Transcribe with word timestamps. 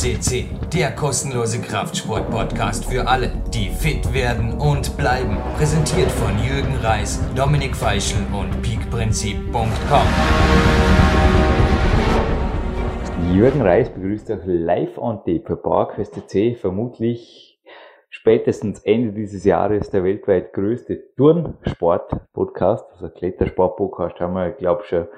CC, 0.00 0.46
der 0.72 0.92
kostenlose 0.92 1.60
Kraftsport-Podcast 1.60 2.86
für 2.86 3.06
alle, 3.06 3.30
die 3.52 3.68
fit 3.68 4.14
werden 4.14 4.54
und 4.54 4.96
bleiben. 4.96 5.36
Präsentiert 5.58 6.10
von 6.10 6.30
Jürgen 6.42 6.74
Reis, 6.76 7.20
Dominik 7.36 7.76
Feischl 7.76 8.16
und 8.32 8.62
peakprinzip.com. 8.62 10.06
Jürgen 13.34 13.60
Reis 13.60 13.90
begrüßt 13.90 14.30
euch 14.30 14.40
live 14.46 14.96
on 14.96 15.18
tape 15.18 15.44
für 15.44 16.02
CC, 16.02 16.54
vermutlich 16.54 17.60
spätestens 18.08 18.80
Ende 18.80 19.12
dieses 19.12 19.44
Jahres 19.44 19.90
der 19.90 20.02
weltweit 20.02 20.54
größte 20.54 21.14
Turnsport-Podcast, 21.16 22.86
also 22.92 23.10
Klettersport-Podcast 23.10 24.18
haben 24.18 24.32
wir, 24.32 24.52
glaube 24.52 24.80
ich, 24.82 24.88
schon 24.88 25.08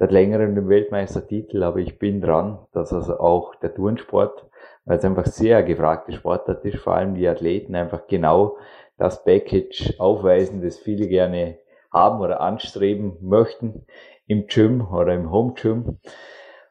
seit 0.00 0.12
längerem 0.12 0.54
den 0.54 0.70
Weltmeistertitel, 0.70 1.62
aber 1.62 1.78
ich 1.78 1.98
bin 1.98 2.22
dran, 2.22 2.58
dass 2.72 2.90
also 2.90 3.20
auch 3.20 3.54
der 3.56 3.74
Turnsport, 3.74 4.46
weil 4.86 4.96
es 4.96 5.04
einfach 5.04 5.26
sehr 5.26 5.62
gefragte 5.62 6.14
Sportart 6.14 6.64
ist, 6.64 6.78
vor 6.78 6.94
allem 6.94 7.14
die 7.14 7.28
Athleten 7.28 7.74
einfach 7.74 8.06
genau 8.06 8.56
das 8.96 9.22
Package 9.24 9.96
aufweisen, 9.98 10.62
das 10.62 10.78
viele 10.78 11.06
gerne 11.06 11.58
haben 11.92 12.22
oder 12.22 12.40
anstreben 12.40 13.18
möchten 13.20 13.84
im 14.26 14.46
Gym 14.46 14.88
oder 14.90 15.12
im 15.12 15.30
Home 15.30 15.52
Gym. 15.52 15.98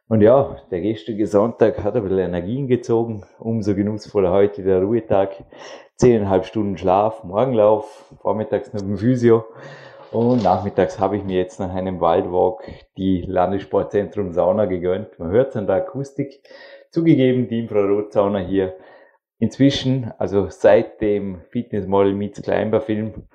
Und 0.08 0.22
ja, 0.22 0.58
der 0.72 0.82
gestrige 0.82 1.28
Sonntag 1.28 1.84
hat 1.84 1.96
ein 1.96 2.02
bisschen 2.02 2.18
Energien 2.18 2.68
gezogen, 2.68 3.26
umso 3.38 3.76
genussvoller 3.76 4.32
heute 4.32 4.64
der 4.64 4.82
Ruhetag. 4.82 5.44
Zehneinhalb 5.98 6.46
Stunden 6.46 6.80
Schlaf, 6.80 7.24
Morgenlauf, 7.24 8.12
vormittags 8.22 8.74
noch 8.74 8.82
im 8.82 8.98
Physio. 8.98 9.46
Und 10.12 10.42
nachmittags 10.42 11.00
habe 11.00 11.18
ich 11.18 11.24
mir 11.24 11.38
jetzt 11.38 11.60
nach 11.60 11.72
einem 11.72 12.02
Waldwalk 12.02 12.64
die 12.98 13.22
Landessportzentrum 13.22 14.34
Sauna 14.34 14.66
gegönnt. 14.66 15.20
Man 15.20 15.30
hört 15.30 15.50
es 15.50 15.56
an 15.56 15.68
der 15.68 15.76
Akustik. 15.76 16.42
Zugegeben, 16.90 17.48
die 17.48 17.60
Infrarotsauna 17.60 18.40
hier 18.40 18.74
inzwischen, 19.38 20.12
also 20.18 20.48
seit 20.50 21.00
dem 21.02 21.42
Fitnessmodel 21.52 22.14
Meets 22.14 22.42
Climber 22.42 22.82
Film. 22.82 23.28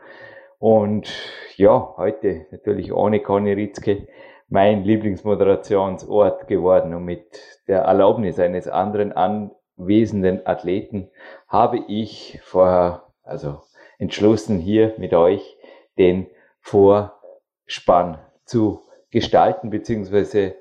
Und 0.59 1.13
ja, 1.57 1.95
heute 1.97 2.47
natürlich 2.51 2.93
ohne 2.93 3.21
Conny 3.21 3.53
Ritzke 3.53 4.09
mein 4.49 4.83
Lieblingsmoderationsort 4.83 6.49
geworden. 6.49 6.93
Und 6.93 7.05
mit 7.05 7.41
der 7.69 7.83
Erlaubnis 7.83 8.41
eines 8.41 8.67
anderen 8.67 9.13
anwesenden 9.13 10.45
Athleten 10.45 11.09
habe 11.47 11.85
ich 11.87 12.41
vorher, 12.43 13.05
also 13.23 13.61
entschlossen 13.99 14.59
hier 14.59 14.95
mit 14.99 15.15
euch 15.15 15.57
den 15.99 16.27
Vorspann 16.65 18.19
zu 18.45 18.81
gestalten, 19.11 19.71
beziehungsweise 19.71 20.57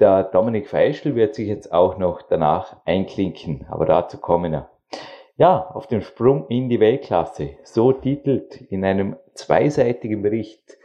der 0.00 0.24
Dominik 0.24 0.68
Feischl 0.68 1.14
wird 1.14 1.34
sich 1.34 1.48
jetzt 1.48 1.72
auch 1.72 1.98
noch 1.98 2.22
danach 2.22 2.76
einklinken, 2.84 3.66
aber 3.70 3.86
dazu 3.86 4.18
kommen 4.18 4.52
wir. 4.52 4.68
Ja, 5.36 5.70
auf 5.70 5.86
dem 5.86 6.00
Sprung 6.00 6.46
in 6.48 6.68
die 6.68 6.80
Weltklasse, 6.80 7.50
so 7.62 7.92
titelt 7.92 8.60
in 8.70 8.84
einem 8.84 9.16
zweiseitigen 9.34 10.22
Bericht 10.22 10.78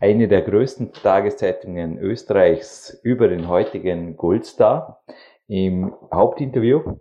eine 0.00 0.28
der 0.28 0.42
größten 0.42 0.92
Tageszeitungen 0.92 1.98
Österreichs 1.98 2.98
über 3.02 3.28
den 3.28 3.48
heutigen 3.48 4.16
Goldstar 4.16 5.02
im 5.46 5.94
Hauptinterview. 6.12 6.96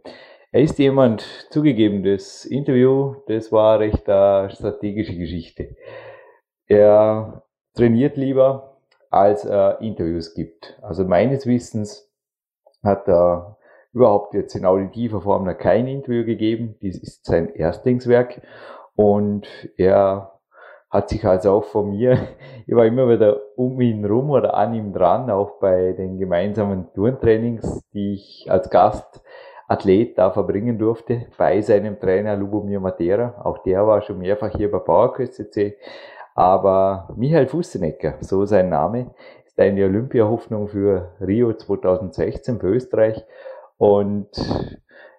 Er 0.51 0.61
ist 0.61 0.79
jemand 0.79 1.21
zugegeben, 1.49 2.03
das 2.03 2.43
Interview, 2.43 3.15
das 3.27 3.51
war 3.51 3.79
recht 3.79 4.09
eine 4.09 4.49
strategische 4.49 5.15
Geschichte. 5.15 5.75
Er 6.67 7.43
trainiert 7.75 8.17
lieber, 8.17 8.77
als 9.09 9.45
er 9.45 9.79
Interviews 9.81 10.33
gibt. 10.33 10.77
Also 10.81 11.05
meines 11.05 11.45
Wissens 11.45 12.11
hat 12.83 13.07
er 13.07 13.57
überhaupt 13.93 14.33
jetzt 14.33 14.55
in 14.55 14.65
auditiver 14.65 15.21
Form 15.21 15.45
noch 15.45 15.57
kein 15.57 15.87
Interview 15.87 16.25
gegeben. 16.25 16.75
Dies 16.81 17.01
ist 17.01 17.25
sein 17.25 17.53
Erstlingswerk. 17.53 18.41
Und 18.95 19.47
er 19.77 20.33
hat 20.89 21.09
sich 21.09 21.25
also 21.25 21.51
auch 21.51 21.63
von 21.65 21.91
mir, 21.91 22.17
ich 22.67 22.75
war 22.75 22.85
immer 22.85 23.09
wieder 23.09 23.39
um 23.55 23.79
ihn 23.81 24.05
rum 24.05 24.29
oder 24.29 24.55
an 24.55 24.73
ihm 24.73 24.93
dran, 24.93 25.29
auch 25.29 25.59
bei 25.59 25.93
den 25.93 26.17
gemeinsamen 26.17 26.91
Turntrainings, 26.93 27.83
die 27.93 28.13
ich 28.13 28.47
als 28.49 28.69
Gastathlet 28.69 30.17
da 30.17 30.31
verbringen 30.31 30.77
durfte, 30.77 31.27
bei 31.37 31.61
seinem 31.61 31.99
Trainer 31.99 32.35
Lubomir 32.35 32.79
Matera. 32.79 33.41
Auch 33.43 33.59
der 33.59 33.85
war 33.87 34.01
schon 34.01 34.19
mehrfach 34.19 34.51
hier 34.55 34.71
bei 34.71 34.79
PowerQuest. 34.79 35.55
Aber 36.37 37.09
Michael 37.15 37.47
Fussenecker, 37.47 38.17
so 38.19 38.45
sein 38.45 38.69
Name, 38.69 39.09
ist 39.47 39.59
eine 39.59 39.85
Olympiahoffnung 39.85 40.67
für 40.67 41.15
Rio 41.19 41.51
2016 41.51 42.59
für 42.59 42.67
Österreich. 42.67 43.25
Und 43.77 44.29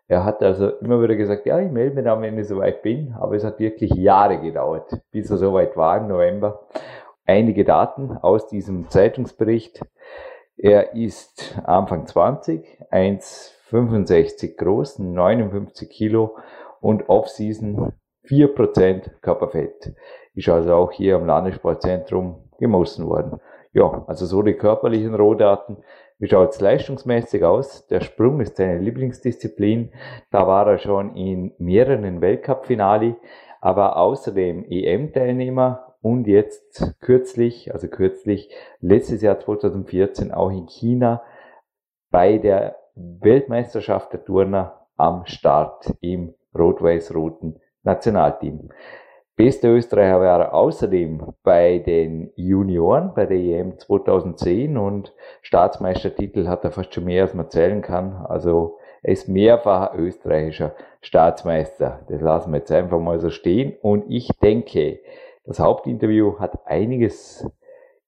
er 0.06 0.25
hat 0.25 0.45
also 0.45 0.69
immer 0.77 1.03
wieder 1.03 1.17
gesagt, 1.17 1.45
ja, 1.45 1.59
ich 1.59 1.73
melde 1.73 1.97
mich 1.97 2.05
dann, 2.05 2.23
wenn 2.23 2.39
ich 2.39 2.47
soweit 2.47 2.83
bin. 2.83 3.17
Aber 3.19 3.34
es 3.34 3.43
hat 3.43 3.59
wirklich 3.59 3.91
Jahre 3.95 4.41
gedauert, 4.41 4.97
bis 5.11 5.29
er 5.29 5.39
soweit 5.39 5.77
war 5.77 5.99
im 5.99 6.06
November. 6.06 6.69
Einige 7.27 7.65
Daten 7.65 8.12
aus 8.12 8.47
diesem 8.47 8.89
Zeitungsbericht. 8.89 9.85
Er 10.56 10.95
ist 10.95 11.59
Anfang 11.65 12.06
20, 12.06 12.65
1,65 12.93 14.56
groß, 14.56 15.00
59 15.00 15.91
Kilo 15.91 16.37
und 16.81 17.09
Off-Season 17.09 17.93
4% 18.29 19.21
Körperfett. 19.21 19.95
Ist 20.38 20.49
also 20.49 20.72
auch 20.72 20.93
hier 20.93 21.16
am 21.16 21.26
Landessportzentrum 21.26 22.37
gemessen 22.60 23.09
worden. 23.09 23.41
Ja, 23.72 24.04
also 24.06 24.25
so 24.25 24.43
die 24.43 24.54
körperlichen 24.54 25.16
Rohdaten. 25.16 25.78
Wie 26.21 26.28
schaut 26.28 26.50
es 26.50 26.60
leistungsmäßig 26.60 27.43
aus? 27.43 27.88
Der 27.88 28.00
Sprung 28.03 28.41
ist 28.41 28.56
seine 28.56 28.78
Lieblingsdisziplin. 28.78 29.91
Da 30.31 30.47
war 30.47 30.69
er 30.69 30.78
schon 30.78 31.16
in 31.16 31.54
mehreren 31.59 32.21
Weltcup-Finale, 32.21 33.16
aber 33.60 33.97
außerdem 33.97 34.65
EM-Teilnehmer 34.71 35.97
und 36.03 36.28
jetzt 36.28 36.94
kürzlich, 37.00 37.75
also 37.75 37.88
kürzlich, 37.88 38.49
letztes 38.78 39.22
Jahr 39.22 39.41
2014 39.41 40.31
auch 40.31 40.50
in 40.50 40.66
China 40.69 41.20
bei 42.12 42.38
der 42.38 42.76
Weltmeisterschaft 42.94 44.12
der 44.12 44.25
Turner 44.25 44.87
am 44.97 45.26
Start 45.26 45.93
im 46.00 46.37
rot-weiß-roten 46.56 47.59
Nationalteam. 47.82 48.69
Bester 49.38 49.69
Österreicher 49.69 50.21
war 50.21 50.41
er 50.41 50.53
außerdem 50.53 51.32
bei 51.44 51.78
den 51.78 52.32
Junioren, 52.34 53.12
bei 53.15 53.25
der 53.25 53.37
EM 53.37 53.78
2010 53.78 54.76
und 54.76 55.15
Staatsmeistertitel 55.43 56.49
hat 56.49 56.65
er 56.65 56.72
fast 56.72 56.93
schon 56.93 57.04
mehr, 57.04 57.22
als 57.22 57.34
man 57.34 57.49
zählen 57.49 57.81
kann. 57.81 58.26
Also 58.28 58.78
er 59.00 59.12
ist 59.12 59.28
mehrfacher 59.28 59.97
österreichischer 59.97 60.75
Staatsmeister. 61.03 62.00
Das 62.09 62.21
lassen 62.21 62.50
wir 62.50 62.59
jetzt 62.59 62.72
einfach 62.72 62.99
mal 62.99 63.21
so 63.21 63.31
stehen. 63.31 63.76
Und 63.81 64.06
ich 64.09 64.28
denke, 64.43 64.99
das 65.44 65.60
Hauptinterview 65.60 66.41
hat 66.41 66.66
einiges 66.66 67.49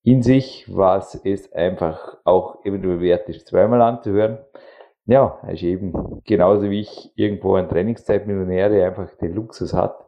in 0.03 0.23
sich, 0.23 0.67
was 0.69 1.15
es 1.25 1.53
einfach 1.53 2.17
auch 2.25 2.65
eventuell 2.65 3.01
wert 3.01 3.29
ist, 3.29 3.47
zweimal 3.47 3.83
anzuhören. 3.83 4.39
Ja, 5.07 5.39
er 5.45 5.53
ist 5.53 5.63
eben 5.63 6.23
genauso 6.25 6.71
wie 6.71 6.81
ich 6.81 7.13
irgendwo 7.15 7.55
ein 7.55 7.69
Trainingszeitmillionär, 7.69 8.69
der 8.69 8.89
einfach 8.89 9.15
den 9.15 9.33
Luxus 9.33 9.73
hat, 9.75 10.00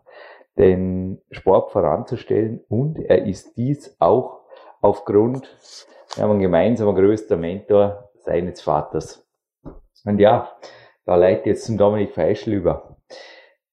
den 0.59 1.21
Sport 1.31 1.71
voranzustellen 1.71 2.61
und 2.69 2.99
er 2.99 3.27
ist 3.27 3.57
dies 3.57 3.97
auch 3.99 4.41
aufgrund, 4.81 5.49
wir 6.15 6.25
haben 6.25 6.33
einen 6.33 6.41
gemeinsamen 6.41 6.95
größter 6.95 7.37
Mentor 7.37 8.11
seines 8.17 8.61
Vaters. 8.61 9.27
Und 10.05 10.19
ja, 10.19 10.53
da 11.05 11.17
leitet 11.17 11.47
jetzt 11.47 11.65
zum 11.65 11.79
Dominik 11.79 12.13
Feischl 12.13 12.53
über. 12.53 12.99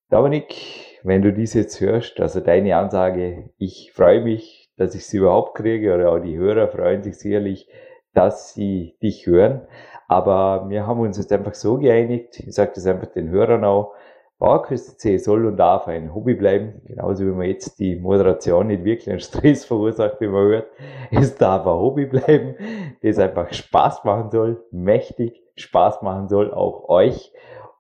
Dominik, 0.09 1.00
wenn 1.03 1.22
du 1.22 1.34
dies 1.34 1.53
jetzt 1.53 1.81
hörst, 1.81 2.19
also 2.19 2.40
deine 2.40 2.75
Ansage, 2.78 3.51
ich 3.57 3.91
freue 3.94 4.22
mich, 4.22 4.72
dass 4.78 4.96
ich 4.96 5.05
sie 5.05 5.17
überhaupt 5.17 5.55
kriege, 5.55 5.93
oder 5.93 6.11
auch 6.11 6.20
die 6.20 6.37
Hörer 6.37 6.70
freuen 6.70 7.03
sich 7.03 7.20
sicherlich, 7.20 7.70
dass 8.14 8.53
sie 8.53 8.97
dich 9.02 9.28
hören. 9.28 9.67
Aber 10.08 10.70
wir 10.70 10.87
haben 10.87 10.99
uns 11.02 11.17
jetzt 11.17 11.31
einfach 11.31 11.53
so 11.53 11.78
geeinigt, 11.78 12.40
ich 12.40 12.55
sage 12.55 12.72
das 12.73 12.87
einfach 12.87 13.08
den 13.08 13.29
Hörern 13.29 13.64
auch, 13.64 13.93
C 14.40 15.18
soll 15.18 15.46
und 15.46 15.58
darf 15.58 15.88
ein 15.88 16.16
Hobby 16.16 16.34
bleiben, 16.34 16.82
genauso 16.86 17.26
wie 17.26 17.32
man 17.32 17.47
jetzt 17.47 17.80
die 17.80 17.97
Moderation 17.97 18.68
nicht 18.68 18.86
wirklich 18.86 19.09
einen 19.09 19.20
Stress 19.20 19.66
verursacht, 19.66 20.22
wie 20.22 20.28
man 20.28 20.47
hört. 20.47 20.68
Es 21.12 21.36
darf 21.36 21.68
ein 21.68 21.74
Hobby 21.74 22.06
bleiben, 22.06 22.56
das 23.02 23.20
einfach 23.20 23.52
Spaß 23.52 24.06
machen 24.06 24.32
soll, 24.32 24.64
mächtig 24.72 25.44
Spaß 25.56 26.02
machen 26.03 26.30
soll, 26.30 26.53
auch 26.53 26.88
euch. 26.88 27.34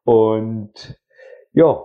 Und 0.03 0.99
ja, 1.53 1.83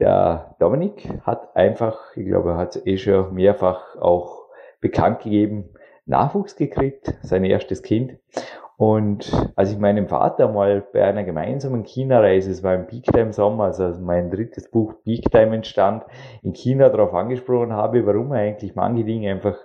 der 0.00 0.56
Dominik 0.58 1.08
hat 1.22 1.54
einfach, 1.54 2.16
ich 2.16 2.26
glaube, 2.26 2.50
er 2.50 2.56
hat 2.56 2.76
es 2.76 2.86
eh 2.86 2.98
schon 2.98 3.32
mehrfach 3.34 3.96
auch 3.96 4.48
bekannt 4.80 5.20
gegeben, 5.20 5.70
Nachwuchs 6.06 6.56
gekriegt, 6.56 7.14
sein 7.22 7.44
erstes 7.44 7.82
Kind. 7.82 8.18
Und 8.82 9.32
als 9.54 9.70
ich 9.70 9.78
meinem 9.78 10.08
Vater 10.08 10.48
mal 10.48 10.84
bei 10.92 11.04
einer 11.04 11.22
gemeinsamen 11.22 11.84
China-Reise, 11.84 12.50
es 12.50 12.64
war 12.64 12.74
im 12.74 12.88
Peak 12.88 13.04
Time 13.04 13.32
Sommer, 13.32 13.66
also 13.66 13.84
mein 14.00 14.28
drittes 14.28 14.68
Buch 14.68 14.94
Peak 15.04 15.30
Time 15.30 15.54
entstand, 15.54 16.02
in 16.42 16.52
China 16.52 16.88
darauf 16.88 17.14
angesprochen 17.14 17.72
habe, 17.72 18.04
warum 18.06 18.32
er 18.32 18.40
eigentlich 18.40 18.74
manche 18.74 19.04
Dinge 19.04 19.30
einfach 19.30 19.56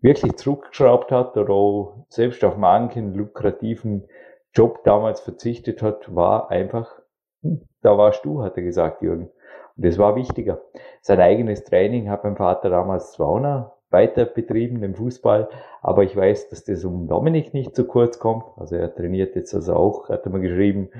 wirklich 0.00 0.36
zurückgeschraubt 0.36 1.10
hat 1.10 1.36
oder 1.36 1.52
auch 1.52 2.06
selbst 2.08 2.44
auf 2.44 2.56
manchen 2.56 3.14
lukrativen 3.14 4.06
Job 4.52 4.84
damals 4.84 5.18
verzichtet 5.22 5.82
hat, 5.82 6.14
war 6.14 6.48
einfach, 6.48 7.00
hm, 7.42 7.62
da 7.82 7.98
warst 7.98 8.24
du, 8.24 8.44
hat 8.44 8.56
er 8.56 8.62
gesagt, 8.62 9.02
Jürgen. 9.02 9.28
Und 9.76 9.84
das 9.84 9.98
war 9.98 10.14
wichtiger. 10.14 10.60
Sein 11.00 11.18
eigenes 11.18 11.64
Training 11.64 12.10
hat 12.10 12.22
mein 12.22 12.36
Vater 12.36 12.70
damals 12.70 13.10
zwar 13.10 13.75
weiter 13.96 14.26
betrieben, 14.26 14.80
den 14.82 14.94
Fußball, 14.94 15.48
aber 15.80 16.04
ich 16.04 16.14
weiß, 16.14 16.50
dass 16.50 16.64
das 16.64 16.84
um 16.84 17.08
Dominik 17.08 17.54
nicht 17.54 17.74
zu 17.74 17.86
kurz 17.86 18.18
kommt. 18.18 18.44
Also 18.56 18.76
er 18.76 18.94
trainiert 18.94 19.34
jetzt 19.34 19.54
also 19.54 19.74
auch, 19.74 20.08
hat 20.10 20.26
er 20.26 20.32
mal 20.32 20.40
geschrieben, 20.40 20.90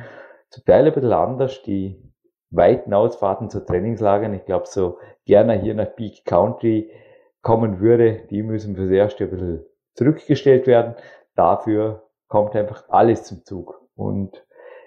zum 0.49 0.65
Teil 0.65 0.87
ein 0.87 0.95
bisschen 0.95 1.13
anders, 1.13 1.63
die 1.63 2.03
weiten 2.51 2.95
Ausfahrten 2.95 3.51
zu 3.51 3.65
Trainingslagern. 3.65 4.33
Ich 4.33 4.47
glaube, 4.47 4.67
so 4.67 4.99
gerne 5.27 5.55
hier 5.61 5.75
nach 5.75 5.95
Peak 5.95 6.25
Country 6.25 6.91
kommen 7.43 7.81
würde, 7.81 8.23
die 8.31 8.43
müssen 8.43 8.77
fürs 8.77 8.91
Erste 8.91 9.25
ein 9.25 9.31
bisschen 9.31 9.65
zurückgestellt 9.95 10.67
werden. 10.67 10.95
Dafür 11.35 12.05
kommt 12.29 12.57
einfach 12.57 12.85
alles 12.89 13.25
zum 13.25 13.45
Zug. 13.45 13.83
Und 13.95 14.43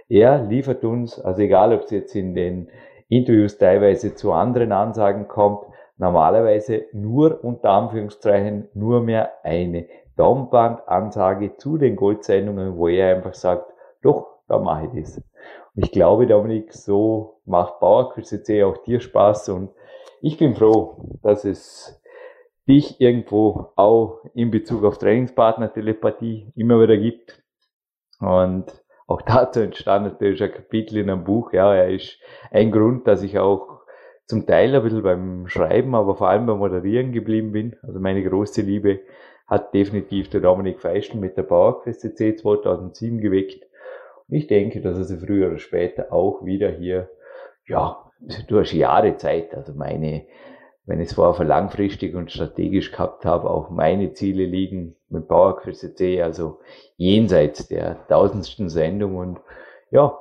er 0.07 0.43
liefert 0.43 0.83
uns, 0.83 1.19
also 1.19 1.41
egal 1.41 1.73
ob 1.73 1.83
es 1.83 1.91
jetzt 1.91 2.15
in 2.15 2.33
den 2.33 2.69
Interviews 3.09 3.57
teilweise 3.57 4.15
zu 4.15 4.31
anderen 4.31 4.71
Ansagen 4.71 5.27
kommt, 5.27 5.65
normalerweise 5.99 6.85
nur 6.93 7.43
unter 7.43 7.69
Anführungszeichen 7.71 8.69
nur 8.73 9.01
mehr 9.01 9.33
eine 9.43 9.87
Daumenbandansage 10.15 11.57
zu 11.57 11.77
den 11.77 11.95
Goldsendungen, 11.95 12.77
wo 12.77 12.87
er 12.87 13.15
einfach 13.15 13.33
sagt, 13.33 13.71
doch, 14.01 14.39
da 14.47 14.57
mache 14.57 14.89
ich 14.93 15.03
das. 15.03 15.17
Und 15.17 15.85
ich 15.85 15.91
glaube, 15.91 16.25
Dominik, 16.25 16.73
so 16.73 17.41
macht 17.45 17.79
Bauerküste 17.79 18.65
auch 18.65 18.77
dir 18.83 18.99
Spaß 18.99 19.49
und 19.49 19.69
ich 20.21 20.37
bin 20.37 20.55
froh, 20.55 21.19
dass 21.21 21.45
es 21.45 22.01
dich 22.67 22.99
irgendwo 22.99 23.71
auch 23.75 24.19
in 24.33 24.51
Bezug 24.51 24.83
auf 24.83 24.97
Trainingspartner 24.97 25.71
Telepathie 25.71 26.51
immer 26.55 26.81
wieder 26.81 26.97
gibt. 26.97 27.41
Und 28.19 28.65
auch 29.07 29.21
dazu 29.21 29.61
entstand 29.61 30.05
natürlich 30.05 30.43
ein 30.43 30.51
Kapitel 30.51 30.97
in 30.97 31.09
einem 31.09 31.23
Buch. 31.23 31.51
Ja, 31.51 31.73
er 31.73 31.89
ist 31.89 32.19
ein 32.51 32.71
Grund, 32.71 33.07
dass 33.07 33.23
ich 33.23 33.39
auch 33.39 33.79
zum 34.29 34.45
Teil 34.45 34.75
ein 34.75 34.83
bisschen 34.83 35.03
beim 35.03 35.47
Schreiben, 35.47 35.95
aber 35.95 36.15
vor 36.15 36.29
allem 36.29 36.45
beim 36.45 36.59
Moderieren 36.59 37.11
geblieben 37.11 37.51
bin. 37.51 37.75
Also 37.81 37.99
meine 37.99 38.23
große 38.23 38.61
Liebe 38.61 38.99
hat 39.47 39.73
definitiv 39.73 40.29
der 40.29 40.41
Dominik 40.41 40.79
Feisten 40.79 41.19
mit 41.19 41.35
der 41.35 41.43
PowerQuest 41.43 42.01
CC 42.01 42.35
2007 42.35 43.19
geweckt. 43.19 43.65
Und 44.27 44.35
ich 44.35 44.47
denke, 44.47 44.81
dass 44.81 44.97
er 44.97 45.05
sie 45.05 45.17
früher 45.17 45.47
oder 45.47 45.57
später 45.57 46.13
auch 46.13 46.45
wieder 46.45 46.69
hier, 46.69 47.09
ja, 47.67 47.97
du 48.47 48.59
hast 48.59 48.71
Jahre 48.71 49.17
Zeit. 49.17 49.55
Also 49.55 49.73
meine 49.73 50.25
wenn 50.89 50.99
ich 51.01 51.09
es 51.09 51.13
vorher 51.13 51.45
langfristig 51.45 52.15
und 52.15 52.31
strategisch 52.31 52.91
gehabt 52.91 53.23
habe, 53.23 53.47
auch 53.47 53.69
meine 53.69 54.13
Ziele 54.13 54.45
liegen 54.45 54.95
mit 55.07 55.27
PowerQuest 55.27 55.95
C, 55.95 56.19
also 56.23 56.61
jenseits 56.97 57.67
der 57.67 58.07
tausendsten 58.07 58.69
Sendung 58.69 59.15
und 59.15 59.39
ja, 59.91 60.17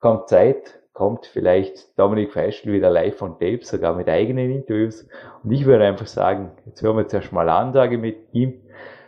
kommt 0.00 0.28
Zeit, 0.28 0.79
kommt 0.92 1.26
vielleicht 1.26 1.98
Dominik 1.98 2.32
Feischl 2.32 2.72
wieder 2.72 2.90
live 2.90 3.20
on 3.22 3.32
tape, 3.32 3.60
sogar 3.62 3.94
mit 3.94 4.08
eigenen 4.08 4.50
Interviews 4.50 5.08
und 5.42 5.52
ich 5.52 5.64
würde 5.66 5.84
einfach 5.84 6.06
sagen, 6.06 6.52
jetzt 6.66 6.82
hören 6.82 6.96
wir 6.96 7.08
zuerst 7.08 7.32
mal 7.32 7.48
Ansage 7.48 7.98
mit 7.98 8.16
ihm. 8.32 8.60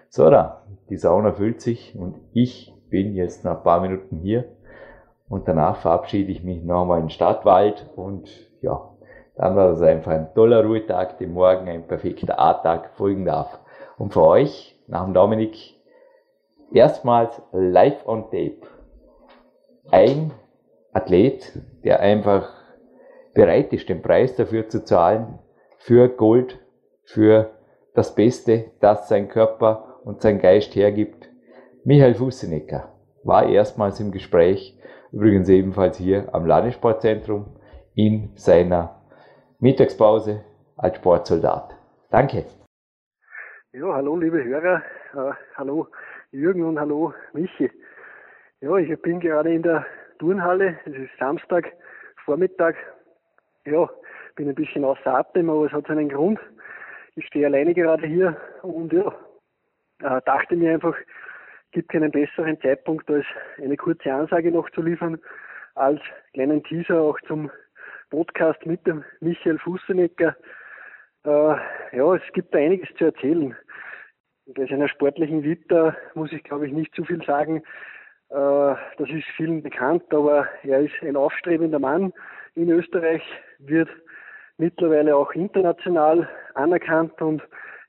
So, 0.09 0.31
da, 0.31 0.67
die 0.91 0.97
Sauna 0.97 1.33
füllt 1.33 1.61
sich 1.61 1.97
und 1.97 2.19
ich 2.33 2.73
bin 2.91 3.15
jetzt 3.15 3.45
nach 3.45 3.59
ein 3.59 3.63
paar 3.63 3.81
Minuten 3.81 4.19
hier 4.19 4.45
und 5.29 5.49
danach 5.49 5.77
verabschiede 5.77 6.31
ich 6.31 6.45
mich 6.45 6.63
nochmal 6.63 7.01
in 7.01 7.11
Stadtwald 7.11 7.91
und 7.97 8.29
ja, 8.61 8.93
dann 9.37 9.57
war 9.57 9.69
das 9.69 9.81
einfach 9.81 10.13
ein 10.13 10.35
toller 10.35 10.63
Ruhetag, 10.63 11.19
dem 11.19 11.33
morgen 11.33 11.69
ein 11.69 11.87
perfekter 11.87 12.39
A-Tag 12.39 12.91
folgen 12.95 13.25
darf. 13.25 13.59
Und 13.97 14.13
für 14.13 14.23
euch, 14.23 14.79
nach 14.87 15.05
dem 15.05 15.15
Dominik, 15.15 15.81
erstmals 16.73 17.41
live 17.53 18.07
on 18.07 18.25
tape. 18.25 18.67
Ein 19.91 20.33
Athlet, 20.93 21.59
der 21.85 22.01
einfach 22.01 22.53
bereit 23.35 23.73
ist, 23.73 23.89
den 23.89 24.03
Preis 24.03 24.37
dafür 24.37 24.69
zu 24.69 24.85
zahlen, 24.85 25.39
für 25.79 26.09
Gold, 26.09 26.61
für 27.05 27.51
das 27.95 28.15
Beste, 28.15 28.71
das 28.81 29.09
sein 29.09 29.29
Körper 29.29 30.01
und 30.05 30.21
sein 30.21 30.39
Geist 30.39 30.75
hergibt. 30.77 31.31
Michael 31.85 32.15
Fussenecker 32.15 32.93
war 33.25 33.49
erstmals 33.49 34.01
im 34.01 34.13
Gespräch, 34.13 34.79
übrigens 35.13 35.49
ebenfalls 35.49 35.97
hier 35.97 36.29
am 36.33 36.47
Landessportzentrum 36.47 37.57
in 37.95 38.31
seiner 38.35 39.03
Mittagspause 39.61 40.45
als 40.77 40.97
Sportsoldat. 40.97 41.75
Danke. 42.11 42.45
Ja, 43.73 43.95
hallo 43.95 44.17
liebe 44.17 44.45
Hörer, 44.45 44.83
uh, 45.15 45.33
hallo 45.55 45.89
Jürgen 46.31 46.65
und 46.65 46.79
hallo 46.79 47.15
Michi. 47.33 47.71
Ja, 48.61 48.77
ich 48.77 49.01
bin 49.01 49.19
gerade 49.19 49.55
in 49.55 49.63
der 49.63 49.87
Turnhalle, 50.23 50.79
es 50.85 50.95
ist 50.95 51.11
Samstag, 51.19 51.73
Vormittag. 52.25 52.77
Ja, 53.65 53.91
bin 54.37 54.49
ein 54.49 54.55
bisschen 54.55 54.85
außer 54.85 55.13
Atem, 55.13 55.51
aber 55.51 55.67
es 55.67 55.73
hat 55.73 55.89
seinen 55.89 56.09
Grund. 56.09 56.39
Ich 57.17 57.27
stehe 57.27 57.47
alleine 57.47 57.75
gerade 57.75 58.07
hier 58.07 58.37
und 58.63 58.93
ja, 58.93 59.07
uh, 59.09 60.21
dachte 60.25 60.55
mir 60.55 60.75
einfach, 60.75 60.95
gibt 61.73 61.91
keinen 61.91 62.13
besseren 62.13 62.61
Zeitpunkt, 62.61 63.11
als 63.11 63.27
eine 63.59 63.77
kurze 63.77 64.15
Ansage 64.15 64.53
noch 64.53 64.71
zu 64.71 64.83
liefern, 64.83 65.19
als 65.75 66.01
kleinen 66.35 66.63
Teaser 66.63 67.01
auch 67.01 67.21
zum 67.23 67.51
Podcast 68.11 68.65
mit 68.65 68.87
dem 68.87 69.03
Michael 69.19 69.59
Fussenecker. 69.59 70.37
Äh, 71.25 71.57
ja, 71.97 72.15
es 72.15 72.23
gibt 72.33 72.55
da 72.55 72.59
einiges 72.59 72.95
zu 72.97 73.07
erzählen. 73.07 73.57
Bei 74.47 74.67
seiner 74.67 74.89
sportlichen 74.89 75.43
Vita 75.43 75.97
muss 76.15 76.31
ich, 76.31 76.45
glaube 76.45 76.69
ich, 76.69 76.73
nicht 76.73 76.95
zu 76.95 77.05
viel 77.05 77.25
sagen. 77.25 77.65
Äh, 78.33 78.75
das 78.99 79.09
ist 79.11 79.27
vielen 79.37 79.63
bekannt, 79.63 80.05
aber 80.11 80.47
er 80.63 80.81
ist 80.81 80.95
ein 81.03 81.17
aufstrebender 81.17 81.79
Mann 81.79 82.13
in 82.55 82.71
Österreich, 82.71 83.23
wird 83.59 83.89
mittlerweile 84.59 85.17
auch 85.17 85.33
international 85.33 86.29
anerkannt 86.55 87.21
und 87.21 87.43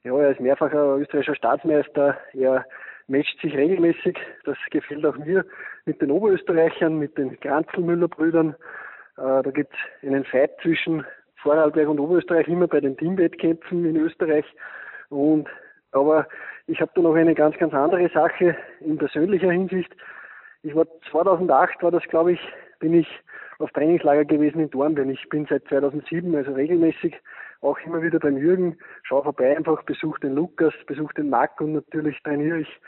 ja, 0.03 0.17
er 0.17 0.31
ist 0.31 0.41
mehrfacher 0.41 0.97
österreichischer 0.97 1.35
Staatsmeister. 1.35 2.17
Er 2.33 2.65
matcht 3.07 3.39
sich 3.41 3.55
regelmäßig, 3.55 4.17
das 4.43 4.57
gefällt 4.69 5.05
auch 5.05 5.17
mir, 5.17 5.45
mit 5.85 6.01
den 6.01 6.11
Oberösterreichern, 6.11 6.99
mit 6.99 7.17
den 7.17 7.39
Granzelmüller-Brüdern 7.39 8.55
äh, 9.17 9.43
da 9.43 9.51
gibt 9.51 9.73
es 9.73 10.07
einen 10.07 10.25
Fight 10.25 10.51
zwischen 10.61 11.05
Vorarlberg 11.41 11.87
und 11.87 11.99
Oberösterreich 11.99 12.47
immer 12.47 12.67
bei 12.67 12.79
den 12.79 12.97
Teamwettkämpfen 12.97 13.85
in 13.85 13.97
Österreich. 13.97 14.45
Und 15.09 15.47
aber 15.91 16.27
ich 16.65 16.81
habe 16.81 16.91
da 16.95 17.01
noch 17.01 17.15
eine 17.15 17.35
ganz, 17.35 17.57
ganz 17.57 17.73
andere 17.73 18.09
Sache 18.09 18.55
in 18.79 18.97
persönlicher 18.97 19.51
Hinsicht. 19.51 19.93
Ich 20.65 20.73
war 20.75 20.85
2008 21.11 21.83
war 21.83 21.91
das, 21.91 22.03
glaube 22.03 22.31
ich, 22.31 22.39
bin 22.79 22.93
ich 22.93 23.07
auf 23.59 23.69
Trainingslager 23.71 24.23
gewesen 24.23 24.61
in 24.61 24.69
Dornbirn. 24.69 25.09
Ich 25.09 25.27
bin 25.27 25.45
seit 25.49 25.65
2007 25.67 26.33
also 26.35 26.53
regelmäßig 26.53 27.15
auch 27.59 27.77
immer 27.85 28.01
wieder 28.01 28.19
beim 28.19 28.37
Jürgen, 28.37 28.77
schaue 29.03 29.23
vorbei 29.23 29.57
einfach, 29.57 29.83
besuche 29.83 30.21
den 30.21 30.35
Lukas, 30.35 30.73
besuche 30.87 31.13
den 31.15 31.29
Marc 31.29 31.59
und 31.59 31.73
natürlich 31.73 32.21
trainiere 32.23 32.59
ich 32.59 32.79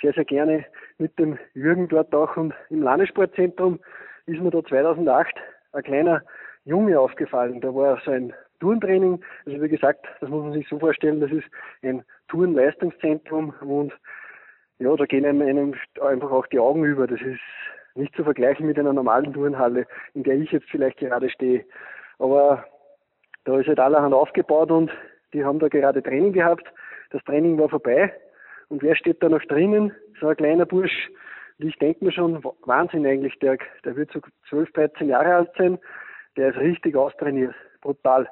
sehr, 0.00 0.12
sehr 0.12 0.24
gerne 0.24 0.64
mit 0.98 1.18
dem 1.18 1.36
Jürgen 1.54 1.88
dort 1.88 2.14
auch 2.14 2.36
und 2.36 2.54
im 2.70 2.82
Landessportzentrum 2.82 3.80
ist 4.26 4.40
mir 4.40 4.50
da 4.50 4.64
2008 4.64 5.34
ein 5.72 5.82
kleiner 5.82 6.22
Junge 6.64 6.98
aufgefallen. 6.98 7.60
Da 7.60 7.74
war 7.74 8.00
so 8.04 8.12
ein 8.12 8.32
Turntraining. 8.60 9.20
Also 9.44 9.60
wie 9.60 9.68
gesagt, 9.68 10.06
das 10.20 10.30
muss 10.30 10.44
man 10.44 10.52
sich 10.52 10.68
so 10.68 10.78
vorstellen, 10.78 11.20
das 11.20 11.32
ist 11.32 11.46
ein 11.82 12.04
Turnleistungszentrum 12.28 13.52
und 13.60 13.92
ja, 14.78 14.96
da 14.96 15.04
gehen 15.04 15.24
einem, 15.24 15.42
einem 15.42 15.74
einfach 16.02 16.30
auch 16.30 16.46
die 16.46 16.58
Augen 16.58 16.84
über. 16.84 17.06
Das 17.06 17.20
ist 17.20 17.40
nicht 17.94 18.14
zu 18.16 18.24
vergleichen 18.24 18.66
mit 18.66 18.78
einer 18.78 18.92
normalen 18.92 19.32
Turnhalle, 19.32 19.86
in 20.14 20.22
der 20.24 20.34
ich 20.34 20.50
jetzt 20.52 20.68
vielleicht 20.70 20.98
gerade 20.98 21.30
stehe. 21.30 21.64
Aber 22.18 22.64
da 23.44 23.58
ist 23.58 23.68
halt 23.68 23.80
allerhand 23.80 24.14
aufgebaut 24.14 24.70
und 24.70 24.90
die 25.32 25.44
haben 25.44 25.58
da 25.58 25.68
gerade 25.68 26.02
Training 26.02 26.32
gehabt. 26.32 26.66
Das 27.10 27.22
Training 27.24 27.58
war 27.58 27.68
vorbei. 27.68 28.12
Und 28.68 28.82
wer 28.82 28.96
steht 28.96 29.22
da 29.22 29.28
noch 29.28 29.42
drinnen? 29.42 29.92
So 30.20 30.28
ein 30.28 30.36
kleiner 30.36 30.66
Bursch, 30.66 31.10
und 31.58 31.68
ich 31.68 31.78
denke 31.78 32.04
mir 32.04 32.12
schon, 32.12 32.42
Wahnsinn 32.64 33.06
eigentlich, 33.06 33.38
der, 33.38 33.58
der 33.84 33.96
wird 33.96 34.10
so 34.12 34.20
12, 34.48 34.72
13 34.72 35.08
Jahre 35.08 35.34
alt 35.36 35.50
sein, 35.56 35.78
der 36.36 36.50
ist 36.50 36.56
richtig 36.56 36.96
austrainiert, 36.96 37.54
brutal. 37.80 38.28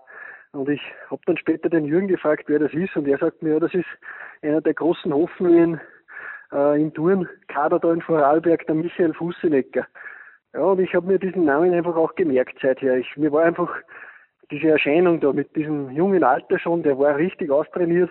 Und 0.52 0.68
ich 0.68 0.82
habe 1.08 1.22
dann 1.26 1.36
später 1.36 1.70
den 1.70 1.84
Jürgen 1.84 2.08
gefragt, 2.08 2.44
wer 2.48 2.58
das 2.58 2.74
ist, 2.74 2.96
und 2.96 3.06
er 3.06 3.18
sagt 3.18 3.42
mir, 3.42 3.54
ja, 3.54 3.60
das 3.60 3.74
ist 3.74 3.86
einer 4.42 4.60
der 4.60 4.74
großen 4.74 5.12
Hoffnungen 5.12 5.80
äh, 6.52 6.80
im 6.80 6.92
Turnkader 6.92 7.78
da 7.78 7.92
in 7.92 8.02
Vorarlberg, 8.02 8.66
der 8.66 8.74
Michael 8.74 9.14
Fussenecker. 9.14 9.86
Ja, 10.54 10.60
und 10.60 10.80
ich 10.80 10.94
habe 10.94 11.06
mir 11.06 11.18
diesen 11.18 11.44
Namen 11.44 11.72
einfach 11.72 11.96
auch 11.96 12.14
gemerkt 12.14 12.58
seither. 12.60 12.96
Ich, 12.96 13.16
mir 13.16 13.32
war 13.32 13.44
einfach 13.44 13.74
diese 14.50 14.68
Erscheinung 14.68 15.20
da 15.20 15.32
mit 15.32 15.54
diesem 15.56 15.90
jungen 15.90 16.22
Alter 16.22 16.58
schon, 16.58 16.82
der 16.82 16.98
war 16.98 17.16
richtig 17.16 17.50
austrainiert 17.50 18.10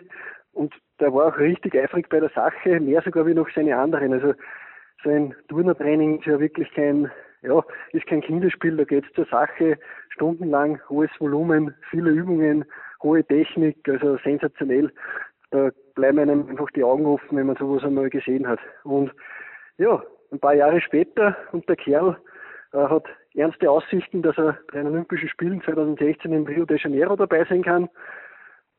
und 0.54 0.74
der 1.00 1.14
war 1.14 1.28
auch 1.28 1.38
richtig 1.38 1.76
eifrig 1.76 2.10
bei 2.10 2.20
der 2.20 2.30
Sache, 2.30 2.80
mehr 2.80 3.02
sogar 3.04 3.26
wie 3.28 3.34
noch 3.34 3.50
seine 3.54 3.78
anderen. 3.78 4.14
Also 4.14 4.34
so 5.04 5.10
ein 5.10 5.36
Turnertraining 5.50 6.20
ist 6.20 6.26
ja 6.26 6.40
wirklich 6.40 6.72
kein, 6.74 7.12
ja, 7.44 7.64
ist 7.92 8.08
kein 8.08 8.22
Kinderspiel, 8.22 8.76
da 8.76 8.84
geht 8.84 9.06
es 9.06 9.14
zur 9.14 9.26
Sache, 9.26 9.78
stundenlang, 10.10 10.80
hohes 10.90 11.12
Volumen, 11.20 11.76
viele 11.90 12.10
Übungen, 12.10 12.66
hohe 13.04 13.24
Technik, 13.24 13.78
also 13.88 14.18
sensationell. 14.24 14.92
Da 15.51 15.70
bleiben 15.96 16.20
einem 16.20 16.48
einfach 16.50 16.70
die 16.72 16.84
Augen 16.84 17.05
offen, 17.05 17.38
wenn 17.38 17.48
man 17.48 17.58
sowas 17.58 17.84
einmal 17.84 18.10
gesehen 18.10 18.48
hat. 18.48 18.60
Und 18.84 19.12
ja, 19.77 20.01
ein 20.31 20.39
paar 20.39 20.53
Jahre 20.53 20.81
später 20.81 21.36
und 21.51 21.67
der 21.67 21.75
Kerl 21.75 22.17
äh, 22.74 22.77
hat 22.77 23.05
ernste 23.36 23.70
Aussichten, 23.70 24.22
dass 24.22 24.38
er 24.38 24.58
bei 24.72 24.79
den 24.79 24.88
Olympischen 24.88 25.29
Spielen 25.29 25.62
2016 25.62 26.31
in 26.31 26.46
Rio 26.48 26.65
de 26.65 26.79
Janeiro 26.79 27.15
dabei 27.15 27.46
sein 27.46 27.63
kann. 27.63 27.89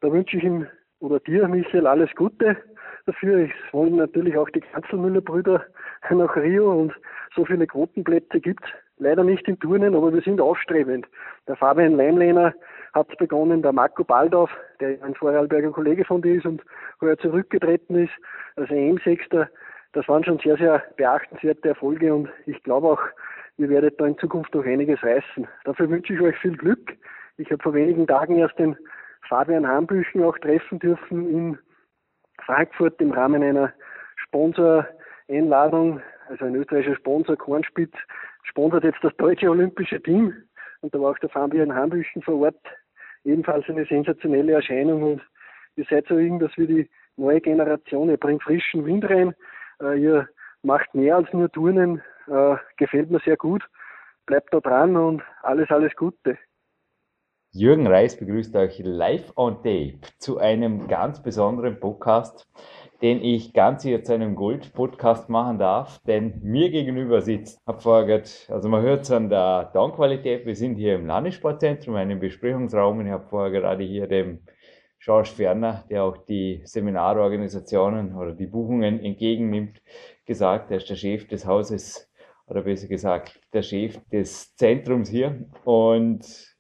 Da 0.00 0.10
wünsche 0.10 0.36
ich 0.36 0.44
ihm 0.44 0.66
oder 1.00 1.20
dir, 1.20 1.48
Michael, 1.48 1.86
alles 1.86 2.10
Gute 2.14 2.56
dafür. 3.06 3.44
Es 3.44 3.72
wollen 3.72 3.96
natürlich 3.96 4.36
auch 4.36 4.48
die 4.50 4.60
Kanzelmüller-Brüder 4.60 5.64
nach 6.10 6.36
Rio 6.36 6.72
und 6.72 6.92
so 7.34 7.44
viele 7.44 7.66
Quotenplätze 7.66 8.40
gibt 8.40 8.64
leider 9.02 9.24
nicht 9.24 9.46
in 9.48 9.58
Turnen, 9.58 9.94
aber 9.94 10.12
wir 10.12 10.22
sind 10.22 10.40
aufstrebend. 10.40 11.06
Der 11.48 11.56
Fabian 11.56 11.96
Leimlehner 11.96 12.54
hat 12.94 13.16
begonnen, 13.18 13.62
der 13.62 13.72
Marco 13.72 14.04
Baldauf, 14.04 14.50
der 14.80 15.02
ein 15.02 15.14
Vorarlberger 15.14 15.70
Kollege 15.70 16.04
von 16.04 16.22
dir 16.22 16.36
ist 16.36 16.46
und 16.46 16.62
heuer 17.00 17.18
zurückgetreten 17.18 17.96
ist, 18.04 18.12
als 18.56 18.70
EM-Sechster. 18.70 19.48
Das 19.92 20.08
waren 20.08 20.24
schon 20.24 20.38
sehr, 20.38 20.56
sehr 20.56 20.82
beachtenswerte 20.96 21.68
Erfolge 21.68 22.14
und 22.14 22.28
ich 22.46 22.62
glaube 22.62 22.88
auch, 22.88 23.00
ihr 23.58 23.68
werdet 23.68 24.00
da 24.00 24.06
in 24.06 24.18
Zukunft 24.18 24.54
noch 24.54 24.64
einiges 24.64 25.02
reißen. 25.02 25.46
Dafür 25.64 25.90
wünsche 25.90 26.14
ich 26.14 26.20
euch 26.20 26.36
viel 26.38 26.56
Glück. 26.56 26.92
Ich 27.36 27.50
habe 27.50 27.62
vor 27.62 27.74
wenigen 27.74 28.06
Tagen 28.06 28.38
erst 28.38 28.58
den 28.58 28.76
Fabian 29.28 29.66
Hambüchen 29.66 30.22
auch 30.22 30.36
treffen 30.38 30.78
dürfen 30.78 31.30
in 31.30 31.58
Frankfurt 32.44 33.00
im 33.00 33.12
Rahmen 33.12 33.42
einer 33.42 33.72
Sponsoreinladung, 34.16 36.00
also 36.28 36.44
ein 36.44 36.54
österreichischer 36.54 36.96
Sponsor, 36.96 37.36
Kornspitz, 37.36 37.94
sponsert 38.42 38.84
jetzt 38.84 39.02
das 39.02 39.16
deutsche 39.16 39.50
olympische 39.50 40.02
Team. 40.02 40.34
Und 40.80 40.94
da 40.94 41.00
war 41.00 41.12
auch 41.12 41.18
der 41.18 41.28
Fabian 41.28 41.74
Hambüchen 41.74 42.22
vor 42.22 42.40
Ort. 42.40 42.60
Ebenfalls 43.24 43.68
eine 43.68 43.86
sensationelle 43.86 44.52
Erscheinung. 44.52 45.02
Und 45.02 45.22
ihr 45.76 45.84
seid 45.88 46.06
so 46.08 46.16
irgendwas 46.16 46.52
wie 46.56 46.66
die 46.66 46.90
neue 47.16 47.40
Generation. 47.40 48.10
Ihr 48.10 48.16
bringt 48.16 48.42
frischen 48.42 48.84
Wind 48.84 49.04
rein. 49.08 49.34
Äh, 49.80 50.00
ihr 50.02 50.28
macht 50.62 50.94
mehr 50.94 51.16
als 51.16 51.32
nur 51.32 51.50
Turnen. 51.50 52.02
Äh, 52.26 52.56
gefällt 52.76 53.10
mir 53.10 53.20
sehr 53.20 53.36
gut. 53.36 53.62
Bleibt 54.26 54.52
da 54.52 54.60
dran 54.60 54.96
und 54.96 55.22
alles, 55.42 55.70
alles 55.70 55.94
Gute. 55.96 56.38
Jürgen 57.54 57.86
Reis 57.86 58.16
begrüßt 58.16 58.56
euch 58.56 58.78
live 58.82 59.30
on 59.36 59.56
tape 59.56 60.00
zu 60.18 60.38
einem 60.38 60.88
ganz 60.88 61.22
besonderen 61.22 61.78
Podcast, 61.78 62.48
den 63.02 63.22
ich 63.22 63.52
ganz 63.52 63.82
hier 63.82 64.04
zu 64.04 64.14
einem 64.14 64.36
Gold-Podcast 64.36 65.28
machen 65.28 65.58
darf, 65.58 66.00
denn 66.06 66.40
mir 66.42 66.70
gegenüber 66.70 67.20
sitzt, 67.20 67.60
hab 67.66 67.82
vorher 67.82 68.22
also 68.48 68.68
man 68.68 68.82
hört 68.82 69.02
es 69.02 69.10
an 69.10 69.28
der 69.28 69.70
Tonqualität, 69.72 70.46
wir 70.46 70.54
sind 70.54 70.76
hier 70.76 70.94
im 70.94 71.06
Landessportzentrum, 71.06 71.96
einem 71.96 72.20
Besprechungsraum, 72.20 73.04
ich 73.04 73.12
habe 73.12 73.26
vorher 73.28 73.50
gerade 73.50 73.82
hier 73.82 74.06
dem 74.06 74.42
George 75.00 75.30
Ferner, 75.34 75.84
der 75.90 76.04
auch 76.04 76.16
die 76.16 76.62
Seminarorganisationen 76.64 78.14
oder 78.14 78.34
die 78.34 78.46
Buchungen 78.46 79.00
entgegennimmt, 79.00 79.82
gesagt, 80.24 80.70
er 80.70 80.76
ist 80.76 80.88
der 80.88 80.94
Chef 80.94 81.26
des 81.26 81.44
Hauses 81.44 82.08
oder 82.46 82.62
besser 82.62 82.86
gesagt 82.86 83.40
der 83.52 83.62
Chef 83.62 83.98
des 84.12 84.54
Zentrums 84.54 85.08
hier 85.08 85.44
und 85.64 86.52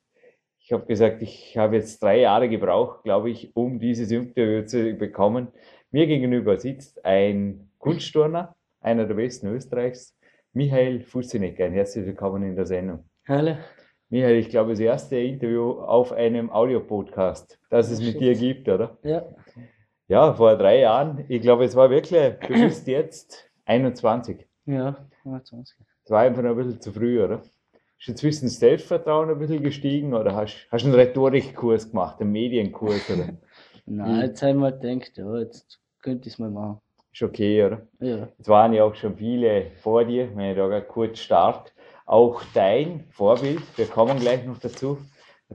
ich 0.64 0.72
habe 0.72 0.86
gesagt, 0.86 1.22
ich 1.22 1.56
habe 1.56 1.76
jetzt 1.76 2.02
drei 2.02 2.20
Jahre 2.20 2.48
gebraucht, 2.48 3.02
glaube 3.02 3.30
ich, 3.30 3.54
um 3.56 3.78
dieses 3.78 4.10
Interview 4.10 4.64
zu 4.64 4.94
bekommen. 4.94 5.48
Mir 5.94 6.06
gegenüber 6.06 6.56
sitzt 6.56 7.04
ein 7.04 7.68
Kunstturner, 7.78 8.56
einer 8.80 9.04
der 9.04 9.12
besten 9.12 9.48
Österreichs, 9.48 10.16
Michael 10.54 11.02
Fussinecker. 11.02 11.66
Ein 11.66 11.74
herzlich 11.74 12.06
willkommen 12.06 12.42
in 12.44 12.56
der 12.56 12.64
Sendung. 12.64 13.04
Hallo. 13.28 13.58
Michael, 14.08 14.36
ich 14.36 14.48
glaube, 14.48 14.70
das 14.70 14.80
erste 14.80 15.18
Interview 15.18 15.72
auf 15.72 16.12
einem 16.12 16.48
Audiopodcast, 16.48 17.58
das 17.68 17.90
es 17.90 18.00
mit 18.00 18.18
dir 18.18 18.34
gibt, 18.34 18.70
oder? 18.70 18.96
Ja. 19.02 19.26
Ja, 20.08 20.32
vor 20.32 20.56
drei 20.56 20.80
Jahren. 20.80 21.26
Ich 21.28 21.42
glaube, 21.42 21.64
es 21.64 21.76
war 21.76 21.90
wirklich, 21.90 22.38
du 22.40 22.54
bist 22.54 22.86
jetzt 22.86 23.50
21. 23.66 24.46
Ja, 24.64 24.96
21. 25.26 25.76
Es 26.04 26.10
war 26.10 26.22
einfach 26.22 26.42
noch 26.42 26.52
ein 26.52 26.56
bisschen 26.56 26.80
zu 26.80 26.90
früh, 26.90 27.22
oder? 27.22 27.42
Ist 27.98 28.08
inzwischen 28.08 28.46
das 28.46 28.58
Selbstvertrauen 28.58 29.28
ein 29.28 29.38
bisschen 29.38 29.62
gestiegen 29.62 30.14
oder 30.14 30.34
hast, 30.34 30.68
du 30.70 30.76
einen 30.78 30.94
Rhetorikkurs 30.94 31.90
gemacht, 31.90 32.18
einen 32.22 32.32
Medienkurs? 32.32 33.10
Oder? 33.10 33.36
Nein, 33.84 34.22
jetzt 34.22 34.40
habe 34.40 34.52
ich 34.52 34.58
mal 34.58 34.72
gedacht, 34.72 35.18
ja, 35.18 35.38
jetzt 35.38 35.81
könnte 36.02 36.28
ich 36.28 36.34
es 36.34 36.38
mal 36.38 36.50
machen. 36.50 36.80
Ist 37.12 37.22
okay, 37.22 37.64
oder? 37.64 37.82
Ja. 38.00 38.28
Jetzt 38.38 38.48
waren 38.48 38.72
ja 38.72 38.84
auch 38.84 38.94
schon 38.94 39.16
viele 39.16 39.70
vor 39.82 40.04
dir, 40.04 40.34
wenn 40.34 40.50
ich 40.50 40.56
da 40.56 40.80
kurz 40.80 41.18
start. 41.18 41.72
Auch 42.06 42.42
dein 42.54 43.04
Vorbild, 43.10 43.62
wir 43.76 43.86
kommen 43.86 44.18
gleich 44.18 44.44
noch 44.44 44.58
dazu. 44.58 44.98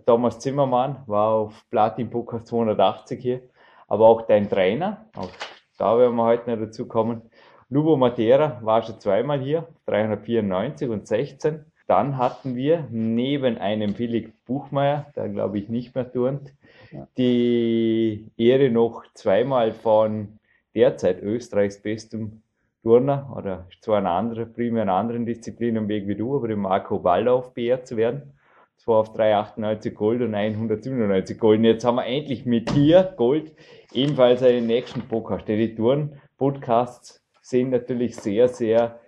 Thomas 0.05 0.39
Zimmermann 0.39 1.03
war 1.07 1.29
auf 1.29 1.65
Platin 1.69 2.09
Podcast 2.09 2.47
280 2.47 3.19
hier, 3.19 3.41
aber 3.87 4.07
auch 4.07 4.21
dein 4.27 4.49
Trainer, 4.49 5.07
auch 5.15 5.29
da 5.77 5.97
werden 5.97 6.15
wir 6.15 6.23
heute 6.25 6.49
noch 6.49 6.65
dazu 6.65 6.87
kommen. 6.87 7.29
Lubo 7.69 7.97
Matera 7.97 8.59
war 8.63 8.83
schon 8.83 8.99
zweimal 8.99 9.41
hier, 9.41 9.67
394 9.87 10.89
und 10.89 11.07
16. 11.07 11.65
Dann 11.87 12.17
hatten 12.17 12.55
wir 12.55 12.87
neben 12.91 13.57
einem 13.57 13.95
Philipp 13.95 14.33
Buchmeier, 14.45 15.05
der 15.15 15.29
glaube 15.29 15.57
ich 15.57 15.69
nicht 15.69 15.95
mehr 15.95 16.11
turnt, 16.11 16.53
ja. 16.91 17.07
die 17.17 18.29
Ehre 18.37 18.69
noch 18.69 19.05
zweimal 19.13 19.71
von 19.71 20.37
derzeit 20.75 21.23
Österreichs 21.23 21.81
bestem 21.81 22.41
Turner 22.83 23.33
oder 23.35 23.67
zwar 23.81 23.97
einer 23.97 24.11
anderen, 24.11 24.53
primär 24.53 24.83
einer 24.83 24.93
anderen 24.93 25.25
Disziplin 25.25 25.77
am 25.77 25.87
Weg 25.87 26.07
wie 26.07 26.15
du, 26.15 26.35
aber 26.35 26.49
dem 26.49 26.59
Marco 26.59 26.99
Ballauf 26.99 27.53
beehrt 27.53 27.87
zu 27.87 27.97
werden. 27.97 28.33
Zwar 28.77 28.97
auf 28.97 29.13
398 29.13 29.95
Gold 29.95 30.21
und 30.21 30.35
197 30.35 31.39
Gold. 31.39 31.59
Und 31.59 31.65
jetzt 31.65 31.83
haben 31.83 31.95
wir 31.95 32.05
endlich 32.05 32.45
mit 32.45 32.73
dir 32.75 33.13
Gold 33.17 33.53
ebenfalls 33.91 34.43
einen 34.43 34.67
nächsten 34.67 35.01
Podcast. 35.01 35.47
Die 35.47 35.73
Touren-Podcasts 35.73 37.25
sind 37.41 37.71
natürlich 37.71 38.15
sehr, 38.15 38.47
sehr 38.49 38.99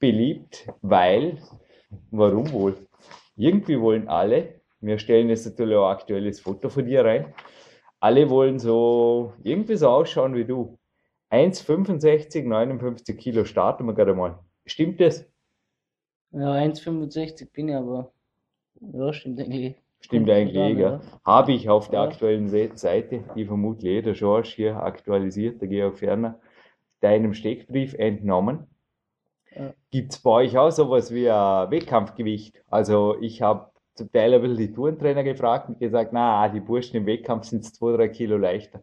beliebt, 0.00 0.66
weil 0.80 1.38
Warum 2.10 2.52
wohl? 2.52 2.76
Irgendwie 3.36 3.80
wollen 3.80 4.08
alle, 4.08 4.60
wir 4.80 4.98
stellen 4.98 5.28
jetzt 5.28 5.46
natürlich 5.46 5.76
auch 5.76 5.88
ein 5.88 5.96
aktuelles 5.96 6.40
Foto 6.40 6.68
von 6.68 6.86
dir 6.86 7.04
rein, 7.04 7.32
alle 8.00 8.30
wollen 8.30 8.58
so 8.58 9.32
irgendwie 9.42 9.76
so 9.76 9.88
ausschauen 9.88 10.34
wie 10.34 10.44
du. 10.44 10.78
1,65, 11.30 12.44
59 12.44 13.18
Kilo 13.18 13.44
starten 13.44 13.84
wir 13.86 13.94
gerade 13.94 14.14
mal. 14.14 14.38
Stimmt 14.64 15.00
das? 15.00 15.26
Ja, 16.30 16.54
1,65 16.54 17.52
bin 17.52 17.68
ich 17.68 17.74
aber. 17.74 18.12
Ja, 18.80 19.12
stimmt 19.12 19.40
eigentlich. 19.40 19.76
Stimmt 20.00 20.30
eigentlich, 20.30 20.78
ja. 20.78 21.00
Habe 21.24 21.52
ich 21.52 21.68
auf 21.68 21.90
der 21.90 22.00
ja. 22.00 22.04
aktuellen 22.06 22.48
Seite, 22.48 23.24
die 23.34 23.44
vermutlich 23.44 23.90
jeder 23.90 24.12
George 24.12 24.52
hier 24.54 24.76
aktualisiert, 24.76 25.60
der 25.60 25.68
Georg 25.68 25.98
Ferner, 25.98 26.38
deinem 27.00 27.34
Steckbrief 27.34 27.94
entnommen. 27.94 28.66
Ja. 29.54 29.72
Gibt 29.90 30.12
es 30.12 30.18
bei 30.20 30.30
euch 30.30 30.58
auch 30.58 30.70
sowas 30.70 31.12
wie 31.12 31.30
ein 31.30 31.70
Wettkampfgewicht? 31.70 32.62
Also 32.68 33.16
ich 33.20 33.42
habe 33.42 33.70
zum 33.94 34.12
Teil 34.12 34.34
ein 34.34 34.40
bisschen 34.40 34.58
die 34.58 34.72
Tourentrainer 34.72 35.24
gefragt 35.24 35.68
und 35.68 35.78
gesagt, 35.78 36.12
na, 36.12 36.48
die 36.48 36.60
Burschen 36.60 36.96
im 36.96 37.06
Wettkampf 37.06 37.44
sind 37.46 37.64
zwei, 37.64 37.96
drei 37.96 38.08
Kilo 38.08 38.36
leichter. 38.36 38.82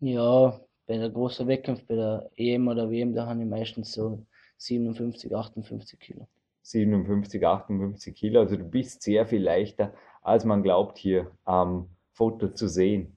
Ja, 0.00 0.60
bei 0.86 0.98
der 0.98 1.10
großen 1.10 1.46
Wettkampf, 1.46 1.86
bei 1.86 1.94
der 1.94 2.30
EM 2.36 2.66
oder 2.68 2.90
WM, 2.90 3.14
da 3.14 3.26
habe 3.26 3.40
ich 3.40 3.48
meistens 3.48 3.92
so 3.92 4.26
57, 4.58 5.34
58 5.34 5.98
Kilo. 5.98 6.26
57, 6.62 7.44
58 7.44 8.14
Kilo, 8.14 8.40
also 8.40 8.56
du 8.56 8.64
bist 8.64 9.02
sehr 9.02 9.26
viel 9.26 9.42
leichter, 9.42 9.92
als 10.22 10.44
man 10.44 10.62
glaubt 10.62 10.98
hier 10.98 11.30
am 11.44 11.88
Foto 12.12 12.48
zu 12.48 12.68
sehen. 12.68 13.16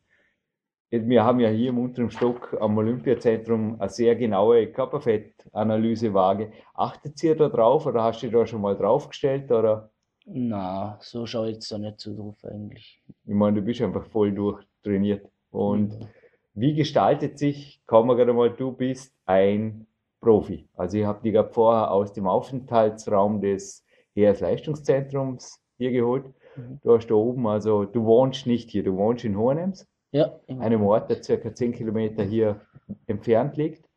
Wir 0.90 1.24
haben 1.24 1.40
ja 1.40 1.50
hier 1.50 1.70
im 1.70 1.80
unteren 1.80 2.12
Stock 2.12 2.56
am 2.60 2.78
Olympiazentrum 2.78 3.80
eine 3.80 3.90
sehr 3.90 4.16
genaue 4.16 4.68
Körperfettanalysewaage. 4.68 6.52
Achtet 6.74 7.22
ihr 7.24 7.36
da 7.36 7.50
drauf 7.50 7.86
oder 7.86 8.04
hast 8.04 8.22
du 8.22 8.30
da 8.30 8.46
schon 8.46 8.62
mal 8.62 8.76
draufgestellt? 8.78 9.52
Oder? 9.52 9.90
Na, 10.26 10.98
so 11.02 11.26
schaue 11.26 11.50
ich 11.50 11.56
jetzt 11.56 11.72
da 11.72 11.78
nicht 11.78 12.00
so 12.00 12.16
drauf 12.16 12.38
eigentlich. 12.46 13.02
Ich 13.26 13.34
meine, 13.34 13.58
du 13.58 13.62
bist 13.62 13.82
einfach 13.82 14.06
voll 14.06 14.32
durchtrainiert. 14.32 15.28
Und 15.52 16.00
mhm. 16.00 16.08
wie 16.54 16.76
gestaltet 16.76 17.40
sich, 17.40 17.82
kommen 17.88 18.10
wir 18.10 18.16
gerade 18.16 18.34
mal, 18.34 18.52
du 18.52 18.72
bist 18.72 19.14
ein 19.26 19.88
Profi. 20.22 20.68
Also 20.76 20.98
ich 20.98 21.06
habe 21.06 21.22
dich 21.22 21.34
gerade 21.34 21.52
vorher 21.52 21.92
aus 21.92 22.14
dem 22.14 22.28
Aufenthaltsraum 22.28 23.42
des 23.42 23.86
Heeres 24.14 24.40
Leistungszentrums 24.40 25.62
hier 25.78 25.92
geholt. 25.92 26.26
Mhm. 26.56 26.80
Du 26.84 26.96
hast 26.96 27.08
da 27.08 27.16
oben, 27.16 27.46
also 27.48 27.86
du 27.86 28.06
wohnst 28.06 28.48
nicht 28.48 28.70
hier, 28.72 28.84
du 28.84 28.96
wohnst 28.98 29.26
in 29.26 29.38
Hohenems. 29.38 29.88
Ja. 30.16 30.40
Einem 30.48 30.82
Ort, 30.84 31.10
der 31.10 31.22
circa 31.22 31.54
10 31.54 31.74
Kilometer 31.74 32.24
hier 32.24 32.62
entfernt 33.06 33.58
liegt. 33.58 33.90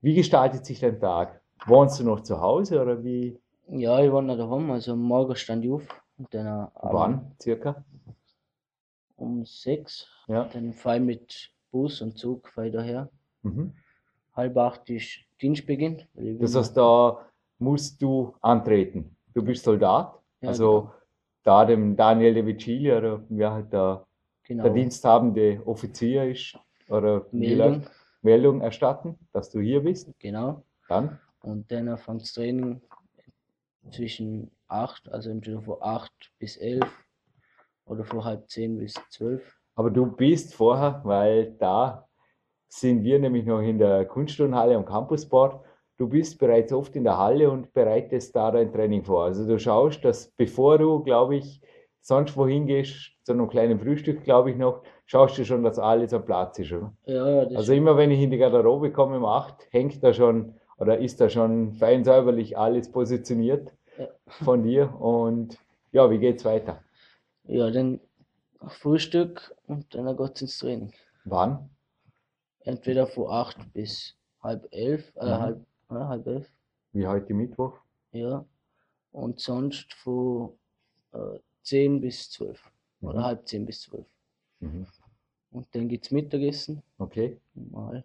Wie 0.00 0.14
gestaltet 0.14 0.66
sich 0.66 0.80
dein 0.80 0.98
Tag? 0.98 1.40
Wohnst 1.66 2.00
du 2.00 2.04
noch 2.04 2.22
zu 2.22 2.40
Hause 2.40 2.82
oder 2.82 3.04
wie? 3.04 3.38
Ja, 3.68 4.00
ich 4.00 4.10
wohne 4.10 4.36
daheim. 4.36 4.72
Also 4.72 4.96
morgen 4.96 5.36
stand 5.36 5.64
ich 5.64 5.70
auf. 5.70 5.86
Und 6.18 6.34
dann, 6.34 6.66
Wann 6.82 7.36
circa? 7.40 7.84
Um 9.14 9.44
sechs. 9.44 10.08
Ja. 10.26 10.48
Dann 10.52 10.72
fahre 10.72 10.96
ich 10.96 11.02
mit 11.04 11.50
Bus 11.70 12.02
und 12.02 12.18
Zug 12.18 12.48
fahre 12.48 12.72
daher. 12.72 13.08
Mhm. 13.42 13.74
Halb 14.34 14.56
acht 14.56 14.90
ist 14.90 15.20
Dienstbeginn. 15.40 16.02
Das 16.40 16.56
heißt, 16.56 16.76
da 16.76 17.24
musst 17.60 18.02
du 18.02 18.34
antreten. 18.40 19.16
Du 19.34 19.44
bist 19.44 19.62
Soldat. 19.62 20.18
Ja, 20.40 20.48
also 20.48 20.80
genau. 20.80 20.94
da 21.44 21.64
dem 21.64 21.94
Daniel 21.94 22.34
de 22.34 22.44
Vicili 22.44 22.92
oder 22.92 23.22
wer 23.28 23.52
halt 23.52 23.72
da 23.72 24.04
genau. 24.44 24.64
der 24.64 24.72
diensthabende 24.72 25.62
Offizier 25.66 26.24
ist 26.30 26.58
oder 26.88 27.26
Meldung. 27.32 27.84
Meldung 28.22 28.60
erstatten, 28.62 29.18
dass 29.32 29.50
du 29.50 29.60
hier 29.60 29.82
bist. 29.82 30.10
Genau. 30.18 30.62
Dann 30.88 31.20
Und 31.42 31.70
dann 31.70 31.96
fängt 31.98 32.22
das 32.22 32.32
Training 32.32 32.80
zwischen 33.90 34.50
8, 34.68 35.10
also 35.10 35.30
entweder 35.30 35.60
von 35.60 35.76
8 35.80 36.10
bis 36.38 36.56
11 36.56 36.82
oder 37.84 38.04
von 38.04 38.24
halb 38.24 38.48
10 38.48 38.78
bis 38.78 38.94
12. 39.10 39.42
Aber 39.76 39.90
du 39.90 40.06
bist 40.06 40.54
vorher, 40.54 41.00
weil 41.04 41.52
da 41.58 42.08
sind 42.68 43.04
wir 43.04 43.18
nämlich 43.18 43.44
noch 43.44 43.60
in 43.60 43.78
der 43.78 44.06
Kunstturnhalle 44.06 44.76
am 44.76 44.84
Campusboard. 44.84 45.62
Du 45.96 46.08
bist 46.08 46.38
bereits 46.38 46.72
oft 46.72 46.96
in 46.96 47.04
der 47.04 47.18
Halle 47.18 47.50
und 47.50 47.72
bereitest 47.72 48.34
da 48.34 48.50
dein 48.50 48.72
Training 48.72 49.04
vor. 49.04 49.24
Also 49.24 49.46
du 49.46 49.58
schaust, 49.58 50.04
dass 50.04 50.30
bevor 50.32 50.78
du, 50.78 51.02
glaube 51.02 51.36
ich, 51.36 51.60
sonst 52.04 52.36
wohin 52.36 52.66
gehst, 52.66 53.12
zu 53.22 53.32
einem 53.32 53.48
kleinen 53.48 53.80
Frühstück, 53.80 54.24
glaube 54.24 54.50
ich 54.50 54.56
noch, 54.58 54.82
schaust 55.06 55.38
du 55.38 55.44
schon, 55.44 55.62
dass 55.64 55.78
alles 55.78 56.12
am 56.12 56.24
Platz 56.24 56.58
ist, 56.58 56.70
oder? 56.72 56.92
Ja, 57.06 57.24
Also 57.56 57.72
immer 57.72 57.96
wenn 57.96 58.10
ich 58.10 58.20
in 58.20 58.30
die 58.30 58.36
Garderobe 58.36 58.92
komme 58.92 59.16
um 59.16 59.24
8, 59.24 59.68
hängt 59.72 60.02
da 60.04 60.12
schon 60.12 60.54
oder 60.78 60.98
ist 60.98 61.20
da 61.20 61.30
schon 61.30 61.72
fein 61.72 62.04
säuberlich 62.04 62.58
alles 62.58 62.90
positioniert 62.92 63.72
Ja. 63.98 64.08
von 64.26 64.62
dir 64.64 64.94
und 65.00 65.58
ja, 65.92 66.10
wie 66.10 66.18
geht's 66.18 66.44
weiter? 66.44 66.82
ja, 67.46 67.70
dann 67.70 68.00
Frühstück 68.66 69.54
und 69.66 69.94
dann 69.94 70.14
geht 70.16 70.32
es 70.36 70.42
ins 70.42 70.58
Training. 70.58 70.92
Wann? 71.24 71.70
Entweder 72.60 73.06
von 73.06 73.28
8 73.30 73.72
bis 73.72 74.14
halb 74.42 74.66
11, 74.72 75.10
äh, 75.16 75.24
Mhm. 75.24 75.30
halb, 75.40 75.66
ja, 75.90 76.08
halb 76.08 76.26
11, 76.26 76.50
Wie 76.92 77.06
heute 77.06 77.32
Mittwoch? 77.34 77.78
ja. 78.12 78.44
Und 79.12 79.38
sonst 79.40 79.92
von 79.94 80.52
äh, 81.12 81.38
10 81.64 82.00
bis 82.00 82.30
12 82.30 82.70
oder 83.02 83.20
Mhm. 83.20 83.24
halb 83.24 83.48
10 83.48 83.66
bis 83.66 83.82
12. 83.82 84.06
Mhm. 84.60 84.86
Und 85.50 85.66
dann 85.72 85.88
gibt 85.88 86.04
es 86.06 86.10
Mittagessen, 86.10 86.82
Okay. 86.98 87.38
mal 87.54 88.04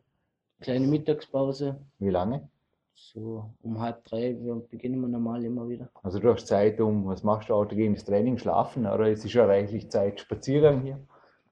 kleine 0.62 0.88
Mittagspause, 0.88 1.80
Wie 2.00 2.10
lange? 2.10 2.50
so 2.94 3.50
um 3.62 3.80
halb 3.80 4.04
drei, 4.06 4.36
wir 4.40 4.56
beginnen 4.56 5.00
wir 5.00 5.08
normal 5.08 5.44
immer 5.46 5.68
wieder. 5.70 5.90
Also 6.04 6.20
du 6.20 6.32
hast 6.34 6.48
Zeit 6.48 6.82
um, 6.82 7.06
was 7.08 7.24
machst 7.24 7.50
du, 7.50 7.54
autogenes 7.54 8.04
Training, 8.04 8.38
schlafen 8.38 8.86
oder 8.86 9.10
ist 9.10 9.24
es 9.26 9.32
schon 9.32 9.46
reichlich 9.48 9.90
Zeit, 9.90 10.20
Spaziergang 10.20 10.82
hier? 10.84 11.00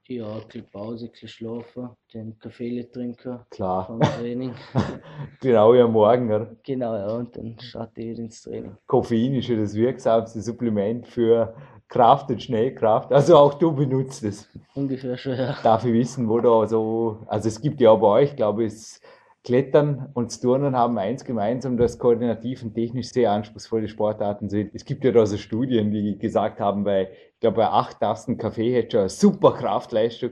Ja, 0.10 0.26
ein 0.36 0.42
bisschen 0.48 0.66
Pause, 0.72 1.06
ein 1.06 1.12
bisschen 1.12 1.28
schlafen, 1.30 1.90
dann 2.14 2.38
Kaffee 2.40 2.84
trinken 2.84 3.40
Klar, 3.50 3.86
vom 3.88 4.00
Training. 4.00 4.54
genau 5.42 5.74
wie 5.74 5.80
am 5.82 5.92
Morgen, 5.94 6.28
oder? 6.32 6.56
genau, 6.64 6.96
ja, 6.96 7.08
und 7.16 7.36
dann 7.36 7.60
starte 7.60 8.02
ich 8.02 8.10
wieder 8.12 8.24
ins 8.24 8.42
Training. 8.42 8.78
Koffein 8.88 9.34
ist 9.36 9.48
ja 9.50 9.58
das 9.58 9.74
wirksamste 9.74 10.42
Supplement 10.42 11.08
für 11.08 11.56
Kraft 11.90 12.30
und 12.30 12.44
Schnellkraft. 12.44 13.12
Also 13.14 13.38
auch 13.38 13.54
du 13.54 13.72
benutzt 13.72 14.24
es. 14.24 14.50
Ungefähr 14.76 15.18
schon, 15.18 15.38
ja. 15.38 15.56
Darf 15.64 15.86
ich 15.86 15.94
wissen, 15.94 16.28
wo 16.28 16.40
da 16.40 16.68
so, 16.68 17.20
also 17.28 17.48
es 17.48 17.62
gibt 17.62 17.80
ja 17.80 17.94
bei 17.96 18.08
euch, 18.08 18.36
glaube 18.36 18.66
ich, 18.66 19.00
Klettern 19.44 20.10
und 20.14 20.26
das 20.26 20.42
Turnen 20.42 20.76
haben 20.76 20.98
eins 20.98 21.24
gemeinsam, 21.24 21.78
dass 21.78 22.00
koordinativ 22.00 22.64
und 22.64 22.74
technisch 22.74 23.12
sehr 23.12 23.32
anspruchsvolle 23.32 23.88
Sportarten 23.88 24.50
sind. 24.50 24.76
Es 24.76 24.84
gibt 24.84 25.06
ja 25.06 25.14
da 25.14 25.26
so 25.26 25.38
Studien, 25.38 25.90
die 25.90 26.18
gesagt 26.18 26.60
haben, 26.60 26.84
bei, 26.84 27.12
ich 27.34 27.40
glaube, 27.40 27.56
bei 27.56 27.68
acht 27.68 28.02
Tassen 28.02 28.38
Kaffee 28.38 28.74
hätte 28.74 28.92
schon 28.92 29.00
eine 29.02 29.10
super 29.10 29.54
Kraftleistung. 29.54 30.32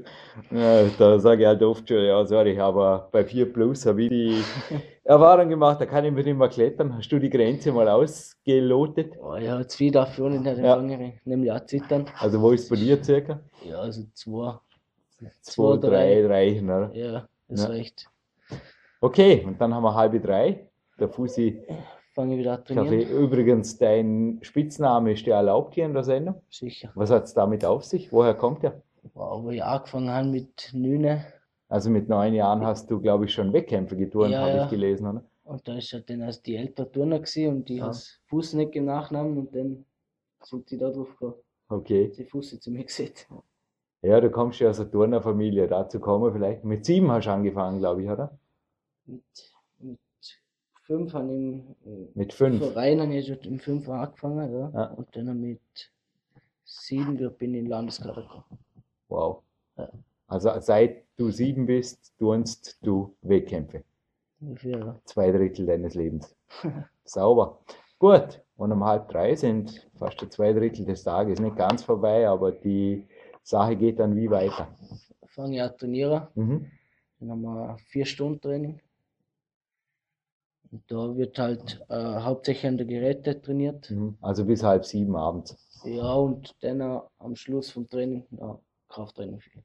Ja, 0.51 0.83
da 0.97 1.19
sage 1.19 1.43
ich 1.43 1.47
halt 1.47 1.63
oft 1.63 1.87
schon, 1.87 2.03
ja, 2.03 2.25
sorry, 2.25 2.59
aber 2.59 3.07
bei 3.13 3.23
4 3.23 3.53
Plus 3.53 3.85
habe 3.85 4.03
ich 4.03 4.09
die 4.09 4.43
Erfahrung 5.07 5.49
gemacht, 5.49 5.79
da 5.79 5.85
kann 5.85 6.03
ich 6.03 6.11
mit 6.11 6.25
nicht 6.25 6.35
mehr 6.35 6.49
klettern. 6.49 6.97
Hast 6.97 7.09
du 7.11 7.19
die 7.19 7.29
Grenze 7.29 7.71
mal 7.71 7.87
ausgelotet? 7.87 9.13
Oh, 9.21 9.35
ja, 9.35 9.65
zwei 9.67 9.91
darf 9.91 10.17
ich 10.17 10.23
auch 10.23 10.29
nicht 10.29 10.43
Ja. 10.43 10.53
empfangen, 10.53 11.13
nämlich 11.25 11.51
auch 11.51 11.63
zittern. 11.65 12.05
Also 12.19 12.41
wo 12.41 12.49
ist 12.51 12.67
bei 12.69 12.75
dir 12.75 13.01
circa? 13.03 13.39
Ja, 13.63 13.77
also 13.81 14.03
zwei. 14.15 14.57
Zwei, 15.19 15.29
Zwei, 15.41 15.77
drei 15.77 16.21
drei. 16.23 16.27
reichen, 16.27 16.65
oder? 16.71 16.91
Ja, 16.93 17.27
das 17.47 17.63
Ja. 17.63 17.69
reicht. 17.69 18.09
Okay, 18.99 19.43
und 19.45 19.61
dann 19.61 19.73
haben 19.75 19.83
wir 19.83 19.93
halbe 19.93 20.19
drei. 20.19 20.67
Der 20.99 21.07
Fusi 21.09 21.61
Fange 22.13 22.33
ich 22.33 22.39
wieder 22.39 22.53
an 22.53 22.65
trainieren. 22.65 23.09
Übrigens, 23.09 23.77
dein 23.77 24.39
Spitzname 24.41 25.11
ist 25.11 25.25
dir 25.25 25.35
erlaubt 25.35 25.75
hier 25.75 25.85
in 25.85 25.93
der 25.93 26.03
Sendung. 26.03 26.41
Sicher. 26.49 26.91
Was 26.95 27.11
hat 27.11 27.25
es 27.25 27.33
damit 27.33 27.63
auf 27.63 27.83
sich? 27.83 28.11
Woher 28.11 28.33
kommt 28.33 28.63
der? 28.63 28.81
Wow, 29.13 29.43
wo 29.43 29.49
ich 29.51 29.63
angefangen 29.63 30.09
habe 30.09 30.27
mit 30.29 30.71
Nüne. 30.73 31.25
Also 31.67 31.89
mit 31.89 32.09
neun 32.09 32.33
Jahren 32.33 32.63
hast 32.65 32.89
du, 32.91 32.99
glaube 33.01 33.25
ich, 33.25 33.33
schon 33.33 33.51
Wettkämpfe 33.53 33.95
geturnt, 33.97 34.31
Ja, 34.31 34.41
habe 34.41 34.49
ja. 34.51 34.63
ich 34.65 34.69
gelesen, 34.69 35.07
oder? 35.07 35.23
Und 35.43 35.67
da 35.67 35.77
ist 35.77 35.93
halt 35.93 36.09
dann 36.09 36.21
erst 36.21 36.45
die 36.45 36.55
ältere 36.55 36.91
Turner 36.91 37.19
gewesen 37.19 37.47
und 37.57 37.69
die 37.69 37.81
Ah. 37.81 37.87
hat 37.87 38.19
Fußnecke 38.27 38.81
nachgenommen 38.81 39.37
und 39.37 39.55
dann 39.55 39.85
sind 40.43 40.69
die 40.71 40.77
da 40.77 40.89
drauf 40.89 41.09
gekommen. 41.11 41.35
Okay. 41.69 42.11
Die 42.15 42.25
Fuß 42.25 42.59
zu 42.59 42.71
mir 42.71 42.83
gesetzt. 42.83 43.27
Ja, 44.03 44.21
du 44.21 44.29
kommst 44.29 44.59
ja 44.59 44.69
aus 44.69 44.79
einer 44.79 44.91
Turnerfamilie. 44.91 45.67
Dazu 45.67 45.99
kommen 45.99 46.23
wir 46.25 46.31
vielleicht. 46.33 46.63
Mit 46.63 46.85
sieben 46.85 47.09
hast 47.11 47.25
du 47.25 47.31
angefangen, 47.31 47.79
glaube 47.79 48.03
ich, 48.03 48.09
oder? 48.09 48.37
Mit, 49.05 49.23
mit 49.79 49.99
fünf 50.83 51.13
habe 51.13 51.27
ich 51.31 51.37
im, 51.37 51.75
äh, 51.85 52.07
Mit 52.13 52.33
fünf. 52.33 52.59
Verein 52.59 53.01
habe 53.01 53.15
ich 53.15 53.25
schon 53.27 53.39
im 53.39 53.59
fünf 53.59 53.89
angefangen, 53.89 54.53
ja. 54.53 54.69
Ja. 54.73 54.85
Und 54.93 55.15
dann 55.15 55.39
mit 55.41 55.59
sieben 56.63 57.17
bin 57.17 57.27
ich 57.27 57.41
in 57.41 57.53
den 57.53 57.67
Landeskader 57.67 58.21
gekommen. 58.21 58.59
Wow. 59.09 59.41
Ja. 59.77 59.89
Also 60.27 60.51
seit 60.59 61.03
du 61.17 61.29
sieben 61.31 61.65
bist, 61.65 62.17
turnst 62.17 62.79
du 62.81 63.15
Wettkämpfe. 63.21 63.83
Ja. 64.63 64.99
Zwei 65.05 65.31
Drittel 65.31 65.65
deines 65.65 65.95
Lebens. 65.95 66.35
Sauber. 67.03 67.59
Gut. 67.99 68.41
Und 68.57 68.71
um 68.71 68.85
halb 68.85 69.09
drei 69.09 69.35
sind 69.35 69.85
fast 69.97 70.21
die 70.21 70.29
zwei 70.29 70.53
Drittel 70.53 70.85
des 70.85 71.03
Tages 71.03 71.39
nicht 71.39 71.57
ganz 71.57 71.83
vorbei, 71.83 72.27
aber 72.27 72.51
die 72.51 73.05
Sache 73.43 73.75
geht 73.75 73.99
dann 73.99 74.15
wie 74.15 74.29
weiter. 74.29 74.67
Fange 75.27 75.57
ich 75.57 75.61
an 75.61 75.71
zu 75.71 75.77
trainieren. 75.79 76.27
Mhm. 76.35 76.71
Dann 77.19 77.31
haben 77.31 77.41
wir 77.41 77.77
vier 77.87 78.05
Stunden 78.05 78.39
Training. 78.39 78.81
Und 80.71 80.83
da 80.87 81.15
wird 81.15 81.37
halt 81.37 81.85
äh, 81.89 82.19
hauptsächlich 82.21 82.67
an 82.67 82.77
der 82.77 82.87
Geräte 82.87 83.41
trainiert. 83.41 83.91
Mhm. 83.91 84.17
Also 84.21 84.45
bis 84.45 84.63
halb 84.63 84.85
sieben 84.85 85.15
abends. 85.15 85.57
Ja, 85.83 86.13
und 86.13 86.55
dann 86.61 86.81
äh, 86.81 86.99
am 87.19 87.35
Schluss 87.35 87.71
vom 87.71 87.87
Training 87.89 88.25
ja, 88.31 88.59
Krafttraining 88.89 89.39
viel. 89.41 89.63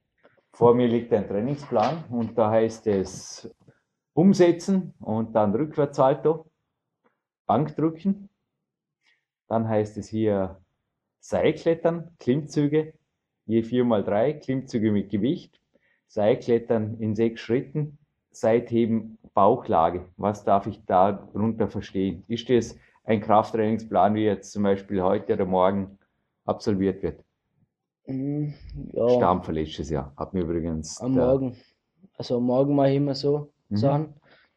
Vor 0.60 0.74
mir 0.74 0.88
liegt 0.88 1.10
ein 1.14 1.26
Trainingsplan 1.26 2.04
und 2.10 2.36
da 2.36 2.50
heißt 2.50 2.86
es 2.88 3.50
umsetzen 4.12 4.92
und 5.00 5.34
dann 5.34 5.54
Rückwärtssalto, 5.54 6.50
Bankdrücken. 7.46 8.28
Dann 9.48 9.66
heißt 9.66 9.96
es 9.96 10.08
hier 10.08 10.60
Seilklettern, 11.20 12.14
Klimmzüge, 12.18 12.92
je 13.46 13.62
4x3, 13.62 14.34
Klimmzüge 14.34 14.92
mit 14.92 15.08
Gewicht, 15.08 15.58
Seilklettern 16.08 16.98
in 17.00 17.16
sechs 17.16 17.40
Schritten, 17.40 17.96
Seitheben, 18.30 19.16
Bauchlage. 19.32 20.10
Was 20.18 20.44
darf 20.44 20.66
ich 20.66 20.84
darunter 20.84 21.68
verstehen? 21.68 22.22
Ist 22.28 22.50
das 22.50 22.76
ein 23.04 23.22
Krafttrainingsplan, 23.22 24.14
wie 24.14 24.24
jetzt 24.24 24.52
zum 24.52 24.64
Beispiel 24.64 25.02
heute 25.02 25.32
oder 25.32 25.46
morgen 25.46 25.98
absolviert 26.44 27.02
wird? 27.02 27.24
Mm, 28.10 28.54
ja, 28.92 29.08
Stampfer 29.10 29.52
letztes 29.52 29.90
Jahr. 29.90 30.12
Hat 30.16 30.34
mir 30.34 30.40
übrigens 30.42 31.00
am 31.00 31.14
der- 31.14 31.26
Morgen. 31.26 31.56
Also 32.16 32.36
am 32.36 32.44
Morgen 32.44 32.74
mache 32.74 32.90
ich 32.90 32.96
immer 32.96 33.14
so 33.14 33.52
Mhm. 33.68 33.76
Sachen. 33.76 34.14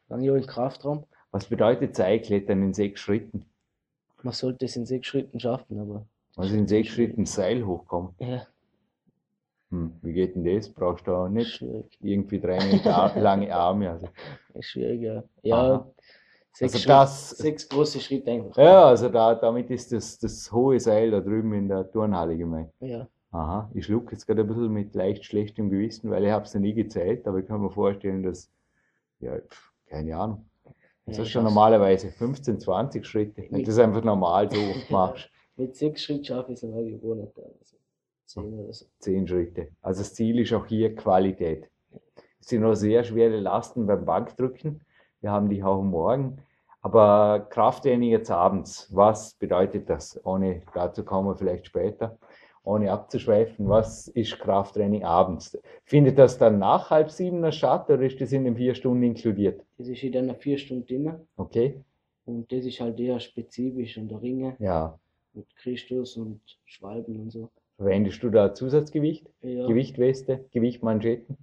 Dann 0.08 0.20
gehe 0.22 0.36
ich 0.36 0.42
in 0.42 0.48
Kraftraum. 0.48 1.04
Was 1.30 1.46
bedeutet 1.46 1.96
Seilklettern 1.96 2.62
in 2.62 2.74
sechs 2.74 3.00
Schritten? 3.00 3.44
Man 4.22 4.32
sollte 4.34 4.64
es 4.64 4.76
in 4.76 4.86
sechs 4.86 5.06
Schritten 5.08 5.38
schaffen, 5.40 5.78
aber 5.78 6.06
Also 6.36 6.54
in 6.54 6.66
sechs 6.66 6.88
Schritten 6.88 7.26
Seil 7.26 7.64
hochkommen. 7.64 8.14
ja, 8.18 8.46
Hm, 9.70 9.92
wie 10.02 10.12
geht 10.12 10.34
denn 10.36 10.44
das? 10.44 10.68
Brauchst 10.68 11.06
du 11.06 11.12
auch 11.12 11.28
nicht 11.28 11.54
schwierig. 11.56 11.98
irgendwie 12.00 12.40
drei 12.40 12.58
Meter 12.64 13.12
lange 13.16 13.54
Arme. 13.54 13.90
Also. 13.90 14.08
Ist 14.54 14.66
schwierig, 14.70 15.00
ja. 15.02 15.24
Ja, 15.42 15.56
Aha. 15.56 15.90
sechs, 16.52 16.74
Also 16.74 16.78
Schritt- 16.78 16.90
das- 16.90 17.30
sechs 17.30 17.68
große 17.68 18.00
Schritte 18.00 18.30
einfach. 18.30 18.56
Ja, 18.56 18.84
also 18.86 19.08
da, 19.08 19.34
damit 19.34 19.70
ist 19.70 19.90
das, 19.92 20.18
das 20.18 20.52
hohe 20.52 20.78
Seil 20.78 21.10
da 21.10 21.20
drüben 21.20 21.52
in 21.54 21.68
der 21.68 21.90
Turnhalle 21.90 22.36
gemeint. 22.36 22.70
Ja, 22.80 23.08
Aha, 23.34 23.68
ich 23.74 23.86
schluck 23.86 24.12
jetzt 24.12 24.26
gerade 24.26 24.42
ein 24.42 24.46
bisschen 24.46 24.72
mit 24.72 24.94
leicht 24.94 25.24
schlechtem 25.24 25.68
Gewissen, 25.68 26.08
weil 26.10 26.24
ich 26.24 26.30
habe 26.30 26.44
es 26.44 26.54
noch 26.54 26.60
nie 26.60 26.72
gezählt, 26.72 27.26
aber 27.26 27.38
ich 27.38 27.46
kann 27.46 27.60
mir 27.60 27.70
vorstellen, 27.70 28.22
dass, 28.22 28.48
ja, 29.18 29.36
pf, 29.40 29.72
keine 29.88 30.16
Ahnung. 30.16 30.48
Das 31.06 31.16
Ja, 31.16 31.22
ist 31.24 31.30
schon 31.30 31.44
normalerweise 31.44 32.10
15, 32.10 32.60
20 32.60 33.04
Schritte. 33.04 33.42
Wenn 33.50 33.60
du 33.60 33.66
das 33.66 33.78
einfach 33.78 34.04
normal 34.04 34.48
so 34.50 34.58
machst. 34.88 35.28
mit 35.56 35.74
sechs 35.74 36.02
Schritten 36.04 36.24
schaffe 36.24 36.52
ich 36.52 36.62
es 36.62 36.64
aber 36.64 36.82
gewohnt. 36.84 37.28
Also 37.36 37.76
zehn 38.26 38.58
oder 38.58 38.72
so. 38.72 38.86
zehn 39.00 39.26
Schritte. 39.26 39.68
Also 39.82 40.00
das 40.02 40.14
Ziel 40.14 40.38
ist 40.38 40.52
auch 40.52 40.66
hier 40.66 40.94
Qualität. 40.94 41.68
Es 42.40 42.46
sind 42.48 42.62
noch 42.62 42.74
sehr 42.74 43.02
schwere 43.02 43.40
Lasten 43.40 43.86
beim 43.86 44.04
Bankdrücken. 44.04 44.82
Wir 45.20 45.32
haben 45.32 45.48
die 45.50 45.62
auch 45.62 45.82
morgen. 45.82 46.38
Aber 46.82 47.46
Krafttraining 47.50 48.10
jetzt 48.10 48.30
abends, 48.30 48.88
was 48.94 49.34
bedeutet 49.34 49.88
das? 49.88 50.20
Ohne, 50.24 50.62
dazu 50.74 51.02
kommen 51.02 51.28
wir 51.28 51.36
vielleicht 51.36 51.66
später, 51.66 52.18
ohne 52.64 52.90
abzuschweifen, 52.90 53.68
was 53.68 54.08
ist 54.08 54.38
Krafttraining 54.38 55.04
abends? 55.04 55.56
Findet 55.84 56.18
das 56.18 56.38
dann 56.38 56.58
nach 56.58 56.90
halb 56.90 57.10
sieben 57.10 57.50
statt 57.52 57.88
oder 57.90 58.02
ist 58.02 58.20
das 58.20 58.32
in 58.32 58.44
den 58.44 58.56
vier 58.56 58.74
Stunden 58.74 59.02
inkludiert? 59.02 59.62
Das 59.78 59.86
ist 59.88 60.02
in 60.02 60.16
einer 60.16 60.34
vier 60.34 60.58
Stunden 60.58 60.86
drin 60.86 61.14
Okay? 61.36 61.80
und 62.26 62.50
das 62.50 62.64
ist 62.64 62.80
halt 62.80 62.98
eher 62.98 63.20
spezifisch 63.20 63.98
und 63.98 64.08
der 64.10 64.22
Ringe 64.22 64.56
Ja. 64.58 64.98
mit 65.34 65.46
Christus 65.56 66.16
und 66.16 66.40
Schwalben 66.64 67.20
und 67.20 67.30
so. 67.30 67.50
Verwendest 67.76 68.22
du 68.22 68.30
da 68.30 68.54
Zusatzgewicht? 68.54 69.26
Ja, 69.42 69.66
Gewichtweste? 69.66 70.44
Gewichtmanschetten? 70.52 71.36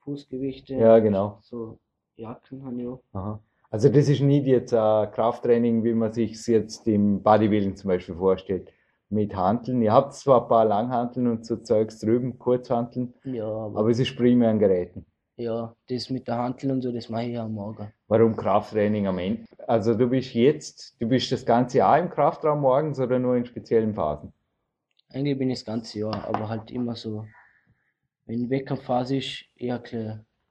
Fußgewichte. 0.00 0.74
Ja, 0.74 0.98
genau. 0.98 1.38
So 1.42 1.78
Jacken 2.16 2.64
haben 2.64 2.78
ja. 2.80 2.98
Aha. 3.12 3.40
Also 3.70 3.88
das 3.88 4.08
ist 4.08 4.20
nicht 4.20 4.46
jetzt 4.46 4.72
ein 4.72 5.10
Krafttraining, 5.10 5.82
wie 5.84 5.94
man 5.94 6.12
sich 6.12 6.32
es 6.32 6.46
jetzt 6.46 6.86
im 6.86 7.22
Bodybuilding 7.22 7.74
zum 7.76 7.88
Beispiel 7.88 8.14
vorstellt. 8.14 8.72
Mit 9.10 9.34
Hanteln. 9.36 9.82
Ihr 9.82 9.92
habt 9.92 10.14
zwar 10.14 10.42
ein 10.42 10.48
paar 10.48 10.64
Langhanteln 10.64 11.26
und 11.28 11.46
so 11.46 11.56
Zeugs 11.56 11.98
drüben, 12.00 12.38
Kurzhanteln, 12.38 13.14
Ja, 13.24 13.46
aber, 13.46 13.80
aber 13.80 13.90
es 13.90 13.98
ist 13.98 14.16
primär 14.16 14.50
an 14.50 14.58
Geräten. 14.58 15.04
ja, 15.36 15.74
das 15.88 16.10
mit 16.10 16.26
der 16.26 16.38
Handel 16.38 16.70
und 16.72 16.82
so, 16.82 16.90
das 16.92 17.08
mache 17.08 17.24
ich 17.24 17.38
am 17.38 17.52
Morgen. 17.52 17.92
Warum 18.08 18.34
Krafttraining 18.36 19.06
am 19.06 19.18
Ende? 19.18 19.44
Also 19.66 19.94
du 19.94 20.08
bist 20.08 20.32
jetzt, 20.34 21.00
du 21.00 21.08
bist 21.08 21.30
das 21.32 21.44
ganze 21.44 21.78
Jahr 21.78 21.98
im 21.98 22.08
Kraftraum 22.08 22.60
morgens 22.60 22.98
oder 22.98 23.18
nur 23.18 23.36
in 23.36 23.44
speziellen 23.44 23.94
Phasen? 23.94 24.32
Eigentlich 25.10 25.38
bin 25.38 25.50
ich 25.50 25.58
das 25.58 25.64
ganze 25.66 25.98
Jahr, 26.00 26.24
aber 26.26 26.48
halt 26.48 26.70
immer 26.70 26.96
so, 26.96 27.24
wenn 28.26 28.48
Wettkampfphase 28.50 29.16
ist, 29.18 29.44
eher 29.56 29.82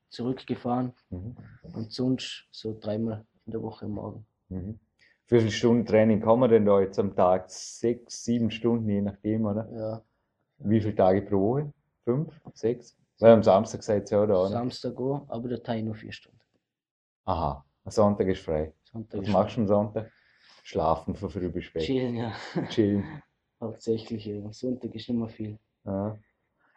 zurückgefahren 0.10 0.94
Mhm. 1.10 1.36
und 1.74 1.92
sonst 1.92 2.48
so 2.52 2.78
dreimal 2.80 3.26
in 3.46 3.52
der 3.52 3.62
Woche 3.62 3.88
morgen. 3.88 4.26
Mhm. 4.50 4.80
Wie 5.28 5.40
viele 5.40 5.52
Stunden 5.52 5.86
Training 5.86 6.22
kann 6.22 6.40
man 6.40 6.50
denn 6.50 6.66
da 6.66 6.80
jetzt 6.80 7.00
am 7.00 7.16
Tag? 7.16 7.50
Sechs, 7.50 8.24
sieben 8.24 8.52
Stunden, 8.52 8.90
je 8.90 9.02
nachdem, 9.02 9.46
oder? 9.46 9.68
Ja, 9.74 10.02
Wie 10.60 10.82
viele 10.82 10.96
Tage 10.96 11.22
pro 11.22 11.40
Woche? 11.40 11.74
Fünf? 12.04 12.40
Sechs? 12.54 12.98
Weil 13.20 13.32
am 13.32 13.44
Samstag 13.44 13.84
seid 13.84 14.12
ihr 14.12 14.20
ja 14.20 14.26
da, 14.26 14.42
oder? 14.42 14.50
Samstag 14.50 14.98
auch, 15.00 15.26
aber 15.30 15.48
der 15.50 15.64
Teil 15.64 15.84
nur 15.84 15.96
vier 15.96 16.12
Stunden. 16.12 16.40
Aha, 17.26 17.64
am 17.86 17.92
Sonntag 17.92 18.28
ist 18.28 18.42
frei. 18.42 18.74
Sonntag 18.84 19.22
Was 19.22 19.28
ist 19.28 19.34
machst 19.34 19.58
du 19.58 19.62
am 19.62 19.68
Sonntag? 19.68 20.12
Schlafen 20.64 21.16
von 21.16 21.30
früh 21.30 21.50
bis 21.50 21.66
spät. 21.66 21.84
Chillen, 21.84 22.16
ja. 22.16 22.34
Chillen. 22.70 23.04
Hauptsächlich, 23.62 24.26
ja. 24.26 24.52
Sonntag 24.52 24.94
ist 24.94 25.08
nicht 25.08 25.18
mehr 25.18 25.30
viel. 25.30 25.58
Ja. 25.86 26.18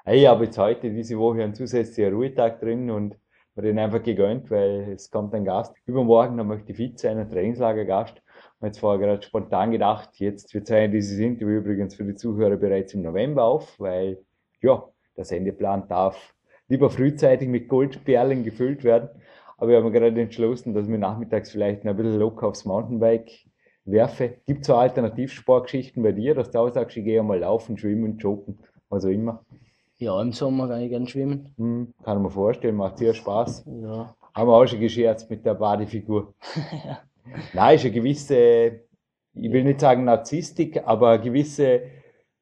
Ich 0.09 0.27
habe 0.27 0.45
jetzt 0.45 0.57
heute 0.57 0.91
diese 0.93 1.19
Woche 1.19 1.43
einen 1.43 1.55
zusätzlichen 1.55 2.15
Ruhetag 2.15 2.61
drin 2.61 2.91
und 2.91 3.17
mir 3.57 3.63
den 3.63 3.79
einfach 3.79 4.03
gegönnt, 4.03 4.51
weil 4.51 4.93
es 4.93 5.11
kommt 5.11 5.35
ein 5.35 5.45
Gast. 5.45 5.75
Übermorgen, 5.85 6.37
dann 6.37 6.47
möchte 6.47 6.71
ich 6.71 6.77
fit 6.77 6.99
sein, 6.99 7.19
ein 7.19 7.31
Trainingslagergast. 7.31 8.23
Und 8.61 8.69
jetzt 8.69 8.79
vorher 8.81 8.99
gerade 8.99 9.23
spontan 9.23 9.71
gedacht, 9.71 10.11
jetzt, 10.15 10.55
wir 10.55 10.65
zeigen 10.65 10.93
dieses 10.93 11.19
Interview 11.19 11.59
übrigens 11.59 11.95
für 11.95 12.05
die 12.05 12.15
Zuhörer 12.15 12.57
bereits 12.57 12.95
im 12.95 13.03
November 13.03 13.45
auf, 13.45 13.79
weil, 13.79 14.19
ja, 14.63 14.85
der 15.17 15.25
Sendeplan 15.25 15.89
darf 15.89 16.35
lieber 16.69 16.91
frühzeitig 16.91 17.49
mit 17.49 17.69
Goldperlen 17.69 18.45
gefüllt 18.45 18.83
werden. 18.85 19.11
Aber 19.59 19.71
wir 19.71 19.79
haben 19.79 19.93
gerade 19.93 20.21
entschlossen, 20.21 20.75
dass 20.75 20.89
wir 20.89 20.99
nachmittags 20.99 21.51
vielleicht 21.51 21.85
noch 21.85 21.93
ein 21.93 21.97
bisschen 21.97 22.19
locker 22.19 22.49
aufs 22.49 22.65
Mountainbike 22.65 23.31
werfe. 23.85 24.37
Gibt 24.47 24.63
es 24.63 24.67
so 24.67 24.75
Alternativsportgeschichten 24.75 26.03
bei 26.03 26.13
dir, 26.13 26.35
dass 26.35 26.51
du 26.51 26.59
auch 26.59 26.71
sagst, 26.71 26.97
ich 26.97 27.05
gehe 27.05 27.23
mal 27.23 27.39
laufen, 27.39 27.79
schwimmen, 27.79 28.19
joggen, 28.19 28.59
was 28.89 29.05
auch 29.05 29.11
immer? 29.11 29.45
Ja, 29.99 30.21
im 30.21 30.33
Sommer 30.33 30.69
kann 30.69 30.83
ich 30.83 30.91
gerne 30.91 31.07
schwimmen. 31.07 31.55
Hm, 31.57 31.95
kann 32.03 32.21
man 32.21 32.31
vorstellen, 32.31 32.77
macht 32.77 32.99
sehr 32.99 33.15
Spaß. 33.15 33.65
Ja, 33.83 34.15
Haben 34.35 34.49
wir 34.49 34.55
auch 34.55 34.67
schon 34.67 34.81
gescherzt 34.81 35.31
mit 35.31 35.47
der 35.47 35.55
Badefigur. 35.55 36.35
Nein, 37.53 37.77
ist 37.77 37.85
eine 37.85 37.95
gewisse, 37.95 38.81
ich 39.35 39.53
will 39.53 39.65
nicht 39.65 39.81
sagen 39.81 40.05
Narzisstik, 40.05 40.83
aber 40.85 41.11
eine 41.11 41.23
gewisse, 41.23 41.83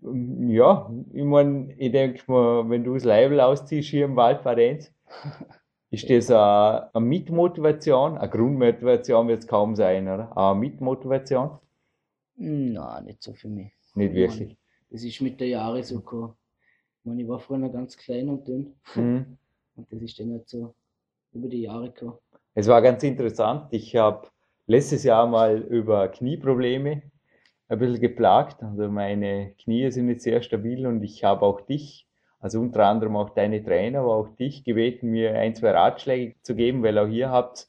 ähm, 0.03 0.51
ja, 0.51 0.91
ich 1.13 1.25
meine, 1.25 1.73
ich 1.75 1.93
denke 1.93 2.23
mal, 2.31 2.69
wenn 2.69 2.85
du 2.85 2.95
das 2.95 3.05
Leibel 3.05 3.41
ausziehst 3.41 3.89
hier 3.89 4.05
im 4.05 4.17
Wald 4.17 4.43
bei 4.43 4.55
Renz, 4.55 4.93
ist 5.91 6.09
das 6.11 6.31
eine, 6.31 6.95
eine 6.95 7.05
Mitmotivation, 7.05 8.19
eine 8.19 8.31
Grundmotivation 8.31 9.29
wird 9.29 9.41
es 9.41 9.49
kaum 9.49 9.75
sein, 9.75 10.09
oder? 10.09 10.37
Eine 10.37 10.59
Mitmotivation? 10.59 11.59
nein, 12.37 13.05
nicht 13.05 13.23
so 13.23 13.33
für 13.33 13.49
mich. 13.49 13.73
Nicht 13.95 14.15
wirklich. 14.15 14.57
Das 14.91 15.05
ist 15.05 15.21
mit 15.21 15.41
der 15.41 15.49
Jahre 15.49 15.83
so 15.83 15.97
gekommen. 15.97 16.35
Ich 17.01 17.05
meine, 17.07 17.23
ich 17.23 17.29
war 17.29 17.39
früher 17.39 17.59
noch 17.59 17.73
ganz 17.73 17.97
klein 17.97 18.29
und 18.29 18.47
dünn 18.47 18.75
Hm. 18.95 19.39
und 19.77 19.93
das 19.93 20.01
ist 20.01 20.19
dann 20.19 20.33
halt 20.33 20.49
so 20.49 20.75
über 21.33 21.49
die 21.49 21.63
Jahre 21.63 21.91
gekommen. 21.91 22.19
Es 22.55 22.69
war 22.69 22.81
ganz 22.83 23.03
interessant. 23.03 23.67
Ich 23.73 23.97
habe 23.97 24.29
letztes 24.67 25.05
Jahr 25.05 25.27
mal 25.27 25.59
über 25.59 26.09
Knieprobleme 26.09 27.03
ein 27.69 27.79
bisschen 27.79 28.01
geplagt. 28.01 28.63
Also 28.63 28.89
meine 28.89 29.53
Knie 29.63 29.91
sind 29.91 30.07
nicht 30.07 30.23
sehr 30.23 30.43
stabil 30.43 30.87
und 30.87 31.03
ich 31.03 31.25
habe 31.25 31.43
auch 31.43 31.61
dich, 31.61 32.07
also 32.41 32.61
unter 32.61 32.87
anderem 32.87 33.17
auch 33.17 33.31
deine 33.31 33.63
Trainer, 33.63 34.01
aber 34.01 34.15
auch 34.15 34.29
dich 34.37 34.65
gebeten, 34.65 35.11
mir 35.11 35.35
ein, 35.39 35.55
zwei 35.55 35.71
Ratschläge 35.71 36.35
zu 36.43 36.55
geben, 36.55 36.83
weil 36.83 36.99
auch 36.99 37.09
ihr 37.09 37.31
habt 37.31 37.69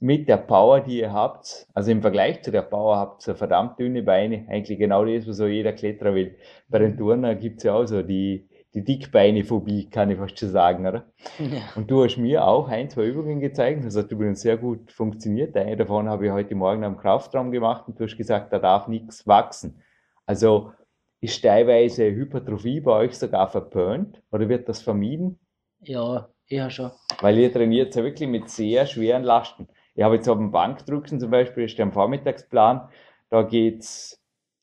mit 0.00 0.28
der 0.28 0.38
Power, 0.38 0.80
die 0.80 0.98
ihr 0.98 1.12
habt, 1.12 1.68
also 1.74 1.92
im 1.92 2.02
Vergleich 2.02 2.42
zu 2.42 2.50
der 2.50 2.62
Power 2.62 2.96
habt 2.96 3.26
ihr 3.28 3.36
verdammt 3.36 3.78
dünne 3.78 4.02
Beine, 4.02 4.46
eigentlich 4.48 4.78
genau 4.78 5.04
das, 5.04 5.28
was 5.28 5.36
so 5.36 5.46
jeder 5.46 5.72
Kletterer 5.72 6.14
will. 6.14 6.36
Bei 6.68 6.80
den 6.80 6.96
Turner 6.96 7.36
gibt's 7.36 7.62
ja 7.62 7.74
auch 7.74 7.86
so 7.86 8.02
die, 8.02 8.48
die 8.74 8.84
Dickbeinephobie, 8.84 9.90
kann 9.90 10.10
ich 10.10 10.18
fast 10.18 10.38
schon 10.38 10.50
sagen, 10.50 10.86
oder? 10.86 11.04
Ja. 11.38 11.60
Und 11.76 11.90
du 11.90 12.04
hast 12.04 12.16
mir 12.16 12.46
auch 12.46 12.68
ein, 12.68 12.88
zwei 12.88 13.04
Übungen 13.06 13.40
gezeigt. 13.40 13.84
Das 13.84 13.96
hat 13.96 14.10
übrigens 14.10 14.40
sehr 14.40 14.56
gut 14.56 14.90
funktioniert. 14.90 15.56
Eine 15.56 15.76
davon 15.76 16.08
habe 16.08 16.26
ich 16.26 16.32
heute 16.32 16.54
Morgen 16.54 16.84
am 16.84 16.96
Kraftraum 16.96 17.50
gemacht 17.50 17.84
und 17.86 18.00
du 18.00 18.04
hast 18.04 18.16
gesagt, 18.16 18.52
da 18.52 18.58
darf 18.58 18.88
nichts 18.88 19.26
wachsen. 19.26 19.82
Also 20.26 20.72
ist 21.20 21.42
teilweise 21.42 22.10
Hypertrophie 22.10 22.80
bei 22.80 22.92
euch 22.92 23.18
sogar 23.18 23.48
verpönt 23.48 24.22
oder 24.30 24.48
wird 24.48 24.68
das 24.68 24.80
vermieden? 24.80 25.38
ja, 25.82 26.28
eher 26.48 26.70
schon. 26.70 26.90
Weil 27.20 27.38
ihr 27.38 27.52
trainiert 27.52 27.94
ja 27.94 28.02
wirklich 28.02 28.28
mit 28.28 28.48
sehr 28.48 28.86
schweren 28.86 29.22
Lasten. 29.22 29.68
Ich 29.94 30.02
habe 30.02 30.16
jetzt 30.16 30.28
auf 30.28 30.38
dem 30.38 30.52
Bankdrücken 30.52 31.20
zum 31.20 31.30
Beispiel, 31.30 31.64
ist 31.64 31.78
der 31.78 31.86
am 31.86 31.92
Vormittagsplan, 31.92 32.88
da 33.30 33.42
geht's, 33.42 34.22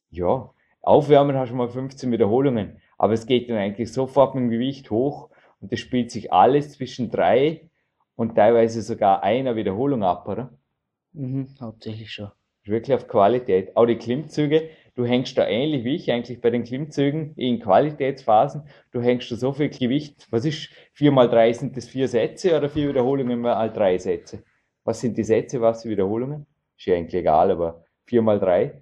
ja, 0.09 0.49
aufwärmen 0.81 1.37
hast 1.37 1.51
du 1.51 1.55
mal 1.55 1.69
15 1.69 2.11
Wiederholungen, 2.11 2.81
aber 2.99 3.13
es 3.13 3.25
geht 3.25 3.49
dann 3.49 3.57
eigentlich 3.57 3.91
sofort 3.91 4.35
mit 4.35 4.43
dem 4.43 4.49
Gewicht 4.51 4.91
hoch 4.91 5.29
und 5.59 5.71
das 5.71 5.79
spielt 5.79 6.11
sich 6.11 6.31
alles 6.31 6.73
zwischen 6.73 7.09
drei 7.09 7.69
und 8.15 8.35
teilweise 8.35 8.81
sogar 8.81 9.23
einer 9.23 9.55
Wiederholung 9.55 10.03
ab, 10.03 10.27
oder? 10.27 10.51
Mhm, 11.13 11.47
hauptsächlich 11.59 12.11
schon. 12.11 12.29
Wirklich 12.65 12.93
auf 12.93 13.07
Qualität. 13.07 13.75
Auch 13.77 13.85
die 13.85 13.95
Klimmzüge, 13.95 14.69
du 14.95 15.05
hängst 15.05 15.37
da 15.37 15.47
ähnlich 15.47 15.85
wie 15.85 15.95
ich 15.95 16.11
eigentlich 16.11 16.41
bei 16.41 16.49
den 16.49 16.65
Klimmzügen 16.65 17.33
in 17.35 17.61
Qualitätsphasen. 17.61 18.63
Du 18.91 19.01
hängst 19.01 19.31
da 19.31 19.37
so 19.37 19.53
viel 19.53 19.69
Gewicht. 19.69 20.27
Was 20.29 20.43
ist 20.43 20.69
vier 20.91 21.11
mal 21.11 21.29
drei? 21.29 21.53
Sind 21.53 21.77
das 21.77 21.87
vier 21.87 22.09
Sätze 22.09 22.55
oder 22.55 22.69
vier 22.69 22.89
Wiederholungen 22.89 23.39
mal 23.39 23.71
drei 23.71 23.97
Sätze? 23.97 24.43
Was 24.83 24.99
sind 24.99 25.17
die 25.17 25.23
Sätze, 25.23 25.61
was 25.61 25.81
die 25.83 25.89
Wiederholungen? 25.89 26.45
Ist 26.77 26.85
ja 26.85 26.95
eigentlich 26.95 27.21
egal, 27.21 27.49
aber 27.51 27.85
vier 28.05 28.21
mal 28.21 28.39
drei, 28.39 28.81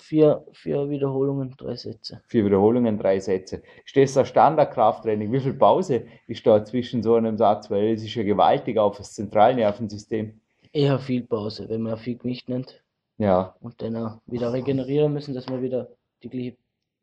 Vier, 0.00 0.44
vier 0.52 0.88
Wiederholungen, 0.88 1.54
drei 1.56 1.76
Sätze. 1.76 2.20
vier 2.26 2.44
Wiederholungen, 2.44 2.98
drei 2.98 3.20
Sätze. 3.20 3.62
Ist 3.84 3.96
das 3.96 4.16
ein 4.16 4.26
Standardkrafttraining? 4.26 5.30
Wie 5.32 5.40
viel 5.40 5.54
Pause 5.54 6.06
ist 6.26 6.46
da 6.46 6.64
zwischen 6.64 7.02
so 7.02 7.14
einem 7.16 7.36
Satz? 7.36 7.70
Weil 7.70 7.94
es 7.94 8.02
ist 8.02 8.14
ja 8.14 8.22
gewaltig 8.22 8.78
auf 8.78 8.96
das 8.98 9.12
Zentralnervensystem. 9.12 10.40
Eher 10.72 10.98
viel 10.98 11.22
Pause, 11.22 11.68
wenn 11.68 11.82
man 11.82 11.96
viel 11.98 12.16
Gewicht 12.16 12.48
nimmt 12.48 12.82
Ja, 13.18 13.54
und 13.60 13.80
dann 13.82 13.96
auch 13.96 14.18
wieder 14.26 14.52
regenerieren 14.52 15.12
müssen, 15.12 15.34
dass 15.34 15.48
wir 15.48 15.62
wieder 15.62 15.88
die 16.22 16.28
gleiche 16.28 16.56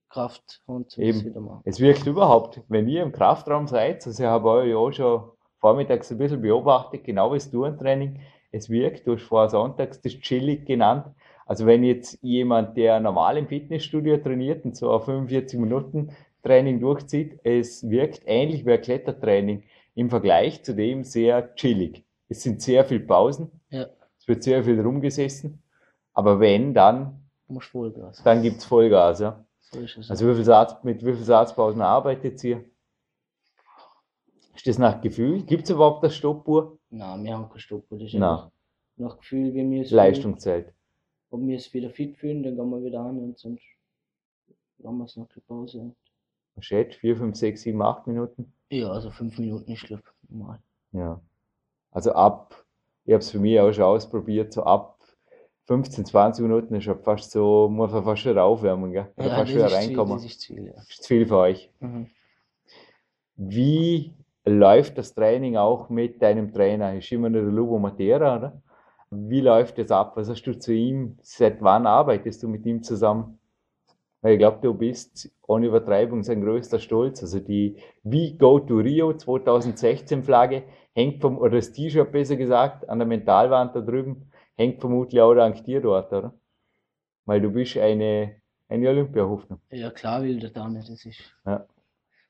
Kraft 0.10 0.62
haben, 0.68 0.88
zum 0.90 1.04
Eben. 1.04 1.24
wieder 1.24 1.40
machen. 1.40 1.62
Es 1.64 1.80
wirkt 1.80 2.06
überhaupt, 2.06 2.62
wenn 2.68 2.90
ihr 2.90 3.02
im 3.04 3.12
Kraftraum 3.14 3.68
seid, 3.68 4.06
also 4.06 4.22
ich 4.24 4.28
habe 4.28 4.50
euch 4.50 4.74
auch 4.76 4.92
schon 4.92 5.24
vormittags 5.60 6.12
ein 6.12 6.18
bisschen 6.18 6.42
beobachtet, 6.42 7.04
genau 7.06 7.32
wie 7.32 7.38
das 7.38 7.50
Tourentraining, 7.50 8.20
es 8.52 8.70
wirkt, 8.70 9.08
du 9.08 9.14
hast 9.14 9.24
vorher 9.24 9.50
sonntags 9.50 10.02
das 10.02 10.14
chillig 10.20 10.66
genannt. 10.66 11.06
Also 11.52 11.66
wenn 11.66 11.84
jetzt 11.84 12.18
jemand, 12.22 12.78
der 12.78 13.02
normal 13.02 13.36
im 13.36 13.46
Fitnessstudio 13.46 14.16
trainiert 14.20 14.64
und 14.64 14.78
so 14.78 14.90
ein 14.90 15.02
45 15.02 15.60
Minuten 15.60 16.16
Training 16.44 16.80
durchzieht, 16.80 17.42
es 17.44 17.90
wirkt 17.90 18.22
ähnlich 18.26 18.66
wie 18.66 18.72
ein 18.72 18.82
Klettertraining 18.82 19.64
im 19.94 20.10
Vergleich 20.10 20.64
zu 20.64 20.74
dem 20.74 21.04
sehr 21.04 21.54
chillig. 21.56 22.06
Es 22.30 22.42
sind 22.42 22.62
sehr 22.62 22.86
viele 22.86 23.02
Pausen, 23.02 23.52
Ja, 23.70 23.88
es 24.18 24.30
wird 24.30 24.44
sehr 24.44 24.64
viel 24.64 24.80
rumgesessen, 24.80 25.62
aber 26.14 26.40
wenn, 26.40 26.74
dann, 26.74 27.20
muss 27.50 27.66
Vollgas. 27.66 28.24
dann 28.24 28.42
gibt's 28.44 28.64
Vollgas, 28.64 29.20
ja. 29.20 29.44
So 29.60 29.82
ist 29.82 29.98
es. 29.98 30.10
Also 30.10 30.30
wie 30.30 30.36
viel 30.36 30.46
Satz, 30.46 30.82
mit 30.86 31.06
wie 31.06 31.14
viel 31.14 31.26
Satzpausen 31.26 31.82
arbeitet 31.82 32.42
ihr? 32.46 32.64
Ist 34.56 34.68
das 34.68 34.78
nach 34.78 35.02
Gefühl? 35.02 35.44
Gibt 35.44 35.66
es 35.66 35.72
überhaupt 35.72 36.02
eine 36.02 36.14
Stoppuhr? 36.14 36.78
Nein, 36.92 37.26
wir 37.26 37.34
haben 37.34 37.50
keine 37.50 37.60
Stoppuhr. 37.60 37.98
Das 37.98 38.08
ist 38.08 38.14
Nein. 38.14 38.50
nach 38.96 39.18
Gefühl, 39.18 39.54
wie 39.54 39.70
wir 39.70 39.82
es 39.82 39.92
Leistung 39.92 40.40
zählt. 40.40 40.74
Ob 41.32 41.42
wir 41.48 41.56
es 41.58 41.74
wieder 41.74 41.90
fit 41.90 42.18
fühlen, 42.18 42.44
dann 42.44 42.56
gehen 42.56 42.70
wir 42.70 42.84
wieder 42.84 43.02
an 43.02 43.18
und 43.18 43.40
sonst 43.40 43.64
machen 44.78 44.98
wir 44.98 45.06
es 45.06 45.16
noch 45.16 45.30
eine 45.30 45.42
Pause. 45.48 45.96
Was 46.56 46.66
schätzt? 46.66 47.00
4, 47.00 47.16
5, 47.16 47.36
6, 47.36 47.62
7, 47.62 47.82
8 47.82 48.08
Minuten? 48.08 48.54
Ja, 48.70 48.90
also 48.92 49.10
fünf 49.12 49.38
Minuten 49.40 49.72
ist, 49.72 49.84
glaube 49.84 50.04
ich, 50.06 50.30
normal. 50.30 50.60
Ja. 50.92 51.22
Also 51.92 52.12
ab, 52.14 52.66
ich 53.06 53.14
habe 53.14 53.22
es 53.22 53.32
für 53.32 53.40
mich 53.40 53.60
auch 53.60 53.72
schon 53.72 53.84
ausprobiert, 53.86 54.52
so 54.54 54.64
ab 54.64 55.00
15, 55.66 56.06
20 56.06 56.44
Minuten 56.44 56.76
ist 56.76 56.84
schon 56.84 57.00
fast 57.00 57.32
so, 57.32 57.70
muss 57.70 57.92
man 57.92 58.04
fast 58.04 58.26
wieder 58.26 58.44
aufwärmen, 58.44 58.92
gell? 58.92 59.08
Oder 59.16 59.28
Ja, 59.28 59.36
fast 59.36 59.54
wieder 59.54 59.72
reinkommen. 59.72 60.14
das 60.16 60.26
ist 60.26 60.42
Ziel, 60.42 60.66
ja. 60.68 60.82
Ist 60.82 61.04
zu 61.04 61.08
viel 61.08 61.26
für 61.26 61.38
euch. 61.38 61.70
Mhm. 61.80 62.08
Wie 63.36 64.14
läuft 64.44 64.98
das 64.98 65.14
Training 65.14 65.56
auch 65.56 65.90
mit 65.90 66.22
deinem 66.22 66.52
Trainer? 66.52 66.96
Ist 66.98 67.12
immer 67.12 67.30
nur 67.30 67.44
der 67.44 67.52
Lubo 67.52 67.80
Matera, 67.80 68.38
oder? 68.38 68.61
Wie 69.14 69.42
läuft 69.42 69.78
das 69.78 69.92
ab? 69.92 70.16
Was 70.16 70.30
hast 70.30 70.44
du 70.44 70.58
zu 70.58 70.74
ihm? 70.74 71.18
Seit 71.22 71.62
wann 71.62 71.86
arbeitest 71.86 72.44
du 72.44 72.48
mit 72.48 72.66
ihm 72.66 72.82
zusammen? 72.82 73.40
Weil 74.22 74.34
ich 74.34 74.40
glaube, 74.40 74.60
du 74.62 74.74
bist 74.74 75.32
ohne 75.48 75.68
Übertreibung 75.68 76.24
sein 76.24 76.42
größter 76.42 76.80
Stolz. 76.80 77.22
Also 77.22 77.40
die 77.40 77.78
We 78.04 78.36
Go 78.38 78.60
to 78.60 78.78
Rio 78.78 79.14
2016 79.14 80.24
Flagge 80.24 80.64
hängt 80.94 81.22
vom, 81.22 81.38
oder 81.38 81.58
das 81.58 81.72
T-Shirt 81.74 82.12
besser 82.12 82.38
gesagt, 82.38 82.88
an 82.88 83.00
der 83.00 83.08
Mentalwand 83.08 83.76
da 83.76 83.82
drüben. 83.82 84.32
hängt 84.56 84.80
vermutlich 84.80 85.22
auch 85.22 85.34
dank 85.34 85.64
dir 85.66 85.82
dort, 85.82 86.14
oder? 86.14 86.34
Weil 87.26 87.42
du 87.42 87.52
bist 87.52 87.78
eine, 87.78 88.36
eine 88.70 88.90
Olympiahoffnung. 88.90 89.60
Ja, 89.72 89.92
klar 89.92 90.24
will 90.24 90.40
der 90.40 90.52
Dame, 90.52 90.80
das 90.80 91.06
ist 91.06 91.36
Ja. 91.46 91.66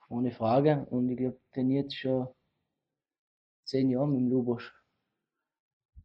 ohne 0.10 0.32
Frage. 0.32 0.88
Und 0.90 1.10
ich 1.10 1.18
glaube, 1.18 1.38
trainiert 1.54 1.94
schon 1.94 2.28
zehn 3.66 3.90
Jahre 3.90 4.08
mit 4.08 4.20
dem 4.22 4.30
Lubosch. 4.30 4.81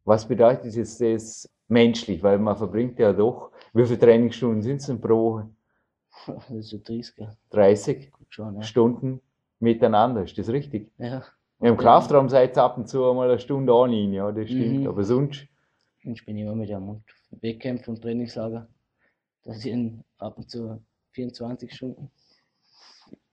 Was 0.07 0.27
bedeutet 0.27 0.75
jetzt 0.75 1.01
das 1.01 1.51
menschlich? 1.69 2.23
Weil 2.23 2.39
man 2.39 2.57
verbringt 2.57 2.99
ja 2.99 3.13
doch, 3.13 3.51
wie 3.75 3.85
viele 3.85 3.99
Trainingsstunden 3.99 4.63
sind 4.63 4.77
es 4.77 4.87
denn 4.87 5.01
pro 5.01 5.35
Woche? 5.35 5.51
Das 6.27 6.51
ist 6.51 6.71
so 6.71 6.79
30, 6.79 7.19
ja. 7.19 7.37
30 7.51 8.13
Gut 8.13 8.27
schon, 8.31 8.55
ja. 8.57 8.63
Stunden 8.63 9.21
miteinander, 9.61 10.23
ist 10.23 10.39
das 10.39 10.49
richtig? 10.49 10.91
ja. 10.99 11.23
Im 11.61 11.77
Kraftraum 11.77 12.29
seid 12.29 12.57
ihr 12.57 12.63
ab 12.63 12.77
und 12.77 12.87
zu 12.87 13.09
einmal 13.09 13.31
eine 13.31 13.39
Stunde 13.39 13.75
online, 13.75 14.15
ja, 14.15 14.31
das 14.31 14.47
stimmt. 14.47 14.81
Mhm. 14.83 14.87
Aber 14.89 15.03
sonst, 15.05 15.47
ich 16.03 16.25
bin 16.27 16.37
immer 16.37 16.55
mit 16.55 16.69
dem 16.69 16.89
und 16.89 17.03
Wettkämpfe 17.31 17.91
und 17.91 18.03
Trainingslager. 18.03 18.69
Das 19.43 19.63
sind 19.63 20.05
ab 20.19 20.37
und 20.37 20.51
zu 20.51 20.83
24 21.13 21.73
Stunden. 21.75 22.11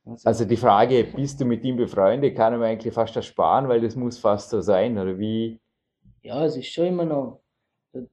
Also, 0.05 0.27
also 0.27 0.45
die 0.45 0.55
Frage, 0.57 1.03
bist 1.03 1.41
du 1.41 1.45
mit 1.45 1.63
ihm 1.65 1.75
befreundet, 1.75 2.35
kann 2.35 2.53
man 2.53 2.63
eigentlich 2.63 2.93
fast 2.93 3.15
ersparen, 3.15 3.67
weil 3.67 3.81
das 3.81 3.95
muss 3.95 4.17
fast 4.17 4.49
so 4.49 4.61
sein, 4.61 4.97
oder 4.97 5.19
wie? 5.19 5.59
Ja, 6.23 6.45
es 6.45 6.55
ist 6.57 6.67
schon 6.73 6.87
immer 6.87 7.05
noch 7.05 7.41
da- 7.93 8.05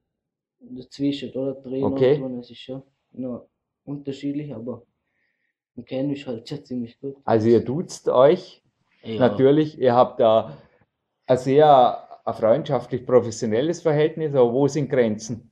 dazwischen, 0.61 1.31
oder? 1.33 1.61
Trainer 1.61 1.87
Okay. 1.87 2.17
und 2.23 2.39
es 2.39 2.51
ist 2.51 2.59
schon 2.59 2.83
noch 3.13 3.47
unterschiedlich, 3.85 4.53
aber 4.53 4.83
man 5.75 5.85
kennt 5.85 6.09
mich 6.09 6.27
halt 6.27 6.47
schon 6.49 6.65
ziemlich 6.65 6.99
gut. 6.99 7.17
Also 7.25 7.47
ihr 7.47 7.65
duzt 7.65 8.09
euch, 8.09 8.61
Ja, 9.03 9.17
natürlich, 9.19 9.79
ihr 9.79 9.95
habt 9.95 10.19
da 10.19 10.55
ein 11.27 11.37
sehr 11.37 12.07
ein 12.25 12.33
freundschaftlich 12.35 13.05
professionelles 13.05 13.81
Verhältnis, 13.81 14.35
aber 14.35 14.53
wo 14.53 14.67
sind 14.67 14.89
Grenzen? 14.89 15.51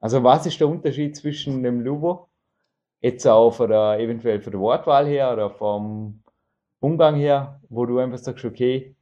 Also 0.00 0.22
was 0.24 0.46
ist 0.46 0.60
der 0.60 0.68
Unterschied 0.68 1.16
zwischen 1.16 1.62
dem 1.62 1.80
Lubo, 1.80 2.28
jetzt 3.02 3.26
auch 3.26 3.52
von 3.52 3.70
der, 3.70 3.98
eventuell 4.00 4.40
von 4.42 4.52
der 4.52 4.60
Wortwahl 4.60 5.06
her 5.06 5.32
oder 5.32 5.50
vom 5.50 6.22
Umgang 6.80 7.16
her, 7.16 7.60
wo 7.70 7.86
du 7.86 7.98
einfach 7.98 8.18
sagst, 8.18 8.44
okay, 8.46 8.96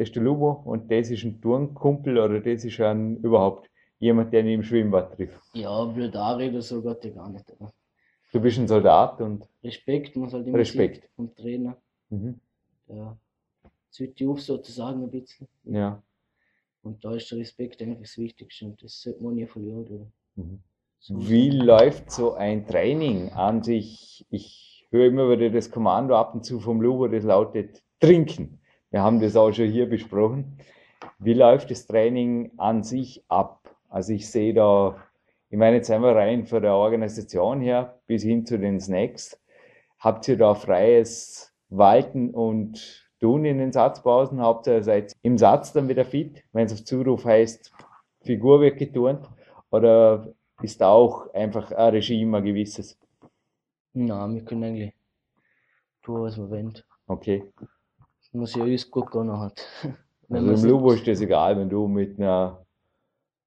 das 0.00 0.08
ist 0.08 0.16
der 0.16 0.22
Lubo 0.22 0.62
und 0.64 0.90
das 0.90 1.10
ist 1.10 1.24
ein 1.24 1.40
Turnkumpel 1.40 2.18
oder 2.18 2.40
das 2.40 2.64
ist 2.64 2.80
ein 2.80 3.18
überhaupt 3.18 3.70
jemand, 3.98 4.32
der 4.32 4.40
ihn 4.40 4.48
im 4.48 4.62
Schwimmbad 4.62 5.12
trifft. 5.14 5.40
ja 5.54 5.84
blöd 5.84 6.16
anreden, 6.16 6.62
so 6.62 6.80
geht 6.82 7.04
ja 7.04 7.10
gar 7.10 7.28
nicht. 7.28 7.50
Aber 7.52 7.72
Du 8.32 8.40
bist 8.40 8.58
ein 8.58 8.68
Soldat 8.68 9.20
und 9.20 9.48
Respekt 9.64 10.16
muss 10.16 10.32
halt 10.32 10.46
immer 10.46 10.58
Respekt. 10.58 11.08
vom 11.16 11.34
Trainer. 11.34 11.76
mhm, 12.10 12.40
Der 12.88 13.18
zieht 13.90 14.18
die 14.20 14.26
auf 14.26 14.40
sozusagen 14.40 15.02
ein 15.02 15.10
bisschen. 15.10 15.48
ja. 15.64 16.02
Und 16.82 17.04
da 17.04 17.14
ist 17.14 17.30
der 17.30 17.38
Respekt 17.38 17.82
eigentlich 17.82 18.00
das 18.08 18.16
Wichtigste 18.16 18.64
und 18.64 18.82
das 18.82 19.02
sollte 19.02 19.22
man 19.22 19.34
nie 19.34 19.46
verlieren. 19.46 19.86
Oder? 19.86 20.06
Mhm. 20.36 20.60
So 20.98 21.28
Wie 21.28 21.50
läuft 21.50 22.10
so 22.10 22.32
ein 22.34 22.66
Training 22.66 23.30
an 23.32 23.62
sich? 23.62 24.24
Ich 24.30 24.86
höre 24.90 25.06
immer 25.08 25.28
wieder 25.30 25.50
das 25.50 25.70
Kommando 25.70 26.14
ab 26.16 26.34
und 26.34 26.44
zu 26.44 26.58
vom 26.60 26.80
Lubo, 26.80 27.06
das 27.08 27.24
lautet 27.24 27.82
trinken. 28.00 28.59
Wir 28.90 29.02
haben 29.02 29.20
das 29.20 29.36
auch 29.36 29.52
schon 29.52 29.68
hier 29.70 29.88
besprochen. 29.88 30.58
Wie 31.18 31.34
läuft 31.34 31.70
das 31.70 31.86
Training 31.86 32.52
an 32.56 32.82
sich 32.82 33.24
ab? 33.28 33.76
Also 33.88 34.12
ich 34.12 34.30
sehe 34.30 34.52
da, 34.52 34.96
ich 35.48 35.58
meine 35.58 35.76
jetzt 35.76 35.90
einmal 35.90 36.14
rein 36.14 36.46
von 36.46 36.62
der 36.62 36.74
Organisation 36.74 37.60
her 37.60 38.00
bis 38.06 38.22
hin 38.22 38.46
zu 38.46 38.58
den 38.58 38.80
Snacks. 38.80 39.40
Habt 39.98 40.26
ihr 40.28 40.36
da 40.36 40.54
freies 40.54 41.54
Walten 41.68 42.30
und 42.30 43.06
Tun 43.20 43.44
in 43.44 43.58
den 43.58 43.70
Satzpausen? 43.70 44.40
Habt 44.40 44.66
ihr 44.66 44.82
seid 44.82 45.14
im 45.22 45.38
Satz 45.38 45.72
dann 45.72 45.88
wieder 45.88 46.04
fit, 46.04 46.42
wenn 46.52 46.66
es 46.66 46.72
auf 46.72 46.84
Zuruf 46.84 47.24
heißt, 47.24 47.72
Figur 48.22 48.60
wird 48.60 48.78
geturnt? 48.78 49.28
Oder 49.70 50.32
ist 50.62 50.80
da 50.80 50.88
auch 50.88 51.32
einfach 51.32 51.70
ein 51.70 51.90
Regime 51.90 52.38
ein 52.38 52.44
gewisses? 52.44 52.98
Nein, 53.92 54.34
wir 54.34 54.44
können 54.44 54.64
eigentlich 54.64 54.94
tun, 56.02 56.22
was 56.22 56.36
wir 56.38 56.50
wollen. 56.50 56.72
Okay. 57.06 57.44
Muss 58.32 58.54
ja 58.54 58.62
alles 58.62 58.90
gut 58.90 59.14
nachher. 59.14 59.52
Wenn 60.28 60.48
Also 60.48 60.66
im 60.66 60.72
Lubo 60.72 60.92
ist 60.92 61.06
das 61.06 61.20
egal, 61.20 61.58
wenn 61.58 61.68
du 61.68 61.88
mit 61.88 62.20
einer, 62.20 62.64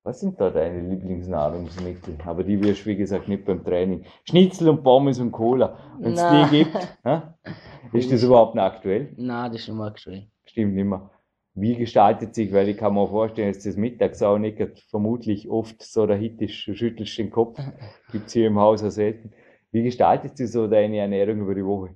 was 0.03 0.19
sind 0.19 0.39
da 0.41 0.49
deine 0.49 0.81
Lieblingsnahrungsmittel? 0.81 2.17
Aber 2.25 2.43
die 2.43 2.61
wirst 2.61 2.81
du, 2.81 2.87
wie 2.87 2.97
gesagt, 2.97 3.29
nicht 3.29 3.45
beim 3.45 3.63
Training. 3.63 4.03
Schnitzel 4.25 4.67
und 4.67 4.83
Pommes 4.83 5.17
und 5.17 5.31
Cola. 5.31 5.77
Wenn 5.99 6.11
es 6.11 6.21
die 6.21 6.57
gibt, 6.57 6.97
hä? 7.05 7.21
ist 7.93 8.11
das 8.11 8.23
überhaupt 8.23 8.55
noch 8.55 8.63
aktuell? 8.63 9.13
Nein, 9.15 9.51
das 9.51 9.61
ist 9.61 9.67
schon 9.67 9.77
mal 9.77 9.87
aktuell. 9.87 10.27
Stimmt 10.43 10.75
nicht 10.75 10.83
mehr. 10.83 11.09
Wie 11.55 11.75
gestaltet 11.75 12.35
sich, 12.35 12.51
weil 12.51 12.67
ich 12.67 12.77
kann 12.77 12.95
mir 12.95 13.07
vorstellen, 13.07 13.53
dass 13.53 13.63
das 13.63 13.77
mittags 13.77 14.21
auch 14.21 14.37
nicht 14.37 14.59
vermutlich 14.89 15.49
oft 15.49 15.81
so 15.81 16.05
der 16.05 16.17
Hit 16.17 16.41
ist, 16.41 16.67
du 16.67 16.75
schüttelst 16.75 17.17
den 17.17 17.29
Kopf, 17.29 17.59
gibt's 18.11 18.33
hier 18.33 18.47
im 18.47 18.59
Haus 18.59 18.83
auch 18.83 18.89
selten. 18.89 19.31
Wie 19.71 19.83
gestaltet 19.83 20.35
sich 20.35 20.51
so 20.51 20.67
deine 20.67 20.97
Ernährung 20.97 21.39
über 21.39 21.55
die 21.55 21.65
Woche? 21.65 21.95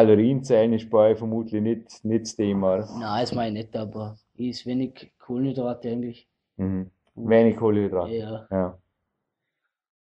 Kalorienzählen 0.00 0.74
ist 0.74 0.90
bei 0.90 1.12
euch 1.12 1.18
vermutlich 1.18 1.62
nicht, 1.62 2.04
nicht 2.04 2.24
das 2.26 2.36
Thema? 2.36 2.76
Nein, 2.98 3.20
das 3.22 3.32
meine 3.34 3.58
ich 3.60 3.64
nicht, 3.64 3.76
aber 3.78 4.18
ich 4.34 4.48
ist 4.50 4.66
wenig 4.66 5.10
Kohlenhydrate 5.18 5.88
eigentlich. 5.90 6.28
Mhm. 6.58 6.90
Wenig 7.14 7.56
Kohlenhydrate. 7.56 8.12
Ja, 8.12 8.46
Ja. 8.50 8.78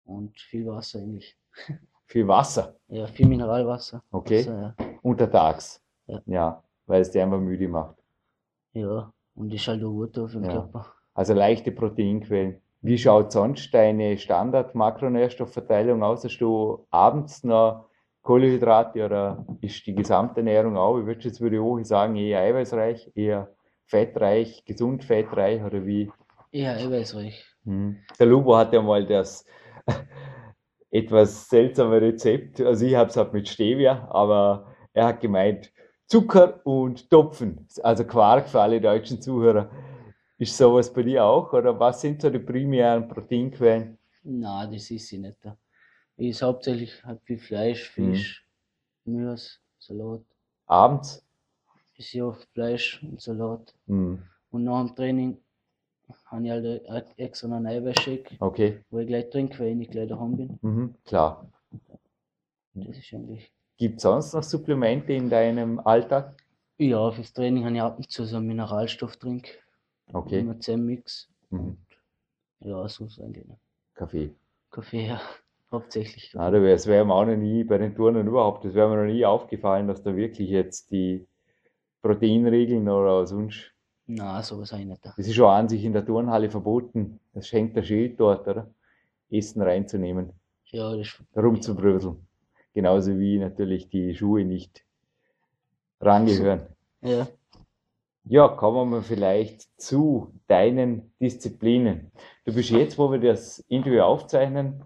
und 0.05 0.39
viel 0.39 0.65
Wasser 0.67 0.99
eigentlich. 0.99 1.35
Viel 2.05 2.25
Wasser. 2.27 2.75
Ja, 2.87 3.07
viel 3.07 3.27
Mineralwasser. 3.27 4.01
Okay. 4.11 4.37
Also, 4.37 4.51
ja. 4.51 4.75
Untertags. 5.01 5.81
Ja. 6.07 6.21
Ja. 6.27 6.63
Weil 6.85 7.01
es 7.01 7.11
dir 7.11 7.23
einfach 7.23 7.39
müde 7.39 7.67
macht. 7.67 7.95
ja, 8.73 9.11
und 9.35 9.53
ist 9.53 9.67
halt 9.67 9.83
auch 9.83 9.89
gut 9.91 10.13
für 10.15 10.27
den 10.29 10.43
Ja. 10.45 10.51
Körper. 10.51 10.85
Also 11.13 11.33
leichte 11.33 11.71
Proteinquellen. 11.73 12.61
Wie 12.81 12.97
schaut 12.97 13.31
sonst 13.33 13.73
deine 13.73 14.17
Standard-Makronährstoffverteilung 14.17 16.03
aus? 16.03 16.23
Hast 16.23 16.37
du 16.39 16.85
abends 16.91 17.43
noch 17.43 17.89
Kohlenhydrate 18.23 19.05
oder 19.05 19.45
ist 19.61 19.85
die 19.85 19.93
Gesamternährung 19.93 20.77
auch, 20.77 20.97
ich 20.97 21.05
würde 21.05 21.25
jetzt 21.25 21.39
die 21.39 21.61
Woche 21.61 21.83
sagen, 21.83 22.15
eher 22.15 22.39
eiweißreich, 22.39 23.11
eher 23.15 23.53
fettreich, 23.85 24.63
gesund 24.65 25.03
fettreich 25.03 25.61
oder 25.61 25.85
wie? 25.85 26.09
Ja, 26.51 26.73
eiweißreich. 26.73 27.45
Mhm. 27.65 27.99
Der 28.17 28.25
Lubo 28.25 28.55
hat 28.55 28.73
ja 28.73 28.81
mal 28.81 29.05
das 29.05 29.45
etwas 30.89 31.49
seltsame 31.49 31.99
Rezept. 32.01 32.61
Also 32.61 32.85
ich 32.85 32.95
habe 32.95 33.09
es 33.09 33.17
halt 33.17 33.33
mit 33.33 33.49
Stevia, 33.49 34.07
aber 34.09 34.73
er 34.93 35.07
hat 35.07 35.19
gemeint 35.19 35.71
Zucker 36.07 36.65
und 36.65 37.09
Topfen, 37.09 37.67
also 37.81 38.05
Quark 38.05 38.47
für 38.47 38.61
alle 38.61 38.79
deutschen 38.79 39.21
Zuhörer. 39.21 39.69
Ist 40.37 40.57
sowas 40.57 40.91
bei 40.93 41.03
dir 41.03 41.25
auch 41.25 41.51
oder 41.53 41.79
was 41.79 42.01
sind 42.01 42.21
so 42.21 42.29
die 42.29 42.39
primären 42.39 43.07
Proteinquellen? 43.07 43.97
Nein, 44.23 44.71
das 44.71 44.89
ist 44.91 45.07
sie 45.07 45.17
nicht. 45.17 45.37
Ich 45.43 45.51
ist 46.17 46.41
hauptsächlich 46.41 47.03
halt 47.03 47.21
viel 47.23 47.39
Fleisch, 47.39 47.97
Mhm. 47.97 48.13
Fisch, 48.13 48.45
Gemüse, 49.05 49.57
Salat. 49.79 50.21
Abends? 50.67 51.25
Ist 51.95 52.13
ja 52.13 52.25
oft 52.25 52.47
Fleisch 52.53 53.01
und 53.03 53.21
Salat. 53.21 53.73
Hm, 53.87 54.21
Und 54.51 54.63
nach 54.63 54.85
dem 54.85 54.95
Training 54.95 55.37
habe 56.25 56.43
ich 56.45 56.51
halt 56.51 56.87
ein- 56.87 57.17
extra 57.17 57.47
einen 57.47 57.65
Eiweißshake, 57.67 58.35
okay, 58.39 58.83
wo 58.89 58.99
ich 58.99 59.07
gleich 59.07 59.29
trinke, 59.29 59.59
weil 59.59 59.69
ich 59.69 59.75
nicht 59.75 59.91
gleich 59.91 60.07
daheim 60.09 60.35
bin. 60.37 60.59
mhm, 60.61 60.95
klar. 61.05 61.49
Das 62.75 62.97
ist 62.97 63.13
eigentlich. 63.13 63.51
Gibt 63.77 63.97
es 63.97 64.03
sonst 64.03 64.33
noch 64.33 64.43
Supplemente 64.43 65.13
in 65.13 65.29
deinem 65.29 65.79
Alltag? 65.79 66.35
Ja, 66.77 67.11
fürs 67.11 67.33
Training 67.33 67.65
habe 67.65 67.75
ich 67.75 67.81
ab 67.81 67.97
und 67.97 68.09
zu 68.09 68.25
so 68.25 68.37
einen 68.37 68.47
Mineralstofftrink. 68.47 69.47
Okay, 70.11 70.39
Immer 70.39 70.59
10 70.59 70.83
Mix. 70.85 71.29
mhm. 71.49 71.77
Ja, 72.59 72.87
so 72.87 73.05
ist 73.05 73.19
eigentlich. 73.19 73.45
Kaffee. 73.93 74.33
Kaffee, 74.71 75.07
ja. 75.07 75.21
Hauptsächlich. 75.73 76.31
Ja, 76.33 76.51
das 76.51 76.87
wäre 76.87 77.03
mir 77.03 77.13
auch 77.15 77.25
noch 77.25 77.35
nie 77.35 77.63
bei 77.63 77.79
den 77.79 77.95
Turnen 77.95 78.27
überhaupt, 78.27 78.63
das 78.63 78.73
wäre 78.75 78.87
mir 78.89 79.03
noch 79.03 79.11
nie 79.11 79.25
aufgefallen, 79.25 79.87
dass 79.87 80.03
da 80.03 80.15
wirklich 80.15 80.49
jetzt 80.49 80.91
die 80.91 81.25
Proteinregeln 82.03 82.87
oder 82.87 83.25
sonst, 83.25 83.71
Nein, 84.05 84.43
sowas 84.43 84.71
habe 84.71 84.83
ich 84.83 84.87
nicht. 84.87 85.03
das 85.03 85.17
ist 85.17 85.33
schon 85.33 85.49
an 85.49 85.67
sich 85.69 85.83
in 85.83 85.93
der 85.93 86.05
Turnhalle 86.05 86.49
verboten, 86.49 87.19
das 87.33 87.47
schenkt 87.47 87.75
der 87.75 87.83
Schild 87.83 88.19
dort, 88.19 88.47
oder? 88.47 88.69
Essen 89.31 89.61
reinzunehmen, 89.63 90.31
Ja, 90.65 90.95
das 90.95 91.21
rumzubröseln. 91.35 92.17
Genauso 92.75 93.17
wie 93.17 93.39
natürlich 93.39 93.89
die 93.89 94.13
Schuhe 94.15 94.45
nicht 94.45 94.83
rangehören. 96.01 96.67
Ja. 97.01 97.27
Ja, 98.25 98.47
kommen 98.47 98.91
wir 98.91 99.01
vielleicht 99.01 99.67
zu 99.79 100.33
deinen 100.47 101.13
Disziplinen. 101.19 102.11
Du 102.45 102.53
bist 102.53 102.69
jetzt, 102.69 102.97
wo 102.97 103.11
wir 103.11 103.19
das 103.19 103.59
Interview 103.67 104.01
aufzeichnen, 104.01 104.83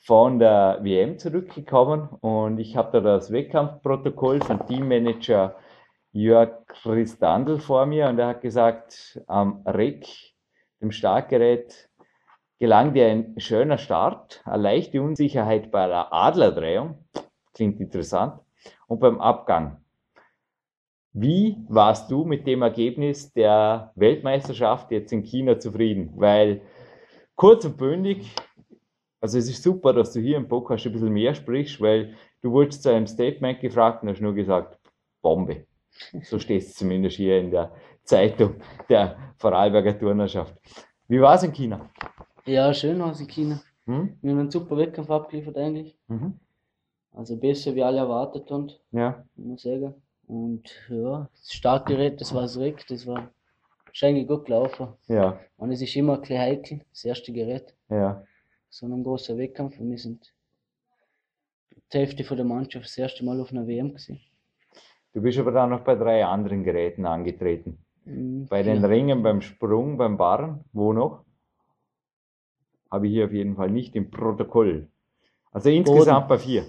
von 0.00 0.38
der 0.38 0.78
WM 0.82 1.18
zurückgekommen 1.18 2.08
und 2.20 2.58
ich 2.58 2.76
habe 2.76 2.90
da 2.92 3.00
das 3.00 3.30
Wettkampfprotokoll 3.30 4.40
von 4.40 4.66
Teammanager 4.66 5.56
Jörg 6.12 6.66
Christandl 6.66 7.58
vor 7.58 7.86
mir 7.86 8.08
und 8.08 8.18
er 8.18 8.28
hat 8.28 8.40
gesagt, 8.40 9.22
am 9.26 9.62
REC, 9.66 10.06
dem 10.80 10.90
Startgerät, 10.90 11.90
gelang 12.58 12.94
dir 12.94 13.06
ein 13.08 13.34
schöner 13.38 13.78
Start, 13.78 14.42
eine 14.44 14.62
leichte 14.62 15.02
Unsicherheit 15.02 15.70
bei 15.70 15.86
der 15.86 16.12
Adlerdrehung, 16.12 17.04
klingt 17.54 17.78
interessant, 17.78 18.40
und 18.86 19.00
beim 19.00 19.20
Abgang. 19.20 19.84
Wie 21.12 21.56
warst 21.68 22.10
du 22.10 22.24
mit 22.24 22.46
dem 22.46 22.62
Ergebnis 22.62 23.32
der 23.32 23.92
Weltmeisterschaft 23.96 24.90
jetzt 24.92 25.12
in 25.12 25.24
China 25.24 25.58
zufrieden? 25.58 26.12
Weil 26.16 26.62
kurz 27.34 27.64
und 27.64 27.78
bündig. 27.78 28.34
Also 29.20 29.38
es 29.38 29.48
ist 29.48 29.62
super, 29.62 29.92
dass 29.92 30.12
du 30.12 30.20
hier 30.20 30.36
im 30.36 30.48
Podcast 30.48 30.86
ein 30.86 30.92
bisschen 30.92 31.12
mehr 31.12 31.34
sprichst, 31.34 31.80
weil 31.80 32.14
du 32.42 32.52
wurdest 32.52 32.82
zu 32.82 32.88
einem 32.90 33.06
Statement 33.06 33.60
gefragt 33.60 34.02
und 34.02 34.08
hast 34.08 34.20
nur 34.20 34.34
gesagt, 34.34 34.78
Bombe. 35.22 35.66
So 36.22 36.38
steht 36.38 36.62
es 36.62 36.74
zumindest 36.74 37.16
hier 37.16 37.38
in 37.38 37.50
der 37.50 37.72
Zeitung 38.04 38.54
der 38.88 39.16
Vorarlberger 39.36 39.98
Turnerschaft. 39.98 40.54
Wie 41.08 41.20
war 41.20 41.34
es 41.34 41.42
in 41.42 41.52
China? 41.52 41.90
Ja, 42.46 42.72
schön 42.72 42.98
war 43.00 43.10
es 43.12 43.20
in 43.20 43.26
China. 43.26 43.60
Hm? 43.84 44.16
Wir 44.22 44.30
haben 44.30 44.38
einen 44.40 44.50
super 44.50 44.76
Wettkampf 44.76 45.10
abgeliefert 45.10 45.56
eigentlich. 45.58 45.98
Mhm. 46.08 46.38
Also 47.12 47.36
besser 47.36 47.74
wie 47.74 47.82
alle 47.82 47.98
erwartet 47.98 48.50
haben, 48.50 48.70
Ja, 48.92 49.24
muss 49.34 49.62
sagen. 49.62 49.94
Und 50.26 50.70
ja, 50.88 51.28
das 51.36 51.52
Startgerät, 51.52 52.20
das 52.20 52.32
war 52.32 52.42
das 52.42 52.56
Reck, 52.58 52.86
das 52.86 53.04
war 53.06 53.30
wahrscheinlich 53.84 54.28
gut 54.28 54.44
gelaufen. 54.46 54.88
ja, 55.08 55.40
Und 55.56 55.72
es 55.72 55.82
ist 55.82 55.96
immer 55.96 56.14
ein 56.14 56.20
bisschen 56.20 56.38
heikel, 56.38 56.80
das 56.92 57.04
erste 57.04 57.32
Gerät, 57.32 57.74
ja. 57.90 58.22
So 58.70 58.86
einem 58.86 59.02
großen 59.02 59.36
Wettkampf. 59.36 59.78
Und 59.78 59.90
wir 59.90 59.98
sind 59.98 60.32
die 61.92 61.98
Hälfte 61.98 62.24
von 62.24 62.36
der 62.36 62.46
Mannschaft 62.46 62.86
das 62.86 62.96
erste 62.96 63.24
Mal 63.24 63.40
auf 63.40 63.50
einer 63.50 63.66
WM 63.66 63.88
gewesen. 63.88 64.20
Du 65.12 65.20
bist 65.20 65.38
aber 65.38 65.50
dann 65.50 65.70
noch 65.70 65.80
bei 65.80 65.96
drei 65.96 66.24
anderen 66.24 66.62
Geräten 66.62 67.04
angetreten. 67.04 67.84
Mhm, 68.04 68.46
Bei 68.48 68.62
den 68.62 68.80
ja. 68.80 68.86
Ringen, 68.86 69.22
beim 69.22 69.40
Sprung, 69.40 69.98
beim 69.98 70.16
Barren, 70.16 70.64
wo 70.72 70.92
noch? 70.92 71.24
Habe 72.90 73.06
ich 73.08 73.12
hier 73.12 73.26
auf 73.26 73.32
jeden 73.32 73.56
Fall 73.56 73.70
nicht 73.70 73.94
im 73.96 74.10
Protokoll. 74.10 74.88
Also 75.52 75.68
insgesamt 75.68 76.28
bei 76.28 76.38
vier. 76.38 76.64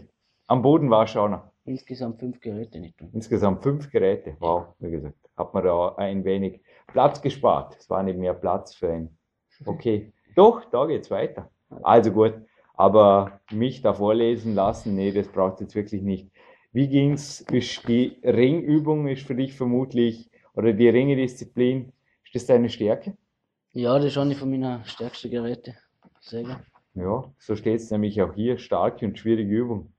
Am 0.48 0.62
Boden 0.62 0.90
war 0.90 1.04
es 1.04 1.12
schon 1.12 1.32
noch. 1.32 1.44
Insgesamt 1.66 2.20
fünf 2.20 2.40
Geräte 2.42 2.80
nicht. 2.80 3.00
Insgesamt 3.14 3.62
fünf 3.62 3.92
Geräte. 3.92 4.36
Wow, 4.40 4.74
wie 4.80 4.92
gesagt, 4.92 5.18
hat 5.38 5.54
man 5.54 5.64
da 5.64 5.96
ein 5.96 6.26
wenig 6.26 6.62
Platz 6.88 7.22
gespart. 7.22 7.78
Es 7.80 7.90
war 7.90 8.02
nicht 8.02 8.18
mehr 8.18 8.34
Platz 8.34 8.74
für 8.76 8.92
ein. 8.92 9.18
Okay. 9.66 10.12
Doch, 10.36 10.66
da 10.72 10.88
geht's 10.88 11.12
weiter. 11.12 11.52
Also 11.84 12.12
gut. 12.12 12.34
Aber 12.76 13.40
mich 13.52 13.82
da 13.82 13.94
vorlesen 13.94 14.56
lassen, 14.56 14.96
nee, 14.96 15.12
das 15.12 15.28
braucht 15.28 15.62
jetzt 15.62 15.76
wirklich 15.76 16.02
nicht. 16.02 16.32
Wie 16.72 16.88
ging's? 16.88 17.42
Ist 17.42 17.88
die 17.88 18.18
Ringübung 18.24 19.08
ist 19.08 19.28
für 19.28 19.36
dich 19.36 19.54
vermutlich, 19.54 20.30
oder 20.56 20.74
die 20.74 20.90
Ringedisziplin, 20.90 21.92
ist 22.26 22.36
das 22.36 22.46
deine 22.46 22.70
Stärke? 22.70 23.16
Ja, 23.74 23.96
das 23.98 24.06
ist 24.08 24.18
eine 24.18 24.36
von 24.36 24.50
meiner 24.50 24.84
stärksten 24.86 25.30
Geräte. 25.32 25.76
Sagen. 26.20 26.56
Ja, 26.94 27.24
so 27.40 27.56
steht's 27.56 27.90
nämlich 27.92 28.22
auch 28.22 28.34
hier. 28.34 28.58
Starke 28.58 29.06
und 29.06 29.18
schwierige 29.18 29.54
Übung. 29.54 29.94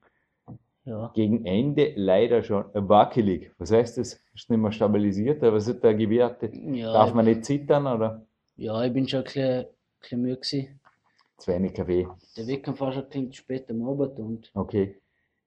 Ja. 0.85 1.11
Gegen 1.15 1.47
Ende 1.47 1.93
leider 1.97 2.43
schon 2.43 2.65
wackelig. 2.75 3.53
Was 3.59 3.71
heißt 3.71 3.99
das? 3.99 4.21
Ist 4.35 4.51
nicht 4.51 4.59
mehr 4.59 4.73
stabilisiert, 4.73 5.43
aber 5.43 5.57
was 5.57 5.67
wird 5.69 5.85
da 5.85 5.93
gewertet? 5.93 6.55
Ja, 6.55 6.93
Darf 6.93 7.15
man 7.15 7.25
nicht 7.25 7.45
zittern 7.45 7.87
oder? 7.87 8.27
ja, 8.57 8.85
ich 8.85 8.93
bin 8.93 9.09
schon 9.09 9.21
ein 9.21 9.25
bisschen, 9.25 9.45
ein 9.61 9.67
bisschen 10.01 10.23
müde 10.23 10.37
gewesen. 10.37 10.81
Zu 11.43 11.51
wenig 11.53 11.75
Kaffee. 11.75 12.07
Der 12.37 12.47
Wettkampf 12.47 12.81
war 12.81 12.93
schon 12.93 13.03
ein 13.03 13.09
bisschen 13.09 13.33
spät 13.33 13.69
am 13.69 13.83
Abend 13.83 14.17
und 14.21 14.53
Okay. 14.55 15.01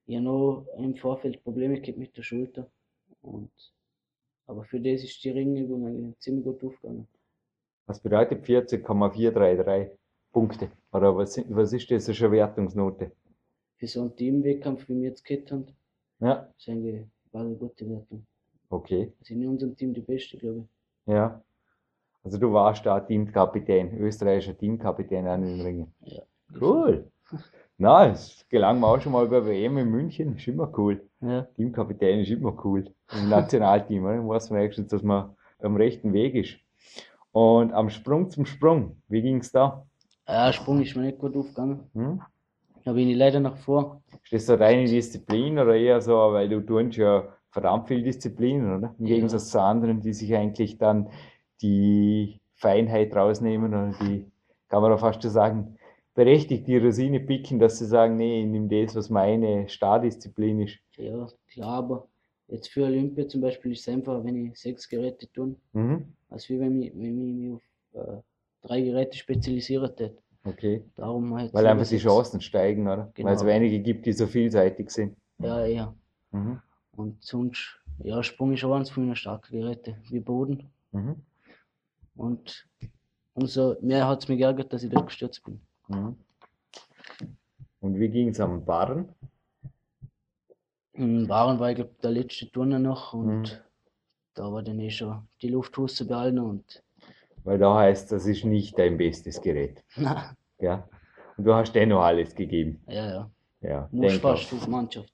ich 0.07 0.15
habe 0.17 0.25
noch 0.25 0.67
im 0.77 0.93
Vorfeld 0.97 1.41
Probleme 1.41 1.79
gehabt 1.79 1.97
mit 1.97 2.17
der 2.17 2.21
Schulter. 2.21 2.69
Und, 3.21 3.49
aber 4.45 4.65
für 4.65 4.81
das 4.81 5.03
ist 5.05 5.23
die 5.23 5.29
Ringübung 5.29 5.87
eigentlich 5.87 6.19
ziemlich 6.19 6.43
gut 6.43 6.61
aufgegangen. 6.65 7.07
Was 7.85 8.01
bedeutet 8.01 8.45
14,433 8.45 9.97
Punkte? 10.33 10.69
Oder 10.91 11.15
was, 11.15 11.37
was 11.49 11.71
ist 11.71 11.89
das 11.89 12.05
für 12.09 12.25
eine 12.25 12.31
Wertungsnote? 12.35 13.13
Für 13.77 13.87
so 13.87 14.01
einen 14.01 14.15
Teamwettkampf, 14.17 14.89
wie 14.89 14.95
wir 14.95 15.09
jetzt 15.11 15.23
gehabt 15.23 15.49
haben, 15.53 15.67
Ja, 16.19 16.51
ist 16.57 16.67
eigentlich 16.67 17.05
war 17.31 17.41
eine 17.45 17.55
gute 17.55 17.89
Wertung. 17.89 18.25
okay. 18.69 19.13
Sind 19.21 19.41
in 19.43 19.47
unserem 19.47 19.77
Team 19.77 19.93
die 19.93 20.01
Beste, 20.01 20.37
glaube 20.37 20.67
ich. 21.07 21.13
Ja. 21.13 21.41
Also 22.25 22.39
du 22.39 22.51
warst 22.51 22.85
da 22.85 22.99
Teamkapitän, 22.99 23.97
österreichischer 23.99 24.57
Teamkapitän 24.57 25.27
an 25.27 25.43
den 25.43 25.61
Ringen. 25.61 25.93
Ja. 26.01 26.23
Cool. 26.59 27.07
Na, 27.77 28.07
es 28.07 28.45
gelang 28.49 28.79
mir 28.79 28.87
auch 28.87 28.99
schon 28.99 29.11
mal 29.11 29.27
bei 29.27 29.45
WM 29.45 29.77
in 29.77 29.89
München. 29.91 30.35
Ist 30.35 30.47
immer 30.47 30.71
cool. 30.77 31.01
Ja. 31.21 31.43
Teamkapitän 31.55 32.21
ist 32.21 32.31
immer 32.31 32.53
cool. 32.65 32.85
Im 33.13 33.29
Nationalteam, 33.29 34.03
oder? 34.05 34.15
Dann 34.15 34.27
weiß 34.27 34.49
man 34.49 34.59
wenigstens, 34.61 34.87
dass 34.87 35.03
man 35.03 35.35
am 35.61 35.75
rechten 35.75 36.13
Weg 36.13 36.33
ist. 36.35 36.57
Und 37.31 37.73
am 37.73 37.89
Sprung 37.89 38.29
zum 38.31 38.45
Sprung, 38.45 38.97
wie 39.07 39.21
ging's 39.21 39.51
da? 39.51 39.85
Ja, 40.27 40.51
Sprung 40.51 40.81
ist 40.81 40.95
mir 40.95 41.03
nicht 41.03 41.19
gut 41.19 41.35
aufgegangen. 41.35 41.81
Hm? 41.93 42.21
Da 42.85 42.93
bin 42.93 43.07
ich 43.09 43.17
leider 43.17 43.39
nach 43.39 43.57
vor. 43.57 44.01
Ist 44.23 44.33
das 44.33 44.45
so 44.47 44.55
reine 44.55 44.85
Disziplin 44.85 45.59
oder 45.59 45.75
eher 45.75 46.01
so, 46.01 46.15
weil 46.15 46.49
du 46.49 46.61
tust 46.61 46.95
ja 46.97 47.27
verdammt 47.51 47.87
viel 47.87 48.01
Disziplin, 48.01 48.77
oder? 48.77 48.95
Im 48.97 49.05
Ja. 49.05 49.15
Gegensatz 49.15 49.49
zu 49.51 49.61
anderen, 49.61 50.01
die 50.01 50.13
sich 50.13 50.35
eigentlich 50.35 50.77
dann 50.77 51.09
die 51.61 52.39
Feinheit 52.55 53.15
rausnehmen 53.15 53.73
oder 53.73 53.97
die, 54.01 54.25
kann 54.69 54.81
man 54.81 54.91
doch 54.91 54.99
fast 54.99 55.21
schon 55.21 55.31
sagen, 55.31 55.77
berechtigt 56.13 56.67
die 56.67 56.77
Rosine 56.77 57.19
picken, 57.19 57.59
dass 57.59 57.77
sie 57.79 57.85
sagen, 57.85 58.15
nee, 58.17 58.41
ich 58.41 58.47
nehme 58.47 58.67
das, 58.67 58.95
was 58.95 59.09
meine 59.09 59.67
Stardisziplin 59.67 60.61
ist. 60.61 60.77
Ja, 60.97 61.27
klar, 61.47 61.77
aber 61.77 62.07
jetzt 62.47 62.69
für 62.69 62.85
Olympia 62.85 63.27
zum 63.27 63.41
Beispiel 63.41 63.73
ist 63.73 63.81
es 63.81 63.89
einfach, 63.89 64.23
wenn 64.23 64.45
ich 64.45 64.57
sechs 64.57 64.87
Geräte 64.87 65.31
tun, 65.31 65.57
Mhm. 65.73 66.13
als 66.29 66.49
wie 66.49 66.59
wenn 66.59 66.81
ich, 66.81 66.93
wenn 66.95 67.27
ich 67.27 67.35
mich 67.35 67.53
auf 67.53 67.61
äh, 67.93 68.21
drei 68.61 68.81
Geräte 68.81 69.17
spezialisiert 69.17 69.83
hätte. 69.83 70.17
Okay. 70.45 70.83
Darum 70.95 71.35
halt 71.35 71.53
Weil 71.53 71.63
so 71.63 71.69
einfach 71.69 71.87
die. 71.87 71.97
Chancen 71.97 72.39
steigen, 72.39 72.87
oder? 72.87 73.11
Genau. 73.15 73.29
Weil 73.29 73.35
es 73.35 73.45
wenige 73.45 73.79
gibt, 73.79 74.05
die 74.05 74.13
so 74.13 74.27
vielseitig 74.27 74.91
sind. 74.91 75.17
Ja, 75.39 75.65
ja. 75.65 75.93
Mhm. 76.31 76.61
Und 76.95 77.23
sonst, 77.23 77.81
ja, 78.03 78.21
Sprung 78.23 78.53
ist 78.53 78.63
auch 78.63 78.73
eins 78.75 78.89
von 78.89 79.03
meinen 79.05 79.15
starken 79.15 79.59
Geräte, 79.59 79.97
wie 80.09 80.19
Boden. 80.19 80.69
Mhm. 80.91 81.15
Und 82.15 82.67
umso 83.33 83.75
mehr 83.81 84.07
hat 84.07 84.23
es 84.23 84.27
mich 84.29 84.37
geärgert, 84.39 84.71
dass 84.71 84.83
ich 84.83 84.89
dort 84.89 85.07
gestürzt 85.07 85.43
bin. 85.43 85.59
Mhm. 85.87 86.15
Und 87.81 87.99
wie 87.99 88.09
ging 88.09 88.29
es 88.29 88.39
am 88.39 88.63
Barren? 88.65 89.13
In 90.93 91.27
Waren 91.27 91.59
war 91.59 91.69
ich, 91.69 91.75
glaube 91.75 91.93
der 92.01 92.11
letzte 92.11 92.49
Turner 92.49 92.79
noch 92.79 93.13
und 93.13 93.41
Mhm. 93.41 93.45
da 94.33 94.51
war 94.51 94.63
dann 94.63 94.79
eh 94.79 94.89
schon 94.89 95.27
die 95.41 95.49
Luft 95.49 95.77
allen 96.09 96.39
und 96.39 96.81
Weil 97.43 97.59
da 97.59 97.75
heißt, 97.75 98.11
das 98.11 98.25
ist 98.25 98.43
nicht 98.45 98.79
dein 98.79 98.97
bestes 98.97 99.41
Gerät. 99.41 99.83
na, 99.97 100.35
Ja. 100.59 100.87
Und 101.37 101.43
du 101.43 101.53
hast 101.53 101.73
dennoch 101.75 102.01
alles 102.01 102.33
gegeben. 102.33 102.81
ja, 102.87 103.09
ja, 103.09 103.31
Ja, 103.61 103.89
fast 104.19 104.25
auch. 104.25 104.37
für 104.57 104.65
die 104.65 104.71
Mannschaft. 104.71 105.11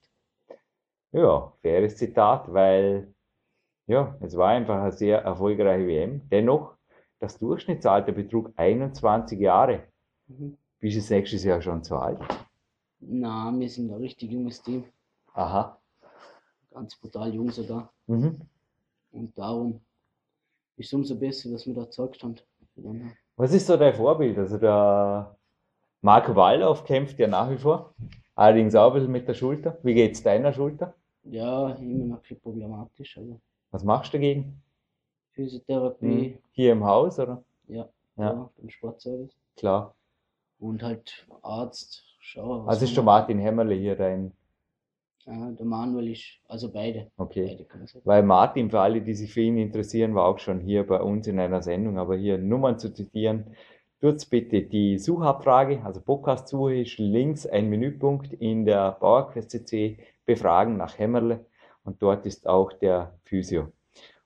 Ja, 1.10 1.52
faires 1.60 1.96
Zitat, 1.96 2.50
weil 2.52 3.12
ja, 3.88 4.16
es 4.20 4.36
war 4.36 4.50
einfach 4.50 4.80
eine 4.80 4.92
sehr 4.92 5.18
erfolgreiche 5.22 5.86
WM. 5.86 6.28
Dennoch, 6.30 6.76
das 7.22 7.38
Durchschnittsalter 7.38 8.10
betrug 8.12 8.52
21 8.56 9.38
Jahre. 9.38 9.84
Mhm. 10.26 10.56
Bist 10.80 11.08
du 11.08 11.14
nächstes 11.14 11.44
Jahr 11.44 11.62
schon 11.62 11.82
zu 11.84 11.96
alt? 11.96 12.18
Na, 12.98 13.52
wir 13.56 13.68
sind 13.68 13.90
ein 13.92 14.00
richtig 14.00 14.32
junges 14.32 14.60
Team, 14.60 14.84
Aha. 15.34 15.78
ganz 16.70 16.96
brutal 16.96 17.32
jung 17.32 17.50
sogar. 17.50 17.92
Mhm. 18.08 18.40
Und 19.12 19.38
darum 19.38 19.80
ist 20.76 20.86
es 20.88 20.92
umso 20.92 21.14
besser, 21.16 21.50
dass 21.50 21.66
wir 21.66 21.74
da 21.74 21.84
gezeigt 21.84 22.22
haben. 22.24 22.36
Was 23.36 23.52
ist 23.52 23.66
so 23.66 23.76
dein 23.76 23.94
Vorbild? 23.94 24.36
Also 24.38 24.58
der 24.58 25.36
Marco 26.00 26.34
Waldorf 26.34 26.84
kämpft 26.84 27.18
ja 27.20 27.28
nach 27.28 27.50
wie 27.50 27.58
vor, 27.58 27.94
allerdings 28.34 28.74
auch 28.74 28.90
ein 28.90 28.94
bisschen 28.94 29.12
mit 29.12 29.28
der 29.28 29.34
Schulter. 29.34 29.78
Wie 29.84 29.94
geht's 29.94 30.22
deiner 30.24 30.52
Schulter? 30.52 30.94
Ja, 31.24 31.70
immer 31.74 32.04
noch 32.06 32.20
bisschen 32.20 32.40
problematisch, 32.40 33.16
aber 33.16 33.38
Was 33.70 33.84
machst 33.84 34.12
du 34.12 34.18
dagegen? 34.18 34.60
Physiotherapie, 35.32 36.38
Hier 36.52 36.72
im 36.72 36.84
Haus, 36.84 37.18
oder? 37.18 37.42
ja, 37.68 37.88
Ja. 38.16 38.50
ja, 38.62 38.68
Sportservice. 38.68 39.34
Klar. 39.56 39.94
Und 40.58 40.82
halt 40.82 41.26
Arzt, 41.42 42.04
schau. 42.20 42.64
Also 42.66 42.84
ist 42.84 42.96
der. 42.96 43.02
Martin 43.02 43.38
Hämmerle 43.38 43.74
hier 43.74 43.96
dein, 43.96 44.32
Ja, 45.26 45.50
der 45.50 45.66
Manuel 45.66 46.10
ist, 46.12 46.38
also 46.48 46.70
beide. 46.70 47.10
okay. 47.16 47.66
Beide. 47.70 48.04
Weil 48.04 48.22
Martin, 48.22 48.70
für 48.70 48.80
alle, 48.80 49.00
die 49.00 49.14
sich 49.14 49.32
für 49.32 49.40
ihn 49.40 49.56
interessieren, 49.58 50.14
war 50.14 50.26
auch 50.26 50.38
schon 50.38 50.60
hier 50.60 50.86
bei 50.86 51.00
uns 51.00 51.26
in 51.26 51.38
einer 51.40 51.62
Sendung, 51.62 51.98
aber 51.98 52.16
hier 52.16 52.38
Nummern 52.38 52.78
zu 52.78 52.92
zitieren. 52.92 53.54
Tut's 54.00 54.26
bitte 54.26 54.62
die 54.62 54.98
Suchabfrage, 54.98 55.84
also 55.84 56.00
Podcast-Suche 56.00 56.80
ist 56.80 56.98
links 56.98 57.46
ein 57.46 57.68
Menüpunkt 57.70 58.32
in 58.32 58.64
der 58.64 58.92
PowerQuest 58.92 59.50
CC, 59.50 59.98
Befragen 60.26 60.76
nach 60.76 60.98
Hämmerle 60.98 61.44
und 61.84 62.02
dort 62.02 62.26
ist 62.26 62.46
auch 62.48 62.72
der 62.72 63.14
Physio. 63.24 63.68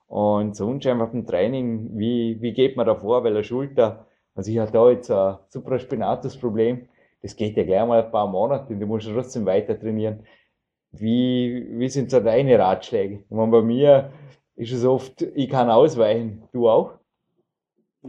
Und 0.07 0.55
sonst 0.55 0.87
einfach 0.87 1.13
im 1.13 1.25
Training, 1.25 1.97
wie, 1.97 2.41
wie 2.41 2.53
geht 2.53 2.77
man 2.77 2.85
da 2.87 2.95
vor, 2.95 3.23
weil 3.23 3.33
der 3.33 3.43
Schulter, 3.43 4.07
also 4.35 4.51
ich 4.51 4.59
hatte 4.59 4.73
da 4.73 4.89
jetzt 4.89 5.11
ein 5.11 5.37
Supraspinatus-Problem, 5.49 6.87
das 7.21 7.35
geht 7.35 7.57
ja 7.57 7.63
gleich 7.63 7.85
mal 7.85 8.03
ein 8.03 8.11
paar 8.11 8.27
Monate 8.27 8.73
und 8.73 8.79
du 8.79 8.85
musst 8.87 9.07
trotzdem 9.09 9.45
weiter 9.45 9.79
trainieren. 9.79 10.25
Wie, 10.91 11.67
wie 11.71 11.89
sind 11.89 12.11
so 12.11 12.19
deine 12.19 12.59
Ratschläge? 12.59 13.23
Ich 13.29 13.31
meine, 13.31 13.51
bei 13.51 13.61
mir 13.61 14.11
ist 14.55 14.73
es 14.73 14.85
oft, 14.85 15.21
ich 15.21 15.49
kann 15.49 15.69
ausweichen. 15.69 16.43
Du 16.53 16.69
auch? 16.69 16.93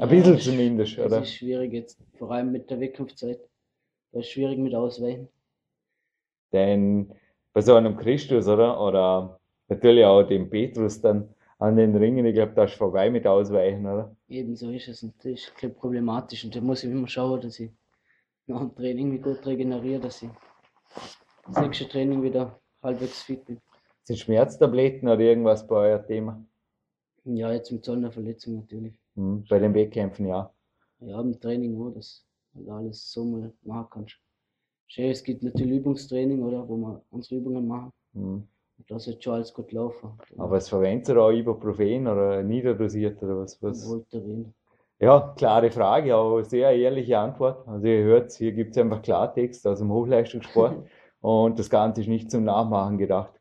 Ein 0.01 0.09
Ja, 0.09 0.09
bisschen 0.09 0.34
das 0.34 0.44
zumindest, 0.44 0.99
Das 0.99 1.05
oder? 1.07 1.18
ist 1.18 1.34
schwierig 1.34 1.72
jetzt, 1.74 1.99
vor 2.18 2.30
allem 2.32 2.53
mit 2.53 2.70
der 2.70 2.80
Wettkampfzeit. 2.80 3.38
Das 4.12 4.22
ist 4.26 4.30
schwierig 4.32 4.59
mit 4.59 4.74
Ausweichen. 4.74 5.28
Denn 6.53 7.12
bei 7.53 7.61
so 7.62 7.74
einem 7.74 7.96
Christus, 7.96 8.49
oder? 8.49 8.80
Oder 8.80 9.40
natürlich 9.68 10.05
auch 10.05 10.22
dem 10.24 10.51
Petrus 10.51 11.01
dann, 11.01 11.28
an 11.59 11.76
den 11.76 11.94
Ringen. 11.96 12.24
Ich 12.24 12.34
glaube, 12.34 12.52
da 12.54 12.64
ist 12.64 12.74
vorbei 12.74 13.11
mit 13.11 13.26
Ausweichen, 13.26 13.86
oder? 13.86 14.16
Ebenso 14.28 14.70
ist 14.70 14.88
es 14.88 15.02
und 15.02 15.14
das 15.18 15.26
ist 15.26 15.54
bisschen 15.54 15.74
problematisch 15.74 16.44
und 16.44 16.54
da 16.54 16.61
muss 16.61 16.84
ich 16.84 16.90
immer 16.90 17.09
schauen, 17.09 17.40
dass 17.40 17.59
ich 17.61 17.70
nach 18.46 18.61
dem 18.61 18.74
Training 18.74 19.11
mich 19.11 19.22
gut 19.22 19.44
regeneriere, 19.46 20.00
dass 20.00 20.22
ich 20.22 20.30
das 21.46 21.61
nächste 21.61 21.88
Training 21.88 22.22
wieder 22.22 22.59
halbwegs 22.82 23.22
fit 23.22 23.44
bin. 23.44 23.61
Sind 24.04 24.18
Schmerztabletten 24.18 25.09
oder 25.09 25.20
irgendwas 25.20 25.66
bei 25.66 25.76
euer 25.76 26.06
Thema? 26.06 26.42
Ja, 27.24 27.52
jetzt 27.52 27.70
mit 27.70 27.84
so 27.84 27.92
einer 27.92 28.11
Verletzung 28.11 28.56
natürlich. 28.56 28.98
Hm, 29.16 29.44
bei 29.48 29.59
den 29.59 29.74
Wettkämpfen, 29.74 30.26
ja. 30.26 30.50
Ja, 31.00 31.20
im 31.20 31.38
Training, 31.38 31.76
wo 31.76 31.90
das 31.90 32.24
halt 32.54 32.68
alles 32.68 33.12
so 33.12 33.24
mal 33.24 33.52
machen 33.62 33.88
kannst. 33.90 34.16
Schön, 34.86 35.11
es 35.11 35.22
gibt 35.22 35.42
natürlich 35.42 35.78
Übungstraining, 35.78 36.42
oder, 36.42 36.66
wo 36.66 36.76
wir 36.76 37.02
unsere 37.11 37.40
Übungen 37.40 37.66
machen. 37.66 37.92
Hm. 38.14 38.48
Und 38.79 38.91
da 38.91 38.99
sollte 38.99 39.22
schon 39.22 39.35
alles 39.35 39.53
gut 39.53 39.72
laufen. 39.72 40.12
Aber 40.37 40.53
was 40.53 40.68
verwendet 40.68 41.09
ihr 41.09 41.20
auch 41.20 41.31
Ibuprofen 41.31 42.07
oder 42.07 42.43
niederdosiert 42.43 43.22
oder 43.22 43.39
was? 43.39 43.61
was? 43.62 43.87
Voltaren. 43.87 44.55
Ja, 45.01 45.33
klare 45.37 45.70
Frage, 45.70 46.14
aber 46.14 46.45
sehr 46.45 46.72
ehrliche 46.72 47.18
Antwort. 47.18 47.66
Also 47.68 47.87
ihr 47.87 48.03
hört, 48.03 48.33
hier 48.33 48.53
gibt 48.53 48.72
es 48.72 48.79
einfach 48.79 49.03
Klartext 49.03 49.66
aus 49.66 49.79
dem 49.79 49.93
Hochleistungssport 49.93 50.89
und 51.20 51.59
das 51.59 51.70
Ganze 51.70 52.01
ist 52.01 52.09
nicht 52.09 52.31
zum 52.31 52.45
Nachmachen 52.45 52.99
gedacht. 52.99 53.33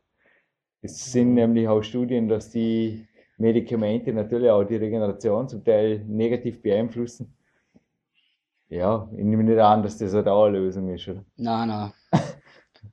Es 0.82 1.10
sind 1.10 1.34
nämlich 1.34 1.66
auch 1.66 1.82
Studien, 1.82 2.28
dass 2.28 2.50
die 2.50 3.08
Medikamente 3.38 4.12
natürlich 4.12 4.50
auch 4.50 4.64
die 4.64 4.76
Regeneration 4.76 5.48
zum 5.48 5.64
Teil 5.64 6.04
negativ 6.06 6.62
beeinflussen. 6.62 7.34
Ja, 8.68 9.08
ich 9.16 9.24
nehme 9.24 9.42
nicht 9.42 9.58
an, 9.58 9.82
dass 9.82 9.98
das 9.98 10.12
eine 10.12 10.24
Dauerlösung 10.24 10.92
ist, 10.94 11.08
oder? 11.08 11.24
Nein, 11.36 11.68
nein. 11.68 11.92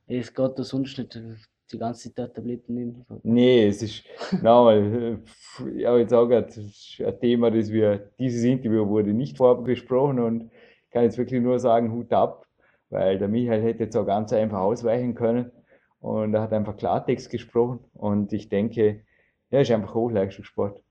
es 0.06 0.32
geht 0.32 0.58
da 0.58 0.64
sonst 0.64 0.98
nicht 0.98 1.20
die 1.72 1.78
ganze 1.78 2.14
Zeit 2.14 2.34
Tabletten 2.34 2.74
nehmen. 2.74 3.06
Nee, 3.22 3.66
es 3.66 3.82
ist, 3.82 4.04
nochmal, 4.42 5.18
ja, 5.76 5.96
jetzt 5.96 6.14
auch 6.14 6.26
gerade, 6.26 6.48
ein 6.54 7.20
Thema, 7.20 7.50
das 7.50 7.70
wir, 7.70 8.10
dieses 8.18 8.44
Interview 8.44 8.86
wurde 8.88 9.12
nicht 9.12 9.36
vorab 9.36 9.64
besprochen 9.64 10.20
und 10.20 10.50
ich 10.84 10.90
kann 10.90 11.04
jetzt 11.04 11.18
wirklich 11.18 11.42
nur 11.42 11.58
sagen, 11.58 11.92
Hut 11.92 12.12
ab, 12.12 12.46
weil 12.90 13.18
der 13.18 13.28
Michael 13.28 13.62
hätte 13.62 13.84
jetzt 13.84 13.96
auch 13.96 14.06
ganz 14.06 14.32
einfach 14.32 14.60
ausweichen 14.60 15.14
können 15.14 15.50
und 16.00 16.34
er 16.34 16.42
hat 16.42 16.52
einfach 16.52 16.76
Klartext 16.76 17.30
gesprochen 17.30 17.80
und 17.94 18.32
ich 18.32 18.48
denke, 18.48 19.02
ja, 19.50 19.60
ist 19.60 19.70
einfach 19.70 19.94
Hochleistungssport. 19.94 20.82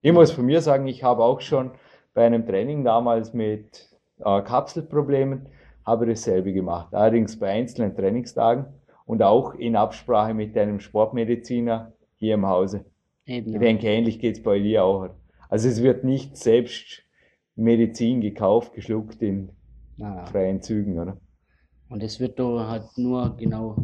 Ich 0.00 0.12
muss 0.12 0.32
von 0.32 0.44
mir 0.44 0.60
sagen, 0.60 0.86
ich 0.86 1.02
habe 1.02 1.22
auch 1.22 1.40
schon 1.40 1.72
bei 2.12 2.24
einem 2.26 2.46
Training 2.46 2.84
damals 2.84 3.32
mit 3.32 3.88
äh, 4.18 4.42
Kapselproblemen, 4.42 5.48
habe 5.84 6.06
dasselbe 6.06 6.52
gemacht. 6.52 6.94
Allerdings 6.94 7.38
bei 7.38 7.50
einzelnen 7.50 7.94
Trainingstagen 7.94 8.66
und 9.06 9.22
auch 9.22 9.54
in 9.54 9.76
Absprache 9.76 10.34
mit 10.34 10.56
einem 10.56 10.80
Sportmediziner 10.80 11.92
hier 12.16 12.34
im 12.34 12.46
Hause. 12.46 12.84
Eben, 13.26 13.48
Ich 13.48 13.54
ja. 13.54 13.60
denke, 13.60 13.88
ähnlich 13.88 14.18
geht 14.18 14.36
es 14.36 14.42
bei 14.42 14.58
dir 14.58 14.84
auch. 14.84 15.08
Also 15.48 15.68
es 15.68 15.82
wird 15.82 16.04
nicht 16.04 16.36
selbst 16.36 17.02
Medizin 17.56 18.20
gekauft, 18.20 18.74
geschluckt 18.74 19.22
in 19.22 19.50
nein. 19.96 20.26
freien 20.26 20.62
Zügen, 20.62 20.98
oder? 20.98 21.16
Und 21.88 22.02
es 22.02 22.18
wird 22.18 22.38
da 22.38 22.68
halt 22.68 22.96
nur 22.96 23.36
genau 23.36 23.76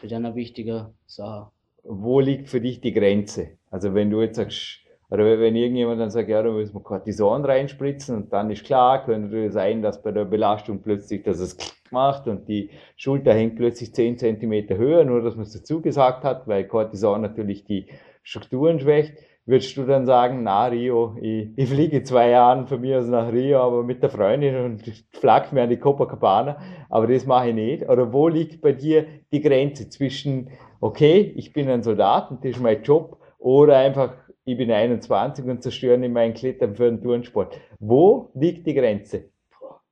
für 0.00 0.08
deine 0.08 0.34
wichtige 0.34 0.92
Sache. 1.06 1.50
Wo 1.84 2.20
liegt 2.20 2.48
für 2.48 2.60
dich 2.60 2.80
die 2.80 2.92
Grenze? 2.92 3.58
Also 3.70 3.94
wenn 3.94 4.10
du 4.10 4.20
jetzt 4.20 4.36
sagst, 4.36 4.80
oder 5.10 5.38
wenn 5.38 5.56
irgendjemand 5.56 6.00
dann 6.00 6.10
sagt, 6.10 6.28
ja, 6.28 6.42
da 6.42 6.50
müssen 6.50 6.74
wir 6.74 6.82
Cortison 6.82 7.44
reinspritzen 7.44 8.16
und 8.16 8.32
dann 8.32 8.50
ist 8.50 8.64
klar, 8.64 9.04
könnte 9.04 9.50
sein, 9.50 9.80
dass 9.80 10.02
bei 10.02 10.12
der 10.12 10.26
Belastung 10.26 10.82
plötzlich, 10.82 11.22
dass 11.22 11.38
es 11.38 11.56
macht 11.92 12.26
und 12.28 12.48
die 12.48 12.70
Schulter 12.96 13.34
hängt 13.34 13.56
plötzlich 13.56 13.94
10 13.94 14.18
Zentimeter 14.18 14.76
höher, 14.76 15.04
nur 15.04 15.22
dass 15.22 15.36
man 15.36 15.44
es 15.44 15.52
dazu 15.52 15.80
gesagt 15.80 16.24
hat, 16.24 16.46
weil 16.48 16.64
Cortison 16.64 17.20
natürlich 17.20 17.64
die 17.64 17.86
Strukturen 18.22 18.80
schwächt. 18.80 19.14
Würdest 19.46 19.74
du 19.78 19.84
dann 19.84 20.04
sagen, 20.04 20.42
na 20.42 20.66
Rio, 20.66 21.16
ich, 21.22 21.48
ich 21.56 21.70
fliege 21.70 22.02
zwei 22.02 22.28
Jahren 22.28 22.66
von 22.66 22.82
mir 22.82 22.98
aus 22.98 23.06
nach 23.06 23.32
Rio, 23.32 23.60
aber 23.60 23.82
mit 23.82 24.02
der 24.02 24.10
Freundin 24.10 24.56
und 24.56 24.82
flag 25.12 25.52
mir 25.52 25.62
an 25.62 25.70
die 25.70 25.78
Copacabana, 25.78 26.58
aber 26.90 27.06
das 27.06 27.24
mache 27.24 27.48
ich 27.48 27.54
nicht. 27.54 27.88
Oder 27.88 28.12
wo 28.12 28.28
liegt 28.28 28.60
bei 28.60 28.72
dir 28.72 29.06
die 29.32 29.40
Grenze 29.40 29.88
zwischen, 29.88 30.50
okay, 30.80 31.32
ich 31.34 31.54
bin 31.54 31.70
ein 31.70 31.82
Soldat 31.82 32.30
und 32.30 32.44
das 32.44 32.50
ist 32.50 32.60
mein 32.60 32.82
Job, 32.82 33.18
oder 33.38 33.78
einfach, 33.78 34.14
ich 34.44 34.58
bin 34.58 34.70
21 34.70 35.44
und 35.46 35.62
zerstöre 35.62 35.96
nicht 35.96 36.12
meinen 36.12 36.34
Klettern 36.34 36.74
für 36.74 36.90
den 36.90 37.00
Turnsport. 37.00 37.58
Wo 37.78 38.30
liegt 38.34 38.66
die 38.66 38.74
Grenze? 38.74 39.30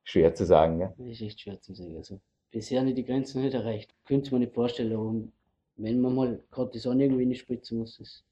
Schwer 0.07 0.35
zu 0.35 0.47
sagen, 0.47 0.81
ja. 0.81 0.93
Das 0.97 1.09
ist 1.09 1.21
echt 1.21 1.41
schwer 1.41 1.61
zu 1.61 1.75
sagen. 1.75 1.97
Also, 1.97 2.21
bisher 2.53 2.83
nicht 2.85 2.97
die 2.97 3.05
Grenzen 3.05 3.43
nicht 3.43 3.55
erreicht. 3.55 3.93
Könnte 4.07 4.31
man 4.31 4.41
nicht 4.41 4.55
vorstellen, 4.55 4.93
aber 4.93 5.15
wenn 5.77 6.01
man 6.01 6.15
mal 6.15 6.41
Cortison 6.51 7.01
irgendwie 7.01 7.25
in 7.25 7.31
die 7.31 7.35
Spritze 7.35 7.75
muss, 7.75 7.99
ist 7.99 8.25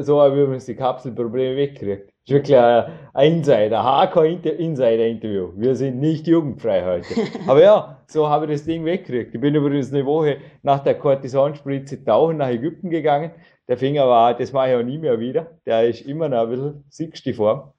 So 0.00 0.20
haben 0.20 0.36
wir 0.36 0.44
übrigens 0.44 0.66
die 0.66 0.76
Kapselprobleme 0.76 1.56
weggekriegt. 1.56 2.08
Das 2.08 2.14
ist 2.26 2.32
wirklich 2.34 2.56
ein 2.58 2.92
ein 3.14 3.32
Insider, 3.32 3.82
Hardcore-Insider-Interview. 3.82 5.52
Wir 5.56 5.74
sind 5.74 6.00
nicht 6.00 6.26
jugendfrei 6.26 6.84
heute. 6.84 7.08
Aber 7.46 7.62
ja, 7.62 8.02
so 8.08 8.28
habe 8.28 8.44
ich 8.44 8.52
das 8.52 8.64
Ding 8.64 8.84
weggekriegt. 8.84 9.34
Ich 9.34 9.40
bin 9.40 9.54
übrigens 9.54 9.94
eine 9.94 10.04
Woche 10.04 10.36
nach 10.62 10.84
der 10.84 10.98
Cortisonspritze 10.98 12.04
tauchen 12.04 12.36
nach 12.36 12.50
Ägypten 12.50 12.90
gegangen. 12.90 13.30
Der 13.68 13.78
Finger 13.78 14.06
war, 14.06 14.36
das 14.36 14.52
mache 14.52 14.68
ich 14.68 14.76
auch 14.76 14.82
nie 14.82 14.98
mehr 14.98 15.18
wieder. 15.18 15.58
Der 15.64 15.88
ist 15.88 16.02
immer 16.02 16.28
noch 16.28 16.42
ein 16.42 16.84
bisschen, 16.90 17.12
die 17.24 17.32
Form? 17.32 17.72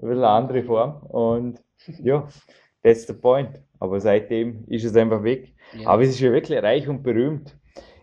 Ein 0.00 0.08
bisschen 0.08 0.24
andere 0.24 0.62
Form. 0.62 1.02
Und 1.08 1.60
ja, 2.02 2.28
that's 2.84 3.06
the 3.06 3.12
point. 3.12 3.60
Aber 3.80 3.98
seitdem 3.98 4.64
ist 4.68 4.84
es 4.84 4.94
einfach 4.94 5.24
weg. 5.24 5.52
Ja. 5.76 5.88
Aber 5.88 6.02
es 6.02 6.10
ist 6.10 6.20
ja 6.20 6.30
wirklich 6.30 6.62
reich 6.62 6.88
und 6.88 7.02
berühmt. 7.02 7.56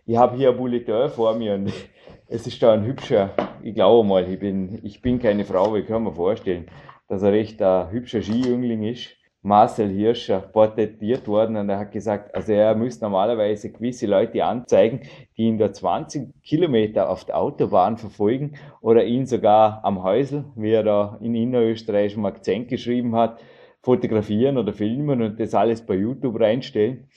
Ich 0.05 0.17
habe 0.17 0.35
hier 0.35 0.49
ein 0.49 0.57
Bulletin 0.57 1.09
vor 1.09 1.35
mir 1.35 1.53
und 1.53 1.71
es 2.27 2.45
ist 2.45 2.61
da 2.61 2.73
ein 2.73 2.83
hübscher, 2.83 3.29
ich 3.63 3.75
glaube 3.75 4.07
mal, 4.07 4.27
ich 4.29 4.39
bin, 4.39 4.79
ich 4.83 5.01
bin 5.01 5.19
keine 5.19 5.45
Frau, 5.45 5.67
aber 5.67 5.77
ich 5.77 5.87
kann 5.87 6.03
mir 6.03 6.13
vorstellen, 6.13 6.65
dass 7.07 7.23
er 7.23 7.31
recht 7.31 7.61
ein 7.61 7.91
hübscher 7.91 8.21
Skijüngling 8.21 8.83
ist. 8.83 9.15
Marcel 9.43 9.89
Hirscher 9.89 10.39
porträtiert 10.39 11.27
worden 11.27 11.57
und 11.57 11.67
er 11.67 11.79
hat 11.79 11.91
gesagt, 11.91 12.35
also 12.35 12.53
er 12.53 12.75
muss 12.75 13.01
normalerweise 13.01 13.71
gewisse 13.71 14.05
Leute 14.05 14.45
anzeigen, 14.45 15.01
die 15.35 15.47
ihn 15.47 15.57
da 15.57 15.73
20 15.73 16.43
Kilometer 16.43 17.09
auf 17.09 17.25
der 17.25 17.39
Autobahn 17.39 17.97
verfolgen 17.97 18.53
oder 18.81 19.03
ihn 19.03 19.25
sogar 19.25 19.83
am 19.83 20.03
Häusl, 20.03 20.45
wie 20.55 20.71
er 20.71 20.83
da 20.83 21.17
in 21.21 21.33
innerösterreichischem 21.33 22.23
Akzent 22.23 22.67
geschrieben 22.67 23.15
hat, 23.15 23.39
fotografieren 23.81 24.57
oder 24.57 24.73
filmen 24.73 25.21
und 25.21 25.39
das 25.39 25.53
alles 25.53 25.85
bei 25.85 25.95
YouTube 25.95 26.39
reinstellen. 26.39 27.07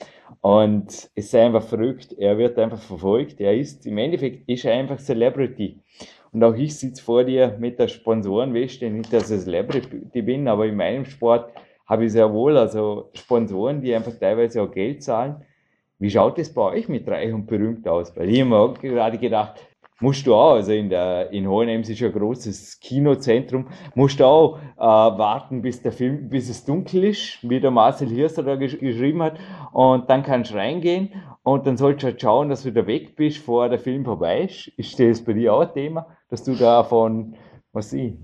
Und 0.41 1.11
es 1.15 1.31
sei 1.31 1.45
einfach 1.45 1.62
verrückt, 1.62 2.15
er 2.19 2.39
wird 2.39 2.59
einfach 2.59 2.81
verfolgt, 2.81 3.41
er 3.41 3.55
ist, 3.55 3.87
im 3.87 3.99
Endeffekt 3.99 4.49
ist 4.49 4.65
er 4.65 4.75
einfach 4.75 4.99
Celebrity. 4.99 5.81
Und 6.33 6.43
auch 6.43 6.55
ich 6.55 6.77
sitze 6.77 7.03
vor 7.03 7.25
dir 7.25 7.57
mit 7.59 7.79
der 7.79 7.89
Sponsorenweste, 7.89 8.91
nicht, 8.91 9.12
dass 9.12 9.31
ich 9.31 9.43
Celebrity 9.43 10.23
bin, 10.23 10.49
aber 10.49 10.67
in 10.67 10.77
meinem 10.77 11.05
Sport 11.05 11.53
habe 11.87 12.07
ich 12.07 12.12
sehr 12.12 12.33
wohl, 12.33 12.57
also 12.57 13.11
Sponsoren, 13.15 13.81
die 13.81 13.95
einfach 13.95 14.19
teilweise 14.19 14.62
auch 14.62 14.71
Geld 14.71 15.03
zahlen. 15.03 15.45
Wie 15.99 16.11
schaut 16.11 16.39
es 16.39 16.53
bei 16.53 16.62
euch 16.62 16.89
mit 16.89 17.07
Reich 17.09 17.33
und 17.33 17.47
Berühmt 17.47 17.87
aus? 17.87 18.17
Weil 18.17 18.31
ich 18.31 18.41
habe 18.41 18.51
mir 18.51 18.57
auch 18.57 18.75
gerade 18.75 19.17
gedacht, 19.17 19.61
musst 20.01 20.26
du 20.26 20.34
auch, 20.34 20.55
also 20.55 20.72
in 20.72 20.88
der, 20.88 21.30
in 21.30 21.49
Hohenems 21.49 21.88
ist 21.88 22.01
ja 22.01 22.09
ein 22.09 22.12
großes 22.12 22.80
Kinozentrum, 22.80 23.68
musst 23.95 24.20
du 24.20 24.24
auch 24.24 24.59
äh, 24.59 24.80
warten, 24.80 25.62
bis 25.62 25.82
der 25.82 25.92
Film, 25.92 26.28
bis 26.28 26.49
es 26.49 26.64
dunkel 26.64 27.05
ist, 27.05 27.38
wie 27.42 27.61
der 27.61 27.70
Marcel 27.70 28.09
Hirster 28.09 28.42
da 28.42 28.57
gesch 28.57 28.78
geschrieben 28.78 29.22
hat, 29.22 29.38
und 29.72 30.11
dann 30.11 30.22
kannst 30.22 30.51
du 30.51 30.57
reingehen 30.57 31.11
und 31.42 31.66
dann 31.66 31.76
sollst 31.76 32.03
du 32.03 32.07
halt 32.07 32.20
schauen, 32.20 32.49
dass 32.49 32.64
du 32.64 32.72
da 32.72 32.86
weg 32.86 33.16
bist, 33.16 33.38
bevor 33.38 33.68
der 33.68 33.78
Film 33.78 34.05
vorbei 34.05 34.42
ist. 34.42 34.68
Ist 34.76 34.99
das 34.99 35.24
bei 35.24 35.34
dir 35.34 35.55
auch 35.55 35.61
ein 35.61 35.74
Thema, 35.74 36.07
dass 36.28 36.42
du 36.42 36.55
da 36.55 36.82
von, 36.82 37.36
was 37.72 37.92
ich, 37.92 38.14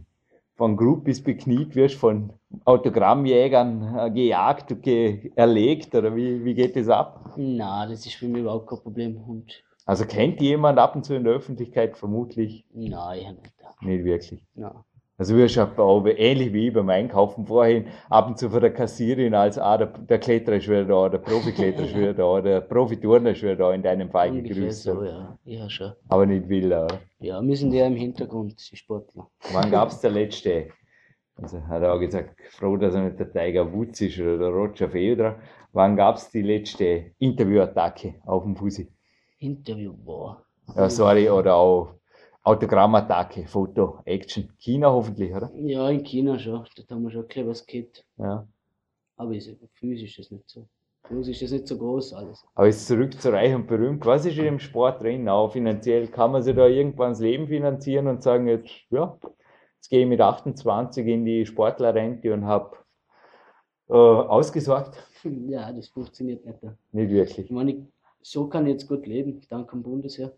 von 0.56 0.76
Groupies 0.76 1.22
bekniet 1.22 1.74
wirst, 1.74 1.94
von 1.94 2.32
Autogrammjägern 2.64 3.96
äh, 3.96 4.10
gejagt, 4.10 4.82
ge 4.82 5.30
erlegt, 5.36 5.94
oder 5.94 6.14
wie, 6.14 6.44
wie 6.44 6.54
geht 6.54 6.76
das 6.76 6.88
ab? 6.88 7.32
Na, 7.36 7.86
das 7.86 8.04
ist 8.04 8.16
für 8.16 8.26
mich 8.26 8.42
überhaupt 8.42 8.68
kein 8.68 8.80
Problem. 8.80 9.16
Und 9.16 9.62
Also 9.91 10.05
kennt 10.05 10.41
jemand 10.41 10.78
ab 10.78 10.95
und 10.95 11.05
zu 11.05 11.14
in 11.16 11.24
der 11.24 11.32
Öffentlichkeit 11.32 11.97
vermutlich 11.97 12.64
nein, 12.72 13.38
nicht. 13.43 13.82
nicht 13.82 14.05
wirklich. 14.05 14.47
Ja. 14.55 14.84
Also 15.18 15.36
wir 15.36 15.49
schauen 15.49 15.76
auch 15.78 16.07
ähnlich 16.07 16.53
wie 16.53 16.70
beim 16.70 16.88
Einkaufen 16.91 17.45
vorhin 17.45 17.88
ab 18.09 18.28
und 18.28 18.38
zu 18.38 18.51
von 18.51 18.61
der 18.61 18.72
Kassierin 18.72 19.34
als 19.34 19.59
ah, 19.59 19.76
der, 19.78 19.88
der 19.88 20.20
Kletterer 20.20 20.59
ist 20.59 20.68
wieder 20.68 20.84
da, 20.84 21.09
der 21.09 21.18
Profikletterer 21.18 21.86
ist 21.86 21.97
wieder 21.97 22.14
da, 22.14 22.41
der 22.41 22.61
Profiturner 22.61 23.30
ist 23.32 23.43
wieder 23.43 23.57
da, 23.57 23.74
in 23.74 23.82
deinem 23.82 24.12
Fall 24.12 24.30
gegrüßt. 24.30 24.84
so, 24.84 25.03
ja. 25.03 25.36
Ja, 25.43 25.68
schon. 25.68 25.91
Aber 26.09 26.24
nicht 26.24 26.49
will, 26.49 26.66
oder? 26.66 27.01
Ja, 27.18 27.43
wir 27.43 27.57
sind 27.57 27.72
ja 27.72 27.84
im 27.88 27.97
Hintergrund, 27.97 28.70
die 28.70 28.76
Sportler. 28.76 29.28
Wann 29.53 29.70
gab 29.72 29.88
es 29.88 29.99
der 29.99 30.12
letzte? 30.12 30.68
Also 31.34 31.66
hat 31.66 31.82
er 31.82 31.95
auch 31.95 31.99
gesagt, 31.99 32.36
froh, 32.51 32.76
dass 32.76 32.95
er 32.95 33.03
nicht 33.03 33.18
der 33.18 33.32
Tiger 33.32 33.72
Woods 33.72 34.01
ist 34.03 34.20
oder 34.20 34.38
der 34.38 34.51
Roger 34.51 34.88
Federer. 34.88 35.41
Wann 35.72 35.97
gab 35.97 36.14
es 36.14 36.30
die 36.30 36.43
letzte 36.43 37.07
Interviewattacke 37.18 38.14
auf 38.24 38.45
dem 38.45 38.55
Fusi? 38.55 38.88
Interview, 39.41 39.93
boah. 39.93 40.45
Ja, 40.76 40.88
sorry, 40.88 41.28
oder 41.28 41.55
auch 41.57 41.95
Autogrammattacke, 42.43 43.47
Foto, 43.47 44.01
Action. 44.05 44.53
China 44.59 44.91
hoffentlich, 44.91 45.34
oder? 45.34 45.51
Ja, 45.55 45.88
in 45.88 46.05
China 46.05 46.38
schon. 46.38 46.64
Dort 46.76 46.91
haben 46.91 47.03
wir 47.03 47.11
schon 47.11 47.26
ein 47.28 47.49
was 47.49 47.66
gehabt. 47.66 48.05
Ja. 48.18 48.47
Aber 49.16 49.34
ist, 49.34 49.51
physisch 49.74 50.18
ist 50.18 50.26
das 50.26 50.30
nicht 50.30 50.49
so. 50.49 50.66
Uns 51.09 51.26
ist 51.28 51.43
das 51.43 51.51
nicht 51.51 51.66
so 51.66 51.76
groß 51.76 52.12
alles. 52.12 52.45
Aber 52.55 52.66
jetzt 52.66 52.86
zurück 52.86 53.20
zu 53.20 53.32
reich 53.32 53.55
und 53.55 53.66
berühmt. 53.66 54.05
Was 54.07 54.24
ist 54.26 54.38
in 54.38 54.45
dem 54.45 54.59
Sport 54.59 55.03
drin? 55.03 55.28
Auch 55.28 55.53
finanziell 55.53 56.07
kann 56.09 56.32
man 56.32 56.43
sich 56.43 56.55
da 56.55 56.66
irgendwann 56.66 57.11
das 57.11 57.20
Leben 57.20 57.49
finanzieren 57.49 58.07
und 58.07 58.22
sagen 58.22 58.47
jetzt, 58.47 58.70
ja, 58.91 59.18
jetzt 59.76 59.88
gehe 59.88 60.03
ich 60.03 60.07
mit 60.07 60.20
28 60.20 61.07
in 61.07 61.24
die 61.24 61.47
Sportlerrente 61.47 62.32
und 62.32 62.45
habe 62.45 62.76
äh, 63.88 63.95
ausgesorgt. 63.95 64.97
Ja, 65.22 65.70
das 65.70 65.88
funktioniert 65.88 66.47
nicht. 66.47 66.62
Nicht 66.93 67.11
wirklich. 67.11 67.45
Ich 67.45 67.51
meine, 67.51 67.72
ich, 67.72 67.82
so 68.22 68.46
kann 68.48 68.66
ich 68.66 68.72
jetzt 68.72 68.88
gut 68.88 69.06
leben, 69.06 69.40
dank 69.48 69.70
dem 69.70 69.82
Bundesheer. 69.82 70.32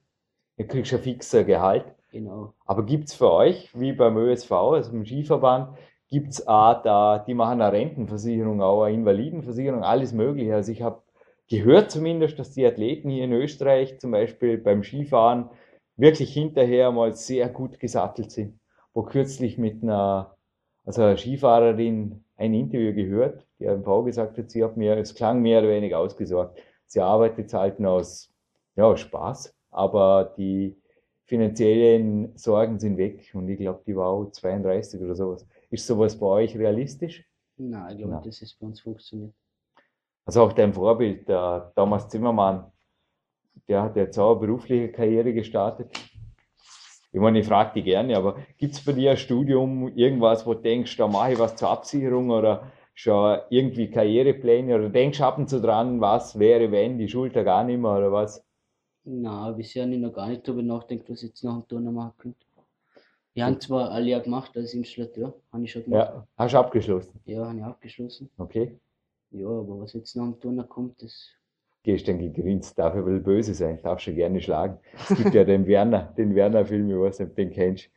Ihr 0.57 0.67
kriegt 0.67 0.93
ein 0.93 1.01
fixer 1.01 1.45
Gehalt. 1.45 1.85
Genau. 2.11 2.53
Aber 2.67 2.85
gibt 2.85 3.09
es 3.09 3.15
für 3.15 3.33
euch, 3.33 3.71
wie 3.79 3.93
beim 3.93 4.17
ÖSV, 4.17 4.53
also 4.53 4.93
im 4.93 5.05
Skiverband, 5.05 5.77
gibt 6.09 6.33
es 6.33 6.47
auch 6.47 6.83
da, 6.83 7.19
die 7.19 7.33
machen 7.33 7.63
eine 7.63 7.73
Rentenversicherung, 7.73 8.61
auch 8.61 8.83
eine 8.83 8.95
Invalidenversicherung, 8.95 9.83
alles 9.83 10.13
mögliche. 10.13 10.55
Also 10.55 10.71
ich 10.71 10.83
habe 10.83 11.03
gehört 11.49 11.91
zumindest, 11.91 12.39
dass 12.39 12.53
die 12.53 12.67
Athleten 12.67 13.09
hier 13.09 13.25
in 13.25 13.33
Österreich 13.33 13.99
zum 13.99 14.11
Beispiel 14.11 14.59
beim 14.59 14.83
Skifahren 14.83 15.49
wirklich 15.97 16.33
hinterher 16.33 16.93
mal 16.93 17.15
sehr 17.15 17.49
gut 17.49 17.81
gesattelt 17.81 18.31
sind. 18.31 18.61
Wo 18.93 19.03
kürzlich 19.03 19.57
mit 19.57 19.83
einer, 19.83 20.37
also 20.85 21.03
einer 21.03 21.17
Skifahrerin 21.17 22.25
ein 22.37 22.53
Interview 22.53 22.93
gehört, 22.93 23.47
die 23.59 23.67
MV 23.67 24.05
gesagt 24.05 24.37
hat, 24.37 24.51
sie 24.51 24.63
hat 24.63 24.77
mir, 24.77 24.97
es 24.99 25.15
klang 25.15 25.41
mehr 25.41 25.61
oder 25.61 25.71
weniger 25.71 25.99
ausgesorgt. 25.99 26.59
Sie 26.93 27.01
arbeitet 27.01 27.55
halt 27.55 27.81
nur 27.81 27.93
aus, 27.93 28.31
ja, 28.77 28.95
Spaß, 28.95 29.55
aber 29.71 30.35
die 30.37 30.77
finanziellen 31.25 32.37
Sorgen 32.37 32.79
sind 32.79 32.99
weg 32.99 33.31
und 33.33 33.49
ich 33.49 33.59
glaube, 33.59 33.81
die 33.87 33.97
war 33.97 34.09
auch 34.09 34.31
32 34.31 35.01
oder 35.01 35.15
sowas. 35.15 35.47
Ist 35.71 35.87
sowas 35.87 36.19
bei 36.19 36.27
euch 36.27 36.55
realistisch? 36.55 37.25
Nein, 37.57 37.93
ich 37.93 37.97
glaube, 37.97 38.13
Nein. 38.13 38.23
dass 38.25 38.43
es 38.43 38.53
bei 38.53 38.67
uns 38.67 38.81
funktioniert. 38.83 39.33
Also 40.27 40.43
auch 40.43 40.53
dein 40.53 40.75
Vorbild, 40.75 41.27
der 41.27 41.73
Thomas 41.75 42.09
Zimmermann, 42.09 42.71
der 43.69 43.85
hat 43.85 43.97
jetzt 43.97 44.19
auch 44.19 44.33
eine 44.33 44.41
berufliche 44.41 44.93
Karriere 44.93 45.33
gestartet. 45.33 45.99
Ich 47.11 47.21
meine, 47.21 47.39
ich 47.39 47.47
frage 47.47 47.73
dich 47.73 47.85
gerne, 47.85 48.19
aber 48.19 48.37
gibt 48.59 48.75
es 48.75 48.85
bei 48.85 48.93
dir 48.93 49.13
ein 49.13 49.17
Studium, 49.17 49.89
irgendwas, 49.97 50.45
wo 50.45 50.53
du 50.53 50.61
denkst, 50.61 50.95
da 50.99 51.09
mache 51.09 51.33
ich 51.33 51.39
was 51.39 51.57
zur 51.57 51.71
Absicherung 51.71 52.29
oder 52.29 52.71
schon 52.95 53.39
irgendwie 53.51 53.91
Karrierepläne 53.91 54.75
oder 54.77 54.89
denkst 54.89 55.21
ab 55.21 55.39
und 55.39 55.49
zu 55.49 55.61
dran, 55.61 56.01
was 56.01 56.39
wäre, 56.39 56.71
wenn 56.71 56.99
die 56.99 57.09
Schulter 57.09 57.45
gar 57.45 57.65
nicht 57.65 57.81
mehr 57.81 57.97
oder 57.97 58.13
was? 58.13 58.45
Nein, 59.05 59.57
bisher 59.57 59.85
habe 59.85 59.95
ich 59.95 60.01
noch 60.01 60.13
gar 60.13 60.29
nicht 60.29 60.47
darüber 60.47 60.63
nachgedacht, 60.63 61.11
was 61.11 61.23
ich 61.23 61.31
jetzt 61.31 61.43
noch 61.43 61.55
einen 61.55 61.69
Turner 61.69 61.91
machen 61.91 62.15
könnte. 62.19 62.47
Ich 63.35 63.43
habe 63.43 63.59
zwar 63.59 63.91
alle 63.91 64.11
Jahr 64.11 64.21
gemacht 64.21 64.57
als 64.57 64.75
Installateur, 64.75 65.35
habe 65.53 65.65
ich 65.65 65.73
schon 65.73 65.85
gemacht. 65.85 66.11
Ja, 66.13 66.27
hast 66.37 66.53
du 66.53 66.59
abgeschlossen. 66.59 67.19
Ja, 67.25 67.47
habe 67.47 67.59
ich 67.59 67.65
abgeschlossen. 67.65 68.31
Okay. 68.37 68.79
Ja, 69.31 69.49
aber 69.49 69.81
was 69.81 69.95
jetzt 69.95 70.15
noch 70.15 70.25
am 70.25 70.39
Turner 70.39 70.65
kommt, 70.65 71.03
das. 71.03 71.31
Gehst 71.83 72.07
dann 72.07 72.19
gegrinst, 72.19 72.79
darf 72.79 72.95
ein 72.95 73.05
bisschen 73.05 73.25
böse 73.25 73.55
sein, 73.55 73.81
darf 73.83 73.99
schon 74.01 74.15
gerne 74.15 74.41
schlagen. 74.41 74.79
Es 75.11 75.17
gibt 75.17 75.35
ja 75.35 75.43
den 75.43 75.67
Werner, 75.67 76.13
den 76.17 76.35
Werner-Film, 76.35 76.91
ich 76.91 76.97
weiß 76.97 77.21
nicht, 77.21 77.31
du 77.31 77.35
den 77.37 77.51
kennst. 77.51 77.91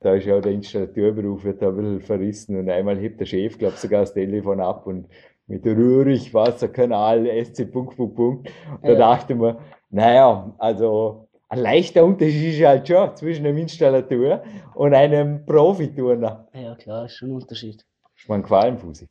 Da 0.00 0.14
ist 0.14 0.24
ja 0.26 0.36
auch 0.38 0.40
der 0.40 0.52
Installateurberuf, 0.52 1.44
wird 1.44 1.60
da 1.60 1.68
ein 1.68 1.76
bisschen 1.76 2.00
verrissen 2.00 2.58
und 2.58 2.70
einmal 2.70 2.98
hebt 2.98 3.20
der 3.20 3.26
Chef, 3.26 3.58
glaube 3.58 3.76
sogar 3.76 4.00
das 4.00 4.14
Telefon 4.14 4.60
ab 4.60 4.86
und 4.86 5.06
mit 5.46 5.66
Rührig 5.66 6.32
Wasserkanal, 6.32 7.26
SC 7.44 7.70
Punkt, 7.70 7.96
Punkt, 7.96 8.16
Punkt. 8.16 8.50
Da 8.82 8.90
Ja. 8.92 8.94
dachte 8.94 9.34
man, 9.34 9.58
naja, 9.90 10.54
also 10.58 11.28
ein 11.48 11.58
leichter 11.58 12.04
Unterschied 12.04 12.54
ist 12.54 12.64
halt 12.64 12.86
schon 12.88 13.14
zwischen 13.16 13.44
einem 13.44 13.58
Installateur 13.58 14.42
und 14.74 14.94
einem 14.94 15.44
Profiturner. 15.44 16.46
Ja, 16.54 16.74
klar, 16.76 17.06
ist 17.06 17.16
schon 17.16 17.30
ein 17.30 17.34
Unterschied. 17.34 17.84
Ich 18.16 18.28
meine, 18.28 18.42
Qualenfusi. 18.44 19.08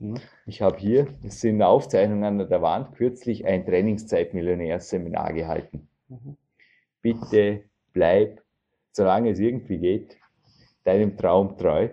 Ja. 0.00 0.14
Ich 0.46 0.60
habe 0.60 0.76
hier, 0.76 1.06
es 1.24 1.40
sind 1.40 1.62
Aufzeichnungen 1.62 2.24
an 2.24 2.38
der 2.48 2.60
Wand, 2.60 2.94
kürzlich 2.96 3.46
ein 3.46 3.64
Trainingszeitmillionärseminar 3.64 5.32
gehalten. 5.32 5.88
Mhm. 6.08 6.36
Bitte 7.00 7.62
bleib, 7.92 8.42
solange 8.92 9.30
es 9.30 9.38
irgendwie 9.38 9.78
geht, 9.78 10.16
deinem 10.86 11.16
Traum 11.16 11.56
treu 11.56 11.88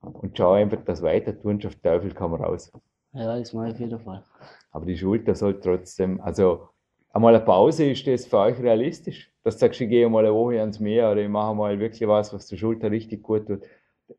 und 0.00 0.36
schau 0.36 0.52
einfach, 0.52 0.84
dass 0.84 1.02
weiter 1.02 1.38
tun, 1.38 1.64
auf 1.64 1.74
Teufel 1.76 2.14
komm 2.14 2.34
raus. 2.34 2.70
Ja, 3.12 3.38
das 3.38 3.52
mache 3.52 3.68
ich 3.68 3.74
auf 3.74 3.80
jeden 3.80 3.98
Fall. 4.00 4.22
Aber 4.70 4.86
die 4.86 4.96
Schulter 4.96 5.34
soll 5.34 5.60
trotzdem, 5.60 6.20
also 6.20 6.68
einmal 7.10 7.34
eine 7.34 7.44
Pause, 7.44 7.90
ist 7.90 8.06
das 8.06 8.26
für 8.26 8.38
euch 8.38 8.58
realistisch? 8.60 9.32
Dass 9.42 9.56
du 9.56 9.60
sagst, 9.60 9.80
ich 9.80 9.88
gehe 9.88 10.08
mal 10.08 10.24
eine 10.24 10.34
Woche 10.34 10.60
ans 10.60 10.78
Meer 10.78 11.10
oder 11.10 11.22
ich 11.22 11.28
mache 11.28 11.54
mal 11.54 11.78
wirklich 11.78 12.06
was, 12.08 12.32
was 12.32 12.46
der 12.46 12.56
Schulter 12.56 12.90
richtig 12.90 13.22
gut 13.22 13.46
tut. 13.46 13.62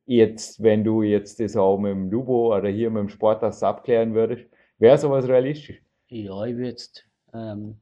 Jetzt, 0.05 0.61
wenn 0.61 0.83
du 0.83 1.03
jetzt 1.03 1.39
das 1.39 1.55
auch 1.55 1.77
mit 1.77 1.91
dem 1.91 2.09
Lubo 2.09 2.55
oder 2.55 2.69
hier 2.69 2.89
mit 2.89 3.01
dem 3.01 3.09
Sportarzt 3.09 3.63
abklären 3.63 4.13
würdest, 4.13 4.45
wäre 4.77 4.97
sowas 4.97 5.27
realistisch? 5.27 5.81
Ja, 6.07 6.45
ich 6.45 6.57
will 6.57 6.65
jetzt 6.65 7.07
ähm, 7.33 7.79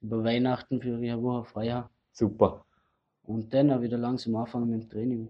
über 0.00 0.22
Weihnachten 0.24 0.80
für 0.80 0.94
eine 0.96 1.22
Woche 1.22 1.44
frei 1.44 1.70
haben 1.70 1.88
Super. 2.12 2.64
und 3.24 3.52
dann 3.52 3.70
auch 3.70 3.80
wieder 3.80 3.98
langsam 3.98 4.36
anfangen 4.36 4.70
mit 4.70 4.82
dem 4.82 4.90
Training. 4.90 5.28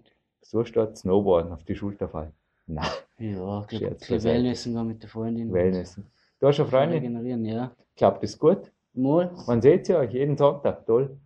So 0.50 0.64
statt 0.64 0.98
Snowboarden 0.98 1.52
auf 1.52 1.62
die 1.62 1.76
Schulter 1.76 2.08
fallen. 2.08 2.32
Na, 2.66 2.82
Ja, 3.18 3.64
ich 3.70 3.78
glaube. 3.78 4.24
Wellnessen 4.24 4.74
gehen 4.74 4.88
mit 4.88 5.00
der 5.00 5.08
Freundin. 5.08 5.46
und 5.46 5.54
Wellness. 5.54 6.00
Du 6.40 6.48
hast 6.48 6.58
eine 6.58 6.68
Freundin? 6.68 6.98
Regenerieren, 6.98 7.44
ja. 7.44 7.70
Klappt 7.96 8.24
das 8.24 8.36
gut? 8.36 8.72
Mal. 8.92 9.30
Man 9.46 9.62
sieht 9.62 9.86
sie 9.86 9.94
euch 9.94 10.12
jeden 10.12 10.36
Sonntag. 10.36 10.84
Toll. 10.86 11.16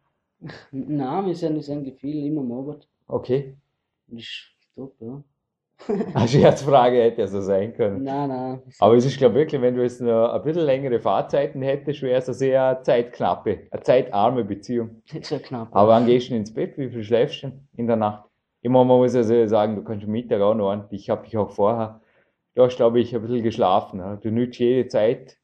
Nein, 0.72 1.24
wir 1.24 1.34
sind, 1.34 1.54
wir 1.54 1.62
sind 1.62 1.90
viel 1.98 2.26
immer 2.26 2.42
am. 2.42 2.86
Okay. 3.06 3.54
Das 4.08 4.20
ist 4.20 4.50
top, 4.76 4.92
ja. 5.00 5.22
Eine 6.14 6.28
Scherzfrage 6.28 7.02
hätte 7.02 7.22
ja 7.22 7.26
so 7.26 7.40
sein 7.40 7.72
können. 7.72 8.04
Nein, 8.04 8.28
nein. 8.28 8.62
Aber 8.78 8.94
es 8.94 9.06
ist, 9.06 9.16
glaube 9.16 9.36
ich, 9.36 9.40
wirklich, 9.40 9.60
wenn 9.62 9.74
du 9.74 9.82
jetzt 9.82 10.02
noch 10.02 10.34
ein 10.34 10.42
bisschen 10.42 10.64
längere 10.66 11.00
Fahrzeiten 11.00 11.62
hättest, 11.62 12.02
wäre 12.02 12.18
es 12.18 12.28
eine 12.28 12.34
sehr 12.34 12.80
zeitknappe, 12.82 13.68
eine 13.70 13.82
zeitarme 13.82 14.44
Beziehung. 14.44 15.02
Ja 15.12 15.38
knapp. 15.38 15.68
Aber 15.72 15.88
wann 15.92 16.04
gehst 16.06 16.30
du 16.30 16.36
ins 16.36 16.52
Bett? 16.52 16.76
Wie 16.76 16.90
viel 16.90 17.02
schläfst 17.02 17.42
du 17.42 17.52
in 17.76 17.86
der 17.86 17.96
Nacht? 17.96 18.28
Immer, 18.64 18.82
man 18.84 18.96
muss 18.96 19.14
also 19.14 19.46
sagen, 19.46 19.76
du 19.76 19.84
kannst 19.84 20.06
am 20.06 20.10
Mittag 20.10 20.40
auch 20.40 20.54
noch 20.54 20.64
ordentlich. 20.68 21.02
Ich 21.02 21.10
habe 21.10 21.24
dich 21.24 21.36
auch 21.36 21.50
vorher, 21.50 22.00
du 22.54 22.62
hast, 22.62 22.76
glaube 22.76 22.98
ich, 22.98 23.14
ein 23.14 23.20
bisschen 23.20 23.42
geschlafen. 23.42 23.98
Ja. 24.00 24.16
Du 24.16 24.30
nützt 24.30 24.58
jede 24.58 24.88
Zeit, 24.88 25.38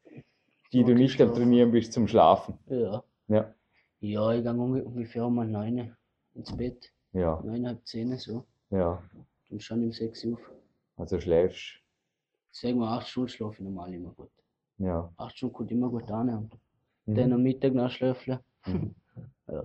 die 0.73 0.83
du 0.83 0.95
nicht 0.95 1.21
am. 1.21 1.31
Trainieren 1.35 1.71
bist, 1.71 1.93
zum 1.93 2.07
Schlafen. 2.07 2.57
Ja. 2.65 3.03
Ja. 3.27 3.53
Ja, 3.99 4.31
ich 4.33 4.41
gehe 4.43 4.51
unge- 4.51 4.81
ungefähr 4.83 5.25
um 5.27 5.35
neun 5.35 5.95
ins 6.33 6.57
Bett. 6.57 6.91
Ja, 7.13 7.39
Neun, 7.45 7.67
halb 7.67 7.85
zehn 7.85 8.17
so. 8.17 8.43
ja. 8.71 8.99
Und 9.51 9.61
schon 9.61 9.83
um 9.83 9.91
sechs 9.91 10.25
Uhr. 10.25 10.33
auf. 10.37 10.51
Also 10.97 11.19
schläfst. 11.19 11.79
Sagen 12.51 12.79
wir, 12.79 12.87
acht 12.87 13.07
Stunden 13.07 13.29
schlafe 13.29 13.55
ich 13.55 13.59
normal 13.61 13.93
immer 13.93 14.09
gut. 14.11 14.31
Ja. 14.79 15.11
Acht 15.17 15.37
Stunden 15.37 15.53
kommt 15.53 15.71
immer 15.71 15.89
gut 15.89 16.09
an. 16.09 16.29
Und 16.29 16.53
Mhm. 17.05 17.15
dann 17.15 17.33
am 17.33 17.43
Mittag 17.43 17.73
noch 17.75 17.91
schlafen. 17.91 18.39
Mhm. 18.65 18.95
ja. 19.47 19.63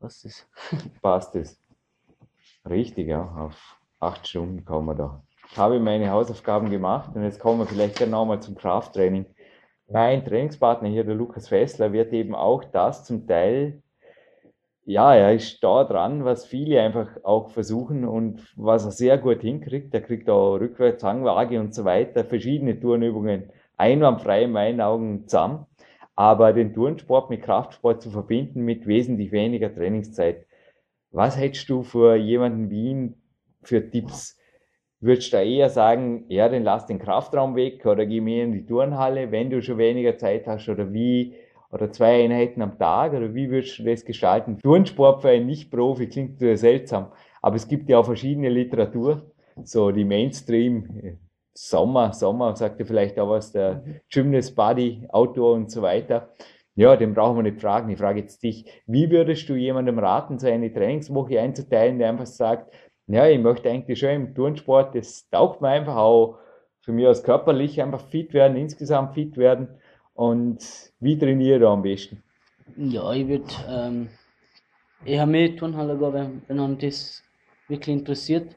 Was 0.00 0.24
ist 0.24 0.48
passt 1.02 1.34
es. 1.36 1.60
Richtig, 2.68 3.08
ja. 3.08 3.22
Auf 3.22 3.80
acht 4.00 4.26
Stunden 4.28 4.64
kommen 4.64 4.86
wir 4.86 4.94
da. 4.94 5.22
Ich 5.50 5.56
habe 5.56 5.80
meine 5.80 6.10
Hausaufgaben 6.10 6.70
gemacht 6.70 7.14
und 7.14 7.22
jetzt 7.22 7.40
kommen 7.40 7.60
wir 7.60 7.66
vielleicht 7.66 7.98
genau 7.98 8.24
mal 8.24 8.40
zum 8.40 8.54
Krafttraining. 8.54 9.26
Mein 9.90 10.24
Trainingspartner 10.24 10.88
hier, 10.88 11.04
der 11.04 11.14
Lukas 11.14 11.48
Fessler, 11.48 11.92
wird 11.92 12.12
eben 12.12 12.34
auch 12.34 12.62
das 12.64 13.04
zum 13.04 13.26
Teil, 13.26 13.82
ja, 14.84 15.14
er 15.14 15.34
ist 15.34 15.62
da 15.62 15.84
dran, 15.84 16.24
was 16.24 16.46
viele 16.46 16.80
einfach 16.80 17.08
auch 17.22 17.50
versuchen 17.50 18.06
und 18.06 18.40
was 18.56 18.86
er 18.86 18.90
sehr 18.90 19.18
gut 19.18 19.42
hinkriegt. 19.42 19.92
Er 19.92 20.00
kriegt 20.00 20.30
auch 20.30 20.54
rückwärts 20.54 21.04
Hangwaage 21.04 21.60
und 21.60 21.74
so 21.74 21.84
weiter, 21.84 22.24
verschiedene 22.24 22.80
Turnübungen 22.80 23.50
einwandfrei 23.76 24.44
in 24.44 24.52
meinen 24.52 24.80
Augen 24.80 25.28
zusammen. 25.28 25.66
Aber 26.18 26.52
den 26.52 26.74
Turnsport 26.74 27.30
mit 27.30 27.42
Kraftsport 27.42 28.02
zu 28.02 28.10
verbinden 28.10 28.64
mit 28.64 28.88
wesentlich 28.88 29.30
weniger 29.30 29.72
Trainingszeit. 29.72 30.46
Was 31.12 31.38
hättest 31.38 31.68
du 31.68 31.84
für 31.84 32.16
jemanden 32.16 32.70
wie 32.70 32.90
ihn 32.90 33.14
für 33.62 33.88
Tipps? 33.88 34.36
Würdest 34.98 35.32
du 35.32 35.36
da 35.36 35.44
eher 35.44 35.70
sagen, 35.70 36.24
ja, 36.26 36.48
dann 36.48 36.64
lass 36.64 36.86
den 36.86 36.98
Kraftraum 36.98 37.54
weg 37.54 37.86
oder 37.86 38.04
geh 38.04 38.20
mehr 38.20 38.42
in 38.42 38.52
die 38.52 38.66
Turnhalle, 38.66 39.30
wenn 39.30 39.48
du 39.48 39.62
schon 39.62 39.78
weniger 39.78 40.18
Zeit 40.18 40.48
hast 40.48 40.68
oder 40.68 40.92
wie, 40.92 41.36
oder 41.70 41.92
zwei 41.92 42.24
Einheiten 42.24 42.62
am 42.62 42.76
Tag 42.80 43.12
oder 43.12 43.32
wie 43.32 43.48
würdest 43.48 43.78
du 43.78 43.84
das 43.84 44.04
gestalten? 44.04 44.58
Turnsport 44.58 45.22
für 45.22 45.28
einen 45.28 45.46
Nicht-Profi 45.46 46.08
klingt 46.08 46.40
seltsam, 46.40 47.12
aber 47.42 47.54
es 47.54 47.68
gibt 47.68 47.88
ja 47.88 47.96
auch 47.96 48.06
verschiedene 48.06 48.48
Literatur, 48.48 49.30
so 49.62 49.92
die 49.92 50.04
Mainstream, 50.04 51.20
Sommer, 51.60 52.12
Sommer 52.12 52.54
sagt 52.54 52.78
ja 52.78 52.86
vielleicht 52.86 53.18
auch 53.18 53.30
was, 53.30 53.50
der 53.50 53.82
Gymnast 54.10 54.54
Body, 54.54 55.06
Outdoor 55.08 55.54
und 55.54 55.70
so 55.72 55.82
weiter. 55.82 56.32
Ja, 56.76 56.94
den 56.94 57.14
brauchen 57.14 57.36
wir 57.36 57.42
nicht 57.42 57.60
fragen. 57.60 57.90
Ich 57.90 57.98
frage 57.98 58.20
jetzt 58.20 58.44
dich, 58.44 58.64
wie 58.86 59.10
würdest 59.10 59.48
du 59.48 59.56
jemandem 59.56 59.98
raten, 59.98 60.38
so 60.38 60.46
eine 60.46 60.72
Trainingswoche 60.72 61.40
einzuteilen, 61.40 61.98
der 61.98 62.10
einfach 62.10 62.26
sagt, 62.26 62.72
ja, 63.08 63.26
ich 63.26 63.40
möchte 63.40 63.68
eigentlich 63.68 63.98
schon 63.98 64.10
im 64.10 64.34
Turnsport, 64.36 64.94
das 64.94 65.28
taugt 65.30 65.60
mir 65.60 65.70
einfach 65.70 65.96
auch 65.96 66.38
für 66.82 66.92
mich 66.92 67.06
als 67.08 67.24
körperlich 67.24 67.82
einfach 67.82 68.06
fit 68.08 68.32
werden, 68.34 68.56
insgesamt 68.56 69.14
fit 69.14 69.36
werden. 69.36 69.68
Und 70.14 70.64
wie 71.00 71.18
trainiere 71.18 71.56
ich 71.56 71.62
da 71.62 71.72
am 71.72 71.82
besten? 71.82 72.22
Ja, 72.76 73.12
ich 73.12 73.26
würde 73.26 73.44
ähm, 73.68 74.08
eher 75.04 75.26
mehr 75.26 75.56
Turnhalle 75.56 75.98
gehen, 75.98 76.12
wenn, 76.12 76.42
wenn 76.46 76.60
einem 76.60 76.78
das 76.78 77.24
wirklich 77.66 77.96
interessiert. 77.96 78.54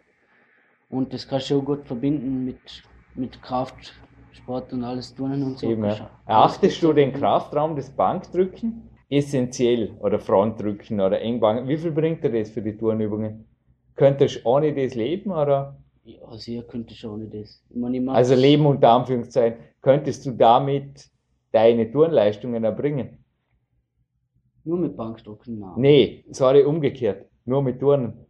Und 0.89 1.13
das 1.13 1.27
kannst 1.27 1.49
du 1.49 1.59
auch 1.59 1.65
gut 1.65 1.87
verbinden 1.87 2.45
mit, 2.45 2.83
mit 3.15 3.41
Kraft, 3.41 3.93
Sport 4.31 4.73
und 4.73 4.83
alles 4.83 5.13
tun 5.13 5.43
und 5.43 5.59
so. 5.59 5.69
Eben, 5.69 5.85
ja. 5.85 6.09
Erachtest 6.25 6.81
du 6.81 6.93
den 6.93 7.13
Kraftraum 7.13 7.75
des 7.75 7.89
Bankdrücken 7.89 8.89
essentiell 9.09 9.97
oder 9.99 10.19
Frontdrücken 10.19 10.99
oder 11.01 11.21
Engbank? 11.21 11.67
Wie 11.67 11.77
viel 11.77 11.91
bringt 11.91 12.23
dir 12.23 12.31
das 12.31 12.49
für 12.49 12.61
die 12.61 12.77
Turnübungen? 12.77 13.45
Könntest 13.95 14.37
du 14.37 14.49
ohne 14.49 14.73
das 14.73 14.95
leben 14.95 15.31
oder? 15.31 15.77
Ja, 16.03 16.21
also 16.27 16.51
ihr 16.51 16.63
könnt 16.63 16.91
schon 16.91 17.19
nicht 17.19 17.33
das. 17.33 17.63
Ich 17.69 17.75
meine, 17.75 17.97
ich 17.97 18.09
Also 18.09 18.33
leben 18.35 18.65
unter 18.65 18.89
Anführungszeichen. 18.89 19.59
Könntest 19.81 20.25
du 20.25 20.31
damit 20.31 21.09
deine 21.51 21.91
Turnleistungen 21.91 22.63
erbringen? 22.63 23.23
Nur 24.63 24.77
mit 24.77 24.95
Bankdrücken, 24.95 25.59
nein. 25.59 25.73
Nee, 25.75 26.25
sorry, 26.31 26.63
umgekehrt. 26.63 27.29
Nur 27.45 27.61
mit 27.61 27.79
Turnen. 27.79 28.25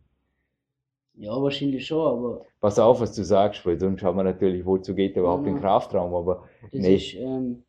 Ja, 1.16 1.32
wahrscheinlich 1.42 1.86
schon, 1.86 2.08
aber 2.08 2.42
Pass 2.60 2.80
auf, 2.80 3.02
was 3.02 3.14
du 3.16 3.24
sagst, 3.24 3.66
weil 3.66 3.80
sonst 3.80 4.00
schauen 4.02 4.16
wir 4.18 4.24
natürlich, 4.24 4.66
wozu 4.66 4.96
geht 4.96 5.16
überhaupt 5.18 5.46
Ja, 5.46 5.54
den. 5.54 5.62
Kraftraum, 5.62 6.14
aber 6.14 6.48
das 6.72 6.82
Nee. 6.82 6.96
ist 6.96 7.14
ähm, 7.16 7.64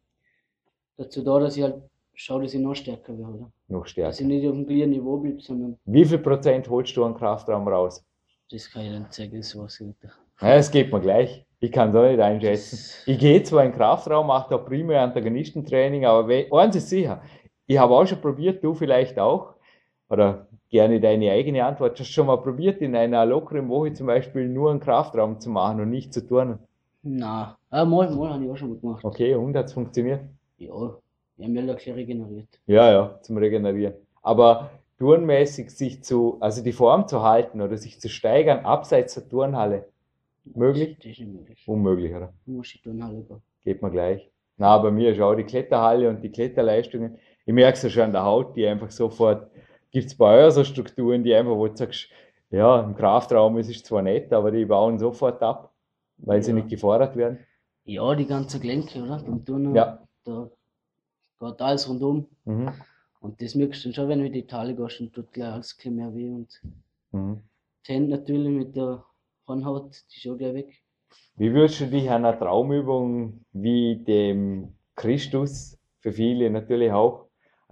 dazu 0.97 1.23
da, 1.23 1.39
dass 1.41 1.57
ich 1.57 1.63
halt 1.63 1.83
schaue, 2.15 2.43
dass 2.43 2.55
ich 2.55 2.61
noch 2.61 2.75
stärker 2.75 3.17
werde, 3.19 3.33
oder? 3.33 3.53
noch 3.69 3.81
Dass 3.81 3.89
ich 3.89 3.93
stärker. 3.93 4.25
nicht 4.25 4.47
auf 4.47 4.55
dem 4.55 4.67
gleichen 4.67 4.91
Niveau 4.91 5.17
bleibe, 5.19 5.41
sondern 5.41 5.77
Wie 5.85 6.05
viel 6.05 6.19
Prozent 6.19 6.69
holst 6.69 6.97
du 6.97 7.05
an 7.05 7.15
Kraftraum 7.15 7.67
raus? 7.69 8.05
das 8.51 8.71
kann 8.71 8.83
ich 8.85 8.93
dann 8.93 9.11
zeigen, 9.11 9.39
das 9.39 9.57
weiß 9.59 9.81
ich 9.81 9.87
nicht. 9.87 9.99
Ja, 10.41 10.55
das 10.57 10.71
geht 10.71 10.93
mir 10.93 11.01
gleich. 11.01 11.47
Ich 11.61 11.73
kann 11.73 11.91
es 11.91 11.95
auch 11.97 12.05
nicht 12.07 12.21
einschätzen. 12.21 12.79
Ich 13.07 13.19
gehe 13.19 13.43
zwar 13.43 13.65
in 13.65 13.71
den 13.71 13.77
Kraftraum, 13.79 14.27
mache 14.27 14.51
da 14.51 14.59
primär 14.59 15.01
Antagonistentraining, 15.03 16.05
aber 16.05 16.29
eins 16.53 16.77
ist 16.77 16.89
sicher, 16.91 17.23
ich 17.67 17.79
habe 17.79 17.95
auch 17.95 18.05
schon 18.07 18.21
probiert, 18.21 18.63
du 18.63 18.75
vielleicht 18.75 19.19
auch, 19.19 19.55
oder 20.11 20.49
gerne 20.73 21.01
deine 21.01 21.31
eigene 21.31 21.65
Antwort, 21.65 22.01
hast 22.01 22.09
du 22.09 22.13
schon 22.13 22.27
mal 22.27 22.39
probiert, 22.39 22.83
in 22.83 22.97
einer 22.97 23.25
lockeren 23.25 23.69
Woche 23.69 23.93
zum 23.93 24.09
Beispiel 24.09 24.49
nur 24.49 24.73
einen 24.73 24.81
Kraftraum 24.81 25.39
zu 25.39 25.51
machen 25.51 25.81
und 25.81 25.91
nicht 25.91 26.13
zu 26.13 26.27
turnen? 26.27 26.59
Na, 27.05 27.57
ah, 27.71 27.85
mal, 27.85 28.11
mal 28.11 28.33
habe 28.33 28.45
ich 28.45 28.51
auch 28.51 28.57
schon 28.57 28.71
mal 28.71 28.79
gemacht. 28.79 29.05
Okay, 29.05 29.35
und 29.35 29.57
hat 29.57 29.67
es 29.67 29.73
funktioniert? 29.73 30.23
Ja, 30.59 30.97
wir 31.37 31.47
haben 31.47 31.57
ja 31.57 31.95
regeneriert. 31.95 32.49
Ja, 32.67 32.91
ja, 32.91 33.19
zum 33.23 33.37
Regenerieren. 33.37 33.95
Aber 34.23 34.71
turnmäßig 34.99 35.71
sich 35.71 36.05
zu, 36.05 36.37
also 36.41 36.63
die 36.63 36.73
Form 36.73 37.09
zu 37.09 37.23
halten 37.23 37.61
oder 37.61 37.77
sich 37.77 38.01
zu 38.01 38.09
steigern, 38.09 38.65
abseits 38.65 39.15
der 39.15 39.29
Turnhalle, 39.29 39.89
möglich? 40.45 40.97
Das 40.99 41.07
ist 41.07 41.19
nicht 41.19 41.33
möglich. 41.33 41.65
Unmöglich, 41.67 42.15
oder? 42.15 42.33
Du 42.47 42.53
musst 42.53 42.75
die 42.75 42.79
Turnhalle 42.79 43.23
gehen. 43.23 43.43
Geht 43.65 43.83
mir 43.83 43.91
gleich. 43.91 44.31
Na, 44.57 44.79
bei 44.79 44.91
mir 44.91 45.11
ist 45.11 45.21
auch 45.21 45.35
die 45.35 45.45
Kletterhalle 45.45 46.09
und 46.09 46.23
die 46.23 46.31
Kletterleistungen. 46.31 47.19
Ich 47.45 47.53
merke 47.53 47.77
es 47.77 47.83
ja 47.83 47.91
schon 47.91 48.03
an 48.05 48.13
der 48.13 48.25
Haut, 48.25 48.55
die 48.55 48.67
einfach 48.67 48.91
sofort, 48.93 49.51
gibt 49.93 50.07
es 50.07 50.17
bei 50.17 50.45
euch 50.47 50.55
so 50.55 50.65
Strukturen, 50.65 51.23
die 51.23 51.35
einfach, 51.35 51.57
wo 51.57 51.69
du 51.69 51.77
sagst, 51.77 52.09
ja, 52.51 52.81
im 52.83 52.95
Kraftraum 52.95 53.59
ist 53.59 53.71
es 53.71 53.83
zwar 53.83 54.03
nett, 54.03 54.33
aber 54.33 54.51
die 54.51 54.65
bauen 54.65 54.99
sofort 54.99 55.43
ab, 55.43 55.73
weil 56.19 56.43
sie 56.43 56.51
Ja. 56.51 56.57
nicht 56.57 56.69
gefordert 56.69 57.17
werden. 57.17 57.39
Ja, 57.85 58.15
die 58.15 58.27
ganzen 58.27 58.61
Gelenke, 58.61 59.03
oder? 59.03 59.19
Beim 59.23 59.45
Turnen, 59.45 59.75
Ja. 59.75 60.07
da 60.25 60.51
geht 61.41 61.61
alles 61.61 61.89
rundum. 61.89 62.27
Mhm. 62.45 62.73
Und 63.21 63.41
das 63.41 63.55
merkst 63.55 63.85
du 63.85 63.89
dann 63.89 63.95
schon, 63.95 64.09
wenn 64.09 64.19
du 64.21 64.27
in 64.27 64.33
die 64.33 64.41
Italien 64.41 64.77
gehst 64.77 65.01
und 65.01 65.13
tut 65.13 65.33
gleich 65.33 65.53
alles 65.53 65.77
ein 65.85 65.95
mehr 65.97 66.15
weh. 66.15 66.29
Und 66.31 66.61
Mhm. 67.13 67.43
die 67.87 67.93
Hände 67.93 68.11
natürlich 68.17 68.49
mit 68.49 68.77
der 68.77 69.05
Hornhaut, 69.47 69.97
die 70.11 70.17
ist 70.19 70.33
auch 70.33 70.39
gleich 70.39 70.55
weg. 70.55 70.83
Wie 71.37 71.53
würdest 71.53 71.81
du 71.81 71.87
dich 71.87 72.11
einer 72.11 72.39
Traumübung 72.39 73.45
wie 73.53 73.97
dem 73.97 74.75
Christus, 74.97 75.79
für 76.01 76.13
viele 76.13 76.51
natürlich 76.51 76.93
auch, 76.93 77.22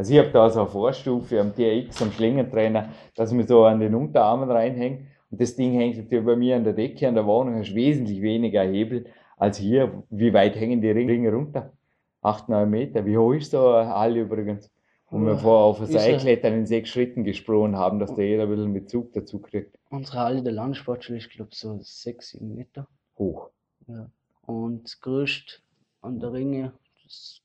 also 0.00 0.14
ich 0.14 0.18
habe 0.18 0.30
da 0.30 0.48
so 0.48 0.60
eine 0.60 0.68
Vorstufe 0.70 1.38
am 1.38 1.54
TRX, 1.54 2.00
am 2.00 2.10
Schlingentrainer, 2.10 2.88
dass 3.14 3.34
man 3.34 3.46
so 3.46 3.64
an 3.66 3.80
den 3.80 3.94
Unterarmen 3.94 4.50
reinhängt 4.50 5.06
und 5.30 5.38
das 5.38 5.54
Ding 5.54 5.74
hängt 5.74 5.98
natürlich 5.98 6.24
bei 6.24 6.36
mir 6.36 6.56
an 6.56 6.64
der 6.64 6.72
Decke, 6.72 7.06
an 7.06 7.14
der 7.16 7.26
Wohnung, 7.26 7.56
hast 7.56 7.74
wesentlich 7.74 8.22
weniger 8.22 8.62
Hebel 8.62 9.04
als 9.36 9.58
hier. 9.58 10.02
Wie 10.08 10.32
weit 10.32 10.56
hängen 10.56 10.80
die 10.80 10.90
Ringe 10.90 11.30
runter? 11.30 11.74
Acht, 12.22 12.48
neun 12.48 12.70
Meter. 12.70 13.04
Wie 13.04 13.18
hoch 13.18 13.34
ist 13.34 13.50
so 13.50 13.68
eine 13.68 13.90
Halle 13.90 14.20
übrigens? 14.22 14.70
Und 15.10 15.26
wir 15.26 15.32
Ja, 15.32 15.36
vorher 15.38 15.64
auf 15.66 15.80
er- 15.80 15.86
Seilklettern 15.86 16.54
in 16.54 16.66
sechs 16.66 16.88
Schritten 16.88 17.22
gesprochen 17.22 17.76
haben, 17.76 17.98
dass 17.98 18.14
da 18.14 18.22
jeder 18.22 18.44
ein 18.44 18.48
bisschen 18.48 18.72
Bezug 18.72 19.12
dazu 19.12 19.38
kriegt. 19.38 19.76
Unsere 19.90 20.18
Halle 20.20 20.42
der 20.42 20.52
Landsportschule 20.52 21.18
ist, 21.18 21.28
glaube 21.28 21.50
ich, 21.52 21.58
so 21.58 21.78
6, 21.78 22.30
7 22.30 22.54
Meter. 22.54 22.88
Hoch. 23.18 23.50
Ja. 23.86 24.08
Und 24.46 24.84
das 24.84 24.98
größte 24.98 25.56
an 26.00 26.18
der 26.20 26.32
Ringe, 26.32 26.72
das 27.04 27.42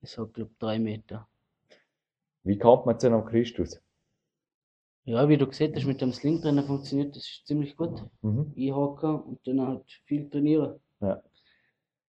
ist 0.00 0.16
halt, 0.16 0.32
glaube 0.32 0.50
ich, 0.52 0.58
3 0.58 0.78
Meter. 0.78 1.28
Wie 2.46 2.58
kommt 2.58 2.86
man 2.86 2.98
zu 2.98 3.08
einem 3.08 3.24
Christus? 3.24 3.80
Ja, 5.04 5.28
wie 5.28 5.36
du 5.36 5.46
gesehen 5.46 5.72
hast, 5.74 5.84
mit 5.86 6.00
dem 6.00 6.12
Slingtrainer 6.12 6.62
funktioniert 6.64 7.14
das 7.16 7.42
ziemlich 7.44 7.76
gut. 7.76 8.02
Mhm. 8.22 8.52
Einhaken 8.56 9.20
und 9.20 9.46
dann 9.46 9.60
halt 9.66 9.84
viel 10.04 10.28
trainieren. 10.30 10.80
Ja. 11.00 11.22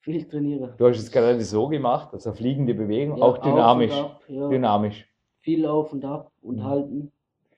Viel 0.02 0.28
trainieren. 0.28 0.74
Du 0.78 0.88
hast 0.88 1.00
es 1.00 1.12
gerade 1.12 1.42
so 1.42 1.68
gemacht, 1.68 2.14
also 2.14 2.34
fliegende 2.34 2.74
Bewegung, 2.74 3.18
Ja, 3.18 3.24
auch 3.26 3.38
dynamisch. 3.40 3.94
ab, 3.94 4.22
ja. 4.28 4.48
Dynamisch. 4.50 5.08
Viel 5.42 5.66
auf 5.66 5.92
und 5.94 6.06
ab 6.06 6.32
und 6.42 6.58
Mhm. 6.58 6.64
halten. 6.64 7.12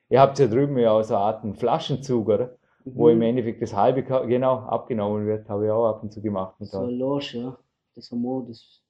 Ihr 0.09 0.19
habt 0.21 0.39
ja 0.39 0.47
drüben 0.47 0.77
ja 0.77 1.01
so 1.03 1.15
eine 1.15 1.23
Art 1.23 1.43
einen 1.43 1.55
Flaschenzug, 1.55 2.27
oder? 2.30 2.55
Wo 2.86 3.09
im 3.09 3.17
Mhm. 3.17 3.23
Endeffekt 3.23 3.61
das 3.61 3.75
halbe 3.75 4.03
genau 4.03 4.55
abgenommen 4.59 5.27
wird, 5.27 5.47
habe 5.49 5.65
ich 5.65 5.71
auch 5.71 5.88
ab 5.88 6.01
und 6.01 6.11
zu 6.11 6.21
gemacht. 6.21 6.55
Und 6.59 6.65
So 6.67 6.80
so. 6.80 6.84
ein 6.86 6.97
Loge, 6.97 7.32
ja. 7.38 7.57
Das 7.95 8.09
haben 8.11 8.21
wir, 8.23 8.45
das, 8.47 8.82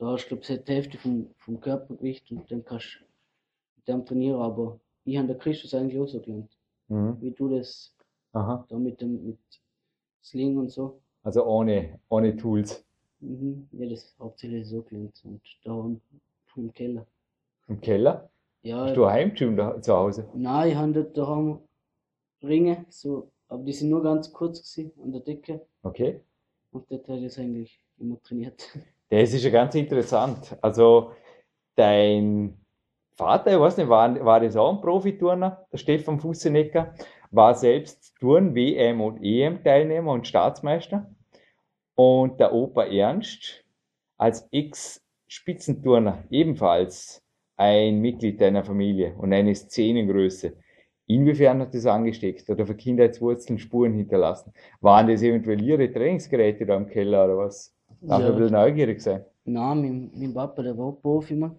da 0.00 0.06
hast 0.12 0.24
du, 0.24 0.36
glaube 0.36 0.42
ich, 0.54 0.64
die 0.64 0.72
Hälfte 0.72 0.98
vom, 0.98 1.30
vom 1.38 1.60
Körpergewicht 1.60 2.30
und 2.32 2.50
dann 2.50 2.64
kannst 2.64 2.98
du 3.00 3.04
mit 3.76 3.88
dem 3.88 4.04
trainieren, 4.06 4.40
aber 4.40 4.80
ich 5.04 5.16
habe 5.18 5.28
der 5.28 5.38
Christus 5.38 5.74
eigentlich 5.74 6.00
auch 6.00 6.08
so 6.08 6.20
gelernt. 6.20 6.56
Mhm. 6.88 7.20
Wie 7.20 7.30
du 7.30 7.48
das 7.48 7.94
Aha. 8.32 8.64
da 8.68 8.78
mit 8.78 9.00
dem, 9.00 9.24
mit 9.26 9.38
Sling 10.22 10.56
und 10.58 10.70
so. 10.70 11.00
Also 11.22 11.44
ohne, 11.44 12.00
ohne 12.08 12.36
Tools 12.36 12.84
Mhm. 13.22 13.68
Ja, 13.72 13.86
das 13.86 14.14
hauptsächlich 14.18 14.66
so 14.66 14.80
gelernt 14.80 15.20
und 15.24 15.42
da 15.62 15.90
im 16.56 16.72
Keller. 16.72 17.06
im 17.68 17.78
Keller. 17.82 18.30
Ja, 18.62 18.86
Hast 18.86 18.96
du 18.96 19.04
ein 19.04 19.12
Heimgym 19.12 19.56
da 19.58 19.80
zu 19.82 19.94
Hause? 19.94 20.26
nein, 20.34 20.70
ich 20.70 20.74
habe 20.76 20.92
dort 20.94 21.16
daheim 21.18 21.58
Ringe, 22.42 22.86
so, 22.88 23.30
aber 23.48 23.62
die 23.62 23.74
sind 23.74 23.90
nur 23.90 24.02
ganz 24.02 24.32
kurz 24.32 24.74
gewesen 24.74 24.92
an 25.02 25.12
der 25.12 25.20
Decke 25.20 25.66
Okay. 25.82 26.20
und 26.72 26.90
dort 26.90 27.06
habe 27.08 27.18
ich 27.18 27.24
das 27.26 27.38
eigentlich 27.38 27.78
immer 27.98 28.18
trainiert. 28.22 28.66
Das 29.10 29.34
ist 29.34 29.44
ja 29.44 29.50
ganz 29.50 29.74
interessant. 29.74 30.56
Also 30.62 31.12
dein 31.74 32.56
Vater, 33.16 33.52
ich 33.52 33.60
weiß 33.60 33.76
nicht, 33.76 33.88
war, 33.88 34.24
war 34.24 34.40
das 34.40 34.56
auch 34.56 34.72
ein 34.76 34.80
Profiturner, 34.80 35.66
der 35.72 35.78
Stefan 35.78 36.20
Fussenecker, 36.20 36.94
war 37.32 37.54
selbst 37.54 38.14
Turn, 38.20 38.54
WM 38.54 39.00
und 39.00 39.22
EM-Teilnehmer 39.22 40.12
und 40.12 40.26
Staatsmeister. 40.26 41.10
Und 41.96 42.38
der 42.38 42.52
Opa 42.54 42.84
Ernst 42.84 43.64
als 44.16 44.48
Ex-Spitzenturner 44.52 46.24
ebenfalls 46.30 47.22
ein 47.56 48.00
Mitglied 48.00 48.40
deiner 48.40 48.64
Familie 48.64 49.14
und 49.18 49.32
eine 49.32 49.54
Szenengröße. 49.54 50.56
Inwiefern 51.06 51.60
hat 51.60 51.74
das 51.74 51.86
angesteckt 51.86 52.48
oder 52.48 52.64
für 52.64 52.76
Kindheitswurzeln 52.76 53.58
Spuren 53.58 53.92
hinterlassen? 53.94 54.52
Waren 54.80 55.08
das 55.08 55.22
eventuell 55.22 55.60
ihre 55.60 55.92
Trainingsgeräte 55.92 56.64
da 56.64 56.76
im 56.76 56.86
Keller 56.86 57.24
oder 57.24 57.36
was? 57.38 57.74
Ich 58.02 58.10
ein 58.10 58.36
bisschen 58.36 58.52
neugierig 58.52 59.00
sein? 59.00 59.24
Nein, 59.44 59.80
mein, 59.80 60.10
mein 60.14 60.34
Papa, 60.34 60.62
der 60.62 60.76
war 60.76 60.86
auch 60.86 61.00
Profi, 61.00 61.34
Mann. 61.34 61.56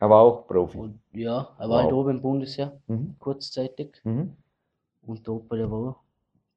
Er 0.00 0.10
war 0.10 0.20
auch 0.22 0.46
Profi. 0.46 0.76
Und 0.78 1.00
ja, 1.12 1.54
er 1.58 1.68
war 1.68 1.82
halt 1.82 1.92
Wow. 1.92 2.00
oben 2.00 2.10
im 2.16 2.22
Bundesheer, 2.22 2.80
Mhm. 2.86 3.16
kurzzeitig. 3.18 4.00
Mhm. 4.04 4.36
Und 5.06 5.26
der 5.26 5.34
Opa, 5.34 5.56
der 5.56 5.70
war 5.70 5.78
auch 5.90 5.96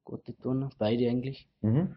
gute 0.03 0.35
Turner, 0.37 0.69
beide 0.77 1.07
eigentlich. 1.09 1.47
Mhm. 1.61 1.95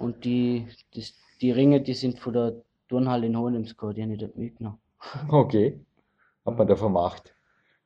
Und 0.00 0.24
die, 0.24 0.66
das, 0.94 1.14
die 1.40 1.50
Ringe, 1.50 1.80
die 1.80 1.94
sind 1.94 2.18
von 2.18 2.32
der 2.32 2.54
Turnhalle 2.88 3.26
in 3.26 3.36
Hohenemsgau, 3.38 3.92
die 3.92 4.02
habe 4.02 4.12
ich 4.14 4.18
dort 4.18 4.36
mitgenommen. 4.36 4.78
Okay. 5.28 5.80
Hat 6.44 6.56
man 6.56 6.66
da 6.66 6.74
vermacht. 6.76 7.34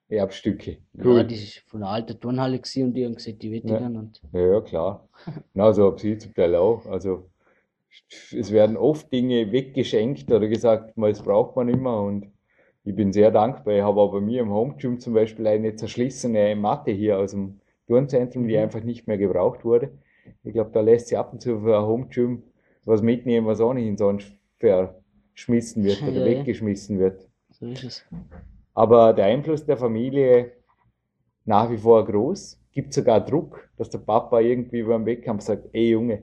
Erbstücke. 0.08 0.78
Ja, 0.92 1.04
Cool. 1.04 1.24
die 1.26 1.34
ist 1.34 1.58
von 1.66 1.80
der 1.80 1.88
alten 1.88 2.20
Turnhalle 2.20 2.58
gewesen 2.58 2.84
und 2.84 2.94
die 2.94 3.04
haben 3.04 3.14
gesagt, 3.14 3.42
die 3.42 3.50
will 3.50 3.62
ich 3.64 3.70
Ja. 3.70 3.78
Und 3.86 4.20
Ja, 4.32 4.40
ja, 4.40 4.60
klar. 4.60 5.08
Na, 5.54 5.72
so 5.72 5.86
habe 5.86 6.06
ich 6.08 6.20
zum 6.20 6.32
Teil 6.34 6.54
auch. 6.54 6.84
Also, 6.86 7.30
es 8.10 8.50
werden 8.52 8.76
oft 8.76 9.12
Dinge 9.12 9.52
weggeschenkt 9.52 10.30
oder 10.30 10.48
gesagt, 10.48 10.96
mal, 10.96 11.10
das 11.12 11.22
braucht 11.22 11.56
man 11.56 11.68
immer 11.68 12.02
und 12.02 12.26
ich 12.84 12.94
bin 12.94 13.12
sehr 13.12 13.30
dankbar. 13.30 13.74
Ich 13.74 13.82
habe 13.82 14.00
auch 14.00 14.12
bei 14.12 14.20
mir 14.20 14.40
im 14.42 14.50
Home 14.50 14.74
Gym 14.76 14.98
zum 14.98 15.14
Beispiel 15.14 15.46
eine 15.46 15.76
zerschlissene 15.76 16.56
Matte 16.56 16.90
hier 16.90 17.18
aus 17.18 17.30
dem 17.32 17.60
Turnzentrum, 17.86 18.48
die 18.48 18.56
Mhm. 18.56 18.62
einfach 18.62 18.82
nicht 18.82 19.06
mehr 19.06 19.18
gebraucht 19.18 19.64
wurde. 19.64 19.90
Ich 20.44 20.52
glaube, 20.52 20.70
da 20.72 20.80
lässt 20.80 21.08
sich 21.08 21.18
ab 21.18 21.32
und 21.32 21.40
zu 21.42 21.60
für 21.60 21.78
ein 21.78 21.84
Home 21.86 22.06
Gym 22.08 22.42
was 22.84 23.02
mitnehmen, 23.02 23.46
was 23.46 23.60
ohnehin 23.60 23.96
sonst 23.96 24.32
verschmissen 24.58 25.84
wird 25.84 26.08
oder 26.08 26.20
Ja, 26.20 26.26
ja. 26.26 26.26
weggeschmissen 26.30 26.98
wird. 26.98 27.28
so 27.50 27.66
ist 27.66 27.84
es. 27.84 28.04
Aber 28.74 29.12
der 29.14 29.26
Einfluss 29.26 29.64
der 29.64 29.76
Familie 29.76 30.52
nach 31.44 31.70
wie 31.70 31.78
vor 31.78 32.04
groß. 32.04 32.58
Gibt 32.72 32.94
sogar 32.94 33.24
Druck, 33.24 33.68
dass 33.76 33.90
der 33.90 33.98
Papa 33.98 34.40
irgendwie 34.40 34.82
beim 34.82 35.06
Wettkampf 35.06 35.42
sagt, 35.42 35.68
ey 35.72 35.90
Junge, 35.90 36.22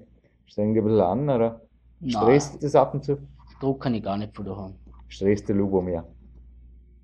streng 0.50 0.74
dich 0.74 0.82
ein 0.82 0.88
bisschen 0.88 1.02
an, 1.02 1.30
oder 1.30 1.62
stresst 2.06 2.54
Nein, 2.54 2.62
das 2.62 2.76
ab 2.76 2.94
und 2.94 3.04
zu? 3.04 3.18
Druck 3.60 3.82
kann 3.84 3.94
ich 3.94 4.04
gar 4.04 4.18
nicht 4.18 4.36
von 4.36 4.46
daheim. 4.46 4.76
Stresst 5.08 5.48
der 5.50 5.56
Lubo 5.56 5.82
mehr. 5.82 6.06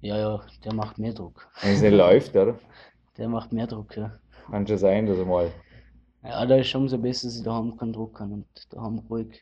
Ja, 0.02 0.18
ja, 0.18 0.42
der 0.64 0.74
macht 0.74 0.98
mehr 0.98 1.14
Druck. 1.14 1.48
Wenn 1.62 1.74
es 1.74 1.82
nicht 1.82 1.94
läuft, 1.94 2.36
oder? 2.36 2.58
Der 3.18 3.30
macht 3.30 3.54
mehr 3.54 3.66
Druck, 3.66 3.96
ja. 3.96 4.12
Kann 4.52 4.68
schon 4.68 4.78
sein, 4.78 5.06
dass 5.06 5.18
er 5.18 5.26
mal. 5.26 5.50
Ja, 6.22 6.46
da 6.46 6.58
ist 6.58 6.68
schon 6.68 6.82
umso 6.82 6.98
besser, 6.98 7.28
dass 7.28 7.38
ich 7.38 7.44
daheim 7.44 7.78
keinen 7.78 7.94
Druck 7.94 8.16
kann 8.18 8.34
und 8.34 8.46
daheim 8.74 9.00
ruhig. 9.10 9.42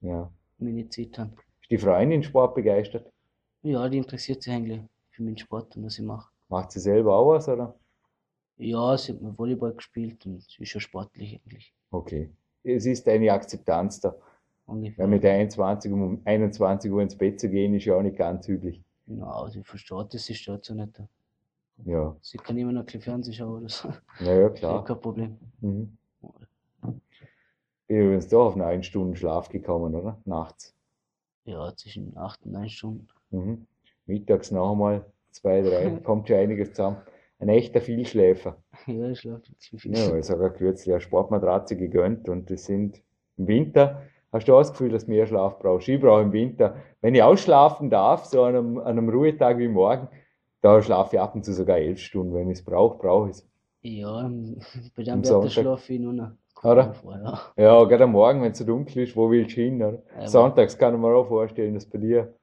Ja. 0.00 0.32
meine 0.58 0.88
Zeit 0.88 1.18
habe. 1.18 1.32
Ist 1.60 1.70
die 1.70 1.76
Freundin 1.76 2.22
Sport 2.22 2.54
begeistert? 2.54 3.12
Ja, 3.62 3.86
die 3.90 3.98
interessiert 3.98 4.42
sich 4.42 4.52
eigentlich 4.54 4.80
für 5.10 5.22
meinen 5.22 5.36
Sport 5.36 5.76
und 5.76 5.84
was 5.84 5.98
ich 5.98 6.04
mache. 6.04 6.30
Macht 6.48 6.72
sie 6.72 6.80
selber 6.80 7.14
auch 7.14 7.28
was, 7.28 7.46
oder? 7.46 7.78
Ja, 8.56 8.96
sie 8.96 9.12
hat 9.12 9.20
mal 9.20 9.36
Volleyball 9.36 9.74
gespielt 9.74 10.24
und 10.24 10.42
sie 10.42 10.62
ist 10.62 10.70
schon 10.70 10.80
sportlich 10.80 11.40
eigentlich. 11.44 11.74
Okay. 11.90 12.30
Es 12.62 12.86
ist 12.86 13.08
eine 13.08 13.32
Akzeptanz 13.32 14.00
da. 14.00 14.14
Ungefähr. 14.66 15.04
Weil 15.04 15.08
mit 15.10 15.24
21 15.24 15.90
um 15.92 16.20
21 16.24 16.90
Uhr 16.92 17.02
ins 17.02 17.16
Bett 17.16 17.40
zu 17.40 17.48
gehen, 17.48 17.74
ist 17.74 17.84
ja 17.86 17.96
auch 17.96 18.02
nicht 18.02 18.16
ganz 18.16 18.46
üblich. 18.48 18.82
Ja, 19.06 19.48
sie 19.48 19.62
versteht 19.64 20.14
das, 20.14 20.24
sie 20.24 20.34
stört 20.34 20.64
so 20.64 20.74
nicht. 20.74 21.02
Ja, 21.84 22.14
Sie 22.20 22.36
kann 22.36 22.58
immer 22.58 22.72
noch 22.72 22.80
ein 22.80 22.84
bisschen 22.86 23.00
Fernsehen 23.00 23.34
schauen 23.34 23.60
oder 23.60 23.68
so. 23.70 23.88
naja, 24.20 24.40
Ja, 24.42 24.48
klar. 24.50 24.84
kein 24.84 25.00
Problem. 25.00 25.38
Mhm. 25.60 25.96
Bin 27.88 27.96
übrigens 27.96 28.28
doch 28.28 28.46
auf 28.46 28.56
neun 28.56 28.82
Stunden 28.82 29.16
Schlaf 29.16 29.48
gekommen, 29.48 29.94
oder? 29.94 30.18
Nachts. 30.24 30.74
Ja, 31.44 31.74
zwischen 31.74 32.16
8 32.16 32.44
und 32.44 32.52
9 32.52 32.68
Stunden. 32.68 33.08
Mhm. 33.30 33.66
Mittags 34.06 34.50
noch 34.50 34.72
einmal 34.72 35.04
zwei, 35.32 35.62
drei, 35.62 35.90
kommt 36.04 36.28
schon 36.28 36.36
einiges 36.36 36.70
zusammen. 36.74 36.98
Ein 37.40 37.48
echter 37.48 37.80
Vielschläfer. 37.80 38.62
Ja, 38.86 39.08
ich 39.08 39.20
schlafe 39.20 39.48
wirklich 39.48 39.82
viel. 39.82 39.96
Ja, 39.96 40.14
ich 40.16 40.26
sage 40.26 40.46
auch 40.46 40.52
kürzlich 40.52 40.92
eine 40.92 41.00
Sportmatratze 41.00 41.76
gegönnt 41.76 42.28
und 42.28 42.50
das 42.50 42.66
sind 42.66 43.02
im 43.38 43.48
Winter, 43.48 44.02
hast 44.30 44.46
du 44.46 44.54
auch 44.54 44.58
das 44.58 44.72
Gefühl, 44.72 44.90
dass 44.90 45.06
mehr 45.06 45.26
Schlaf 45.26 45.58
brauchst? 45.58 45.88
Ich 45.88 45.98
brauche 45.98 46.20
im 46.22 46.32
Winter, 46.32 46.76
wenn 47.00 47.14
ich 47.14 47.22
ausschlafen 47.22 47.88
darf, 47.88 48.26
so 48.26 48.44
an 48.44 48.54
einem, 48.54 48.78
an 48.78 48.86
einem 48.86 49.08
Ruhetag 49.08 49.58
wie 49.58 49.68
morgen, 49.68 50.08
da 50.60 50.82
schlafe 50.82 51.16
ich 51.16 51.20
ab 51.22 51.34
und 51.34 51.44
zu 51.44 51.54
sogar 51.54 51.78
elf 51.78 51.98
Stunden. 51.98 52.34
Wenn 52.34 52.50
ich 52.50 52.58
es 52.58 52.64
brauche, 52.64 52.98
brauche 52.98 53.30
ich 53.30 53.36
es. 53.36 53.48
Ja, 53.80 54.22
bei 54.96 55.02
dem 55.02 55.24
Wetter 55.24 55.48
schlafe 55.48 55.94
ich 55.94 56.00
nur 56.00 56.12
noch. 56.12 56.32
Oder? 56.62 56.92
Vor, 56.92 57.16
ja. 57.16 57.40
Ja, 57.56 57.84
gerade 57.84 58.04
am 58.04 58.12
Morgen, 58.12 58.42
wenn 58.42 58.52
es 58.52 58.58
so 58.58 58.66
dunkel 58.66 59.04
ist, 59.04 59.16
wo 59.16 59.30
willst 59.30 59.56
du 59.56 59.62
hin? 59.62 59.82
Oder? 59.82 60.02
Ja, 60.14 60.28
Sonntags 60.28 60.76
kann 60.76 60.94
ich 60.94 61.00
mir 61.00 61.08
auch 61.08 61.26
vorstellen, 61.26 61.72
dass 61.72 61.86
bei 61.86 61.96
dir 61.96 62.34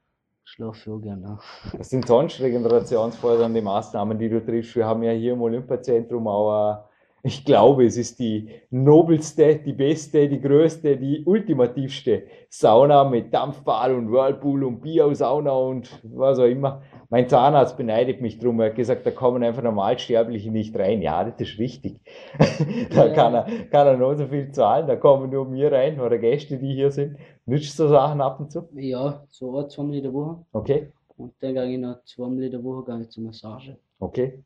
Schlafe 0.49 0.93
auch 0.93 1.01
gerne. 1.01 1.39
Was 1.77 1.89
sind 1.89 2.07
sonst 2.07 2.39
regenerationsfördernde 2.39 3.61
Maßnahmen, 3.61 4.17
die 4.17 4.29
du 4.29 4.43
triffst? 4.45 4.77
Wir 4.77 4.85
haben 4.85 5.03
ja 5.03 5.11
hier 5.11 5.33
im 5.33 5.41
Olympiazentrum 5.41 6.25
auch, 6.25 6.86
ich 7.23 7.43
glaube, 7.45 7.85
es 7.85 7.97
ist 7.97 8.19
die 8.19 8.49
nobelste, 8.69 9.57
die 9.57 9.73
beste, 9.73 10.29
die 10.29 10.39
größte, 10.39 10.97
die 10.97 11.23
ultimativste 11.25 12.23
Sauna 12.49 13.03
mit 13.03 13.33
Dampfbad 13.33 13.91
und 13.91 14.11
Whirlpool 14.11 14.63
und 14.63 14.81
Biosauna 14.81 15.51
und 15.51 15.99
was 16.03 16.39
auch 16.39 16.45
immer. 16.45 16.81
Mein 17.09 17.27
Zahnarzt 17.27 17.75
beneidet 17.77 18.21
mich 18.21 18.39
drum. 18.39 18.59
Er 18.59 18.67
hat 18.69 18.75
gesagt, 18.75 19.05
da 19.05 19.11
kommen 19.11 19.43
einfach 19.43 19.63
Normalsterbliche 19.63 20.51
nicht 20.51 20.77
rein. 20.77 21.01
Ja, 21.01 21.23
das 21.23 21.39
ist 21.49 21.59
richtig. 21.59 21.99
da 22.95 23.07
Ja. 23.07 23.13
kann 23.13 23.33
er, 23.33 23.45
kann 23.71 23.87
er 23.87 23.97
noch 23.97 24.13
so 24.15 24.27
viel 24.27 24.51
zahlen. 24.51 24.87
Da 24.87 24.95
kommen 24.95 25.29
nur 25.29 25.51
wir 25.51 25.71
rein 25.71 25.99
oder 25.99 26.17
Gäste, 26.17 26.57
die 26.57 26.73
hier 26.73 26.91
sind. 26.91 27.17
Nützt 27.45 27.75
so 27.77 27.87
Sachen 27.87 28.21
ab 28.21 28.39
und 28.39 28.51
zu? 28.51 28.69
ja, 28.73 29.23
so 29.29 29.57
ein, 29.57 29.69
zweimal 29.69 29.95
in 29.95 30.03
der 30.03 30.13
Woche. 30.13 30.45
Okay, 30.51 30.91
Und 31.17 31.33
dann 31.41 31.53
gehe 31.55 31.65
ich 31.71 31.77
noch 31.79 32.03
zweimal 32.03 32.43
in 32.43 32.51
der 32.51 32.63
Woche 32.63 32.85
gehe 32.85 33.01
ich 33.01 33.09
zur 33.09 33.23
Massage. 33.23 33.77
okay. 33.99 34.43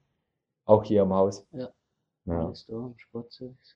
Auch 0.66 0.84
hier 0.84 1.02
am 1.02 1.14
Haus. 1.14 1.46
Ja. 1.52 1.70
Ja. 2.26 2.46
Alles 2.46 2.66
da 2.68 2.74
im 2.76 2.98
Sportservice. 2.98 3.76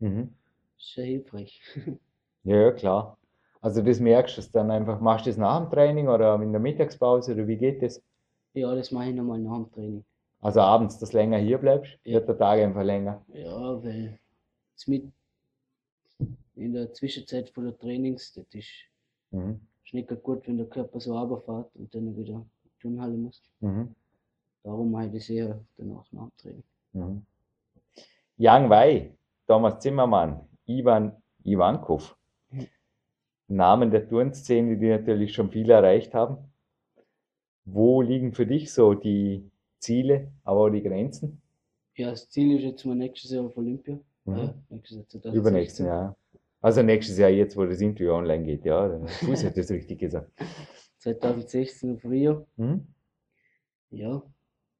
Mhm. 0.00 0.34
Ist 0.78 0.94
sehr 0.94 1.04
hilfreich. 1.06 1.60
Ja, 2.44 2.56
ja, 2.56 2.72
klar. 2.72 3.18
Also 3.60 3.82
das 3.82 4.00
merkst 4.00 4.36
du 4.36 4.42
dann 4.52 4.72
einfach. 4.72 5.00
Machst 5.00 5.26
du 5.26 5.30
das 5.30 5.36
nach 5.36 5.60
dem 5.60 5.70
Training 5.70 6.08
oder 6.08 6.34
in 6.42 6.50
der 6.50 6.60
Mittagspause 6.60 7.34
oder 7.34 7.46
wie 7.46 7.56
geht 7.56 7.80
das? 7.82 8.02
Ja, 8.54 8.74
das 8.74 8.90
mache 8.90 9.10
ich 9.10 9.14
nochmal 9.14 9.38
nach 9.38 9.58
dem 9.58 9.70
Training. 9.70 10.04
Also 10.40 10.60
abends, 10.60 10.98
dass 10.98 11.10
du 11.10 11.18
länger 11.18 11.38
hier 11.38 11.58
bleibst, 11.58 11.96
Ja. 12.02 12.14
wird 12.14 12.28
der 12.28 12.36
Tag 12.36 12.58
einfach 12.58 12.82
länger. 12.82 13.24
Ja, 13.28 13.80
weil 13.84 14.18
mit 14.88 15.04
in 16.56 16.72
der 16.72 16.92
Zwischenzeit 16.92 17.48
von 17.50 17.64
der 17.64 17.78
Trainings, 17.78 18.32
das 18.32 18.44
ist, 18.52 18.68
Mhm. 19.30 19.60
ist 19.84 19.94
nicht 19.94 20.08
gut, 20.22 20.46
wenn 20.48 20.56
der 20.58 20.66
Körper 20.66 20.98
so 20.98 21.16
runterfährt 21.16 21.70
und 21.76 21.94
dann 21.94 22.16
wieder 22.16 22.44
die 22.64 22.70
Turnhalle 22.80 23.16
muss. 23.16 23.40
Mhm. 23.60 23.94
Darum 24.64 24.90
mache 24.90 25.06
ich 25.06 25.12
das 25.12 25.30
eher 25.30 25.60
danach 25.76 26.10
nach 26.10 26.28
dem 26.30 26.36
Training. 26.38 26.64
Mhm. 26.92 27.26
Yang 28.38 28.70
Wei, 28.70 29.14
Thomas 29.46 29.78
Zimmermann, 29.80 30.40
Ivan 30.66 31.12
Ivankov. 31.44 32.16
Namen 33.48 33.90
der 33.90 34.08
Turnszene, 34.08 34.78
die 34.78 34.88
natürlich 34.88 35.34
schon 35.34 35.50
viel 35.50 35.68
erreicht 35.70 36.14
haben. 36.14 36.38
Wo 37.64 38.00
liegen 38.00 38.32
für 38.32 38.46
dich 38.46 38.72
so 38.72 38.94
die 38.94 39.50
Ziele, 39.78 40.32
aber 40.44 40.60
auch 40.60 40.70
die 40.70 40.82
Grenzen? 40.82 41.42
Ja, 41.94 42.10
das 42.10 42.28
Ziel 42.30 42.56
ist 42.56 42.62
jetzt 42.64 42.84
mal 42.86 42.96
nächstes 42.96 43.30
Jahr 43.32 43.44
auf 43.44 43.56
Olympia. 43.56 43.98
Mhm. 44.24 44.36
Ja, 44.36 44.54
nächstes 44.70 44.96
Jahr 44.96 45.08
2016. 45.08 45.34
Übernächsten 45.34 45.86
Jahr. 45.86 46.16
Also 46.60 46.82
nächstes 46.82 47.18
Jahr 47.18 47.28
jetzt, 47.30 47.56
wo 47.56 47.64
das 47.66 47.80
Interview 47.80 48.12
online 48.12 48.44
geht, 48.44 48.64
ja. 48.64 48.98
Fuß 49.06 49.44
hat 49.44 49.56
das 49.56 49.70
richtig 49.70 49.98
gesagt. 49.98 50.30
2016 50.98 51.96
auf 51.96 52.04
Rio. 52.04 52.46
Mhm. 52.56 52.86
Ja, 53.90 54.22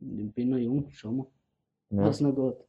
ich 0.01 0.33
bin 0.33 0.51
noch 0.51 0.59
jung, 0.59 0.89
schauen 0.93 1.17
wir, 1.19 1.99
Ja. 1.99 2.05
was 2.07 2.21
noch 2.21 2.33
geht. 2.35 2.65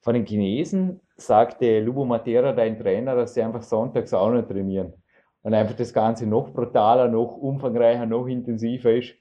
Von 0.00 0.14
den 0.14 0.24
Chinesen 0.26 1.00
sagte 1.16 1.80
Lubo 1.80 2.04
Matera, 2.04 2.52
dein 2.52 2.78
Trainer, 2.78 3.14
dass 3.14 3.34
sie 3.34 3.42
einfach 3.42 3.62
sonntags 3.62 4.14
auch 4.14 4.30
noch 4.30 4.42
trainieren. 4.46 4.94
Und 5.42 5.54
einfach 5.54 5.74
das 5.76 5.92
Ganze 5.92 6.26
noch 6.26 6.52
brutaler, 6.52 7.08
noch 7.08 7.36
umfangreicher, 7.36 8.06
noch 8.06 8.26
intensiver 8.26 8.92
ist. 8.94 9.14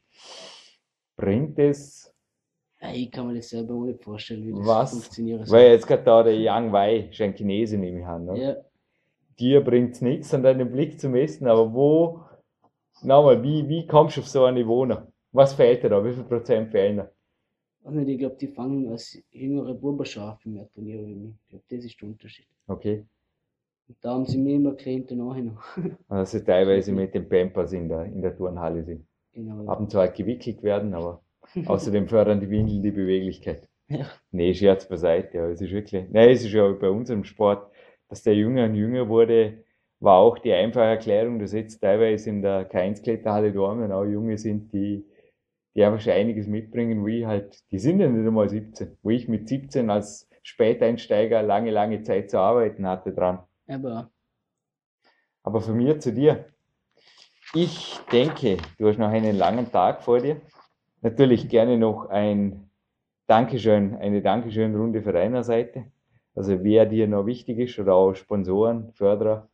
Bringt 1.15 1.59
es, 1.59 2.13
Ja, 2.81 2.89
ich 2.93 3.11
kann 3.11 3.27
mir 3.27 3.35
das 3.35 3.49
selber 3.49 3.73
auch 3.73 3.83
nicht 3.85 4.03
vorstellen, 4.03 4.45
wie 4.45 4.51
das 4.53 4.65
Was? 4.67 4.91
funktionieren 4.91 5.45
soll. 5.45 5.57
weil 5.59 5.71
jetzt 5.71 5.87
gerade 5.87 6.03
da 6.03 6.23
der 6.23 6.35
Yang 6.37 6.71
Wei, 6.71 7.09
ist 7.11 7.21
ein 7.21 7.33
Chinese, 7.35 7.77
nehme 7.77 7.99
ich 7.99 8.05
an. 8.05 8.25
Ne? 8.25 8.41
Ja, 8.41 8.55
Dir 9.39 9.61
bringt 9.63 9.95
es 9.95 10.01
nichts, 10.01 10.33
an 10.33 10.43
deinem 10.43 10.69
Blick 10.71 10.99
zu 10.99 11.07
messen, 11.09 11.47
aber 11.47 11.73
wo, 11.73 12.21
nochmal, 13.01 13.41
wie, 13.43 13.67
wie 13.69 13.87
kommst 13.87 14.17
du 14.17 14.21
auf 14.21 14.27
so 14.27 14.43
ein 14.45 14.55
Niveau 14.55 14.85
noch? 14.85 15.03
Was 15.31 15.53
fehlt 15.53 15.83
dir 15.83 15.89
da? 15.89 16.03
Wie 16.03 16.11
viel 16.13 16.23
Prozent 16.25 16.71
fehlen 16.71 16.97
da? 16.97 17.09
Weiß 17.83 17.93
nicht, 17.93 18.09
ich 18.09 18.17
glaube, 18.19 18.35
die 18.39 18.47
fangen 18.47 18.89
als 18.89 19.17
jüngere 19.31 19.73
Buben 19.73 20.05
schon 20.05 20.23
an, 20.23 20.37
viel 20.37 20.51
mehr 20.51 20.69
trainieren 20.69 21.05
wie 21.07 21.15
mich. 21.15 21.35
Ich 21.43 21.49
glaube, 21.49 21.65
das 21.69 21.85
ist 21.85 22.01
der 22.01 22.09
Unterschied. 22.09 22.47
Okay. 22.67 23.05
Und 23.87 23.97
da 24.01 24.13
haben 24.13 24.25
sie 24.25 24.37
mir 24.37 24.55
immer 24.55 24.75
Klienten 24.75 25.17
nachher. 25.17 25.57
Also 26.07 26.37
sie 26.37 26.43
teilweise 26.43 26.91
mit 26.91 27.13
den 27.15 27.27
Pampers 27.27 27.73
in 27.73 27.89
der, 27.89 28.05
in 28.05 28.21
der 28.21 28.35
Turnhalle 28.35 28.83
sind. 28.83 29.05
genau. 29.33 29.65
Ab 29.65 29.79
und 29.79 29.89
zu 29.89 29.99
halt 29.99 30.15
gewickelt 30.15 30.61
werden, 30.63 30.93
aber 30.93 31.23
außerdem 31.65 32.07
fördern 32.07 32.39
die 32.39 32.49
Windeln 32.49 32.83
die 32.83 32.91
Beweglichkeit. 32.91 33.67
Ja. 33.87 34.05
Nee, 34.31 34.53
Scherz 34.53 34.87
beiseite, 34.87 35.37
ja, 35.37 35.49
es 35.49 35.61
ist 35.61 35.71
wirklich, 35.71 36.05
nein, 36.11 36.29
es 36.29 36.45
ist 36.45 36.51
ja 36.53 36.71
bei 36.73 36.89
unserem 36.89 37.23
Sport, 37.23 37.71
dass 38.07 38.21
der 38.21 38.35
jünger 38.35 38.65
und 38.65 38.75
jünger 38.75 39.09
wurde, 39.09 39.63
war 39.99 40.17
auch 40.19 40.37
die 40.37 40.53
einfache 40.53 40.85
Erklärung, 40.85 41.39
dass 41.39 41.53
jetzt 41.53 41.79
teilweise 41.79 42.29
in 42.29 42.43
der 42.43 42.69
K1-Kletterhalle 42.69 43.51
Dormen 43.51 43.91
auch 43.91 44.05
Junge 44.05 44.37
sind, 44.37 44.71
die, 44.73 45.05
die 45.75 45.83
einfach 45.83 46.01
schon 46.01 46.13
einiges 46.13 46.47
mitbringen, 46.47 47.01
wo 47.01 47.07
ich 47.07 47.25
halt, 47.25 47.63
die 47.71 47.79
sind 47.79 47.99
ja 47.99 48.07
nicht 48.09 48.25
einmal 48.25 48.49
17, 48.49 48.97
wo 49.03 49.09
ich 49.09 49.27
mit 49.27 49.47
17 49.47 49.89
als 49.89 50.29
Späteinsteiger 50.43 51.43
lange, 51.43 51.71
lange 51.71 52.01
Zeit 52.03 52.29
zu 52.29 52.39
arbeiten 52.39 52.87
hatte 52.87 53.13
dran. 53.13 53.39
Aber 53.67 54.09
Aber 55.43 55.61
von 55.61 55.77
mir 55.77 55.99
zu 55.99 56.11
dir. 56.11 56.45
Ich 57.53 57.99
denke, 58.11 58.57
du 58.77 58.87
hast 58.87 58.99
noch 58.99 59.09
einen 59.09 59.35
langen 59.35 59.71
Tag 59.71 60.03
vor 60.03 60.19
dir. 60.19 60.41
Natürlich 61.01 61.49
gerne 61.49 61.77
noch 61.77 62.09
ein 62.09 62.69
Dankeschön, 63.27 63.95
eine 63.95 64.21
Dankeschön-Runde 64.23 65.03
von 65.03 65.13
deiner 65.13 65.43
Seite. 65.43 65.85
Also 66.35 66.63
wer 66.63 66.85
dir 66.87 67.07
noch 67.07 67.25
wichtig 67.25 67.59
ist 67.59 67.77
oder 67.77 67.93
auch 67.93 68.15
Sponsoren, 68.15 68.91
Förderer, 68.93 69.47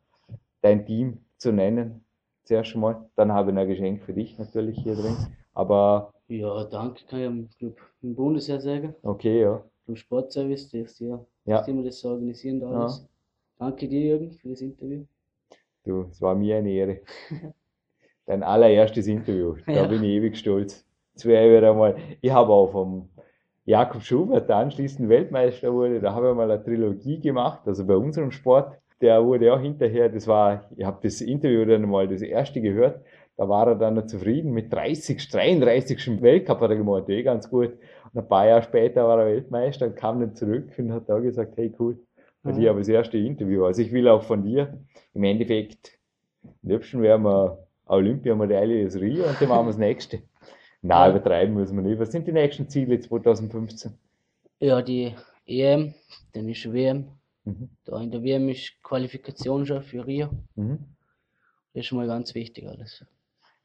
dein 0.61 0.85
Team 0.85 1.25
zu 1.37 1.51
nennen. 1.51 2.04
Zuerst 2.45 2.75
mal. 2.75 3.09
Dann 3.15 3.31
habe 3.33 3.51
ich 3.51 3.57
ein 3.57 3.67
Geschenk 3.67 4.01
für 4.03 4.13
dich 4.13 4.37
natürlich 4.39 4.77
hier 4.81 4.95
drin. 4.95 5.15
Aber 5.53 6.11
ja, 6.27 6.63
danke 6.65 7.01
kann 7.09 7.19
ich 7.19 7.27
am 7.27 7.49
Club 7.57 7.77
im 8.01 8.15
Bundesheer 8.15 8.59
sagen. 8.61 8.95
okay, 9.03 9.41
ja. 9.41 9.63
Vom 9.85 9.95
Sportservice, 9.95 10.69
das 10.71 10.99
Jahr, 10.99 11.25
Ja. 11.45 11.57
dass 11.57 11.65
die 11.67 11.73
mir 11.73 11.83
das 11.83 11.99
so 11.99 12.09
organisieren 12.09 12.59
da 12.59 12.67
alles. 12.69 13.07
Danke 13.59 13.87
dir, 13.87 14.01
Jürgen, 14.01 14.31
für 14.31 14.49
das 14.49 14.61
Interview. 14.61 15.03
Du, 15.83 16.07
es 16.09 16.19
war 16.21 16.33
mir 16.35 16.57
eine 16.57 16.71
Ehre. 16.71 17.01
Dein 18.25 18.41
allererstes 18.43 19.05
Interview. 19.07 19.55
Da 19.65 19.71
Ja. 19.73 19.83
bin 19.87 20.03
ich 20.03 20.09
ewig 20.09 20.37
stolz. 20.37 20.83
Wäre 21.23 21.55
wieder 21.57 21.73
mal. 21.73 21.95
Ich 22.21 22.31
habe 22.31 22.51
auch 22.51 22.71
vom 22.71 23.09
Jakob 23.65 24.01
Schubert, 24.01 24.49
der 24.49 24.57
anschließend 24.57 25.07
Weltmeister 25.09 25.71
wurde, 25.73 25.99
da 26.01 26.13
habe 26.13 26.29
ich 26.29 26.35
mal 26.35 26.49
eine 26.51 26.63
Trilogie 26.63 27.19
gemacht, 27.19 27.61
also 27.65 27.85
bei 27.85 27.95
unserem 27.95 28.31
Sport. 28.31 28.77
Der 29.01 29.23
wurde 29.25 29.53
auch 29.53 29.59
hinterher, 29.59 30.09
das 30.09 30.27
war, 30.27 30.69
ich 30.77 30.85
habe 30.85 30.99
das 31.03 31.21
Interview 31.21 31.65
dann 31.65 31.89
mal 31.89 32.07
das 32.07 32.21
erste 32.21 32.61
gehört, 32.61 33.01
da 33.37 33.49
war 33.49 33.67
er 33.67 33.75
dann 33.75 33.95
noch 33.95 34.05
zufrieden 34.05 34.51
mit 34.53 34.71
30, 34.71 35.27
33. 35.29 36.21
Weltcup 36.21 36.61
hat 36.61 36.69
er 36.69 36.77
gemacht, 36.77 37.09
eh 37.09 37.21
ganz 37.23 37.49
gut. 37.49 37.73
Und 38.13 38.21
ein 38.21 38.27
paar 38.27 38.47
Jahre 38.47 38.63
später 38.63 39.05
war 39.05 39.19
er 39.19 39.25
Weltmeister 39.27 39.87
und 39.87 39.95
kam 39.97 40.21
dann 40.21 40.35
zurück 40.35 40.69
und 40.77 40.93
hat 40.93 41.09
da 41.09 41.19
gesagt, 41.19 41.57
hey 41.57 41.73
cool, 41.79 41.97
bei 42.43 42.51
Mhm. 42.51 42.55
dir 42.55 42.69
aber 42.69 42.79
das 42.79 42.87
erste 42.87 43.17
Interview. 43.17 43.65
Also 43.65 43.81
ich 43.81 43.91
will 43.91 44.07
auch 44.07 44.23
von 44.23 44.43
dir 44.43 44.79
im 45.13 45.23
Endeffekt, 45.25 45.99
am 46.43 46.51
liebsten 46.69 47.01
wären 47.01 47.23
wir 47.23 47.67
Olympiamedaille 47.87 48.85
das 48.85 48.95
Rio 48.95 49.25
und 49.27 49.35
dann 49.41 49.49
machen 49.49 49.65
wir 49.65 49.71
das 49.71 49.77
nächste. 49.77 50.19
Nein, 50.81 51.09
Ja. 51.11 51.17
übertreiben 51.17 51.53
müssen 51.55 51.75
wir 51.75 51.83
nicht. 51.83 51.99
Was 51.99 52.11
sind 52.13 52.27
die 52.27 52.31
nächsten 52.31 52.69
Ziele 52.69 52.99
2015? 52.99 53.91
Ja, 54.61 54.81
die 54.81 55.13
EM, 55.45 55.93
dann 56.33 56.47
ist 56.47 56.71
WM. 56.71 57.07
Mhm. 57.45 57.69
Da 57.85 58.01
in 58.01 58.11
der 58.11 58.23
WM 58.23 58.49
ist 58.49 58.81
Qualifikation 58.83 59.65
schon 59.65 59.81
für 59.83 60.05
Rio. 60.05 60.29
Mhm. 60.55 60.79
ist 61.73 61.85
schon 61.85 61.97
mal 61.97 62.07
ganz 62.07 62.35
wichtig 62.35 62.67
alles. 62.67 63.05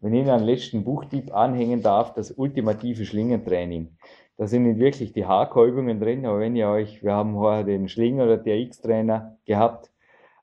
Wenn 0.01 0.15
ich 0.15 0.31
einen 0.31 0.45
letzten 0.45 0.85
Buchtipp 0.85 1.35
anhängen 1.35 1.83
darf, 1.83 2.15
das 2.15 2.31
ultimative 2.31 3.05
Schlingentraining. 3.05 3.97
Da 4.39 4.47
sind 4.47 4.63
nicht 4.63 4.79
wirklich 4.79 5.13
die 5.13 5.27
Haarkäubungen 5.27 6.01
drin, 6.01 6.25
aber 6.25 6.41
wenn 6.41 6.57
ihr 6.57 6.69
euch, 6.69 7.03
wir 7.03 7.13
haben 7.13 7.35
vorher 7.35 7.65
den 7.65 7.89
Schlinger 7.89 8.25
oder 8.25 8.39
der 8.39 8.57
X-Trainer 8.57 9.37
gehabt, 9.45 9.91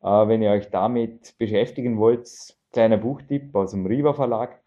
äh, 0.03 0.27
wenn 0.27 0.43
ihr 0.43 0.51
euch 0.51 0.69
damit 0.69 1.35
beschäftigen 1.39 1.97
wollt, 1.97 2.29
kleiner 2.71 2.97
Buchtipp 2.97 3.55
aus 3.55 3.71
dem 3.71 3.87
Riva 3.87 4.13
Verlag. 4.13 4.61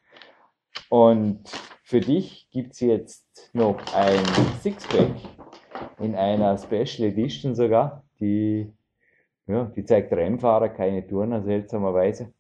Und 0.88 1.42
für 1.84 2.00
dich 2.00 2.48
gibt 2.50 2.72
es 2.72 2.80
jetzt 2.80 3.50
noch 3.52 3.78
ein 3.94 4.24
Sixpack 4.60 5.14
in 6.00 6.16
einer 6.16 6.58
Special 6.58 7.08
Edition 7.08 7.54
sogar, 7.54 8.02
die, 8.20 8.72
ja, 9.46 9.64
die 9.64 9.84
zeigt 9.84 10.12
Rennfahrer, 10.12 10.68
keine 10.68 11.06
Turner 11.06 11.42
seltsamerweise. 11.42 12.32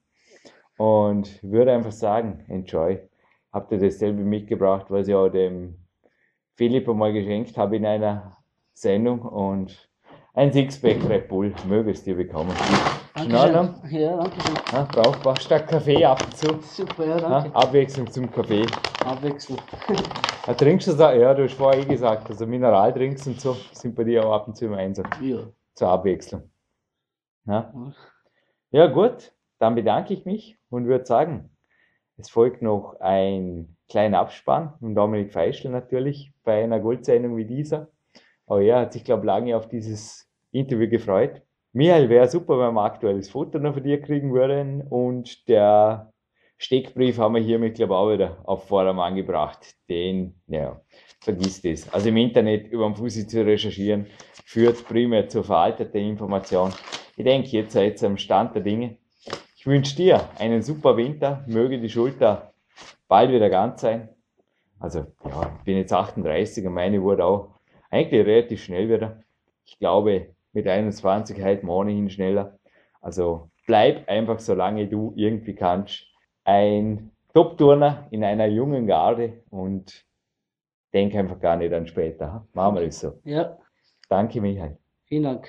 Und 0.76 1.42
würde 1.42 1.72
einfach 1.72 1.92
sagen, 1.92 2.44
enjoy. 2.48 3.00
Habt 3.52 3.72
ihr 3.72 3.78
dasselbe 3.78 4.22
mitgebracht, 4.22 4.86
was 4.90 5.08
ich 5.08 5.14
auch 5.14 5.28
dem 5.28 5.76
Philipp 6.54 6.88
einmal 6.88 7.12
geschenkt 7.12 7.56
habe 7.56 7.76
in 7.76 7.86
einer 7.86 8.36
Sendung 8.72 9.22
und 9.22 9.90
ein 10.34 10.52
Sixpack 10.52 11.08
Red 11.08 11.28
Bull 11.28 11.52
mögest 11.66 12.06
ihr 12.06 12.16
bekommen. 12.16 12.52
Dankeschön. 13.14 13.74
Ja, 13.90 14.16
danke 14.16 14.40
schön. 14.40 14.54
Ja, 14.72 14.88
brauchbar 14.90 15.40
statt 15.40 15.66
Kaffee 15.66 16.04
ab 16.04 16.22
und 16.24 16.36
zu. 16.36 16.46
Super, 16.62 17.06
ja, 17.06 17.18
Ja, 17.18 17.28
danke. 17.28 17.56
Abwechslung 17.56 18.10
zum 18.10 18.30
Kaffee. 18.30 18.64
Abwechslung. 19.04 19.58
Ja, 20.46 20.54
trinkst 20.54 20.86
du 20.86 20.92
das? 20.92 21.16
Ja, 21.16 21.34
du 21.34 21.44
hast 21.44 21.54
vorher 21.54 21.82
eh 21.82 21.84
gesagt, 21.84 22.30
also 22.30 22.46
Mineraldrinks 22.46 23.26
und 23.26 23.40
so 23.40 23.56
sind 23.72 23.96
bei 23.96 24.04
dir 24.04 24.24
auch 24.24 24.32
ab 24.32 24.48
und 24.48 24.56
zu 24.56 24.66
im 24.66 24.74
Einsatz. 24.74 25.08
Ja. 25.20 25.40
Zur 25.74 25.88
Abwechslung. 25.88 26.50
Ja, 27.46 27.72
ja 28.70 28.86
gut, 28.86 29.32
dann 29.58 29.74
bedanke 29.74 30.14
ich 30.14 30.24
mich 30.24 30.58
und 30.68 30.86
würde 30.86 31.06
sagen, 31.06 31.50
es 32.16 32.28
folgt 32.28 32.62
noch 32.62 33.00
ein 33.00 33.76
kleiner 33.88 34.20
Abspann 34.20 34.74
und 34.80 34.94
Dominik 34.94 35.32
Feischl 35.32 35.70
natürlich 35.70 36.32
bei 36.44 36.62
einer 36.62 36.80
Goldsendung 36.80 37.36
wie 37.36 37.46
dieser. 37.46 37.88
Aber 38.46 38.62
er 38.62 38.80
hat 38.80 38.92
sich, 38.92 39.04
glaube 39.04 39.22
ich, 39.22 39.26
lange 39.26 39.56
auf 39.56 39.68
dieses 39.68 40.28
Interview 40.50 40.88
gefreut. 40.88 41.42
Michael, 41.72 42.08
wäre 42.08 42.28
super, 42.28 42.58
wenn 42.58 42.74
wir 42.74 42.82
ein 42.82 42.90
aktuelles 42.90 43.30
Foto 43.30 43.58
noch 43.58 43.74
von 43.74 43.82
dir 43.82 44.00
kriegen 44.00 44.32
würden 44.32 44.82
und 44.82 45.48
der 45.48 46.12
Steckbrief 46.62 47.16
haben 47.16 47.36
wir 47.36 47.40
hiermit, 47.40 47.76
glaube 47.76 47.94
ich, 47.94 47.96
auch 47.96 48.12
wieder 48.12 48.38
auf 48.44 48.68
Vordermann 48.68 49.14
gebracht. 49.14 49.76
Den, 49.88 50.34
ja, 50.46 50.78
vergiss 51.18 51.62
das. 51.62 51.90
Also 51.90 52.10
im 52.10 52.18
Internet 52.18 52.68
über 52.68 52.84
den 52.84 52.94
Fusi 52.94 53.26
zu 53.26 53.46
recherchieren, 53.46 54.06
führt 54.44 54.86
primär 54.86 55.26
zur 55.26 55.42
veralteten 55.42 56.02
Information. 56.02 56.70
Ich 57.16 57.24
denke, 57.24 57.48
jetzt 57.48 57.72
seid 57.72 58.02
ihr 58.02 58.08
am 58.08 58.18
Stand 58.18 58.54
der 58.54 58.62
Dinge. 58.62 58.98
Ich 59.56 59.66
wünsche 59.66 59.96
dir 59.96 60.28
einen 60.38 60.60
super 60.60 60.98
Winter, 60.98 61.46
möge 61.46 61.80
die 61.80 61.88
Schulter 61.88 62.52
bald 63.08 63.32
wieder 63.32 63.48
ganz 63.48 63.80
sein. 63.80 64.10
Also, 64.78 65.06
ja, 65.24 65.56
ich 65.58 65.64
bin 65.64 65.78
jetzt 65.78 65.94
38 65.94 66.66
und 66.66 66.74
meine 66.74 67.00
wurde 67.00 67.24
auch 67.24 67.54
eigentlich 67.88 68.26
relativ 68.26 68.62
schnell 68.62 68.90
wieder. 68.90 69.22
Ich 69.64 69.78
glaube, 69.78 70.34
mit 70.52 70.68
21 70.68 71.40
halt 71.40 71.62
morgen 71.62 72.10
schneller. 72.10 72.58
Also, 73.00 73.48
bleib 73.66 74.06
einfach, 74.10 74.40
solange 74.40 74.88
du 74.88 75.14
irgendwie 75.16 75.54
kannst, 75.54 76.09
ein 76.50 77.10
Top-Turner 77.32 78.08
in 78.10 78.24
einer 78.24 78.46
jungen 78.46 78.86
Garde 78.86 79.44
und 79.50 80.04
denk 80.92 81.14
einfach 81.14 81.38
gar 81.38 81.56
nicht 81.56 81.72
an 81.72 81.86
später. 81.86 82.44
Machen 82.54 82.74
wir 82.76 82.86
das 82.86 83.00
so. 83.00 83.20
Ja, 83.24 83.56
Danke, 84.08 84.40
Michael. 84.40 84.76
vielen 85.04 85.22
Dank. 85.22 85.48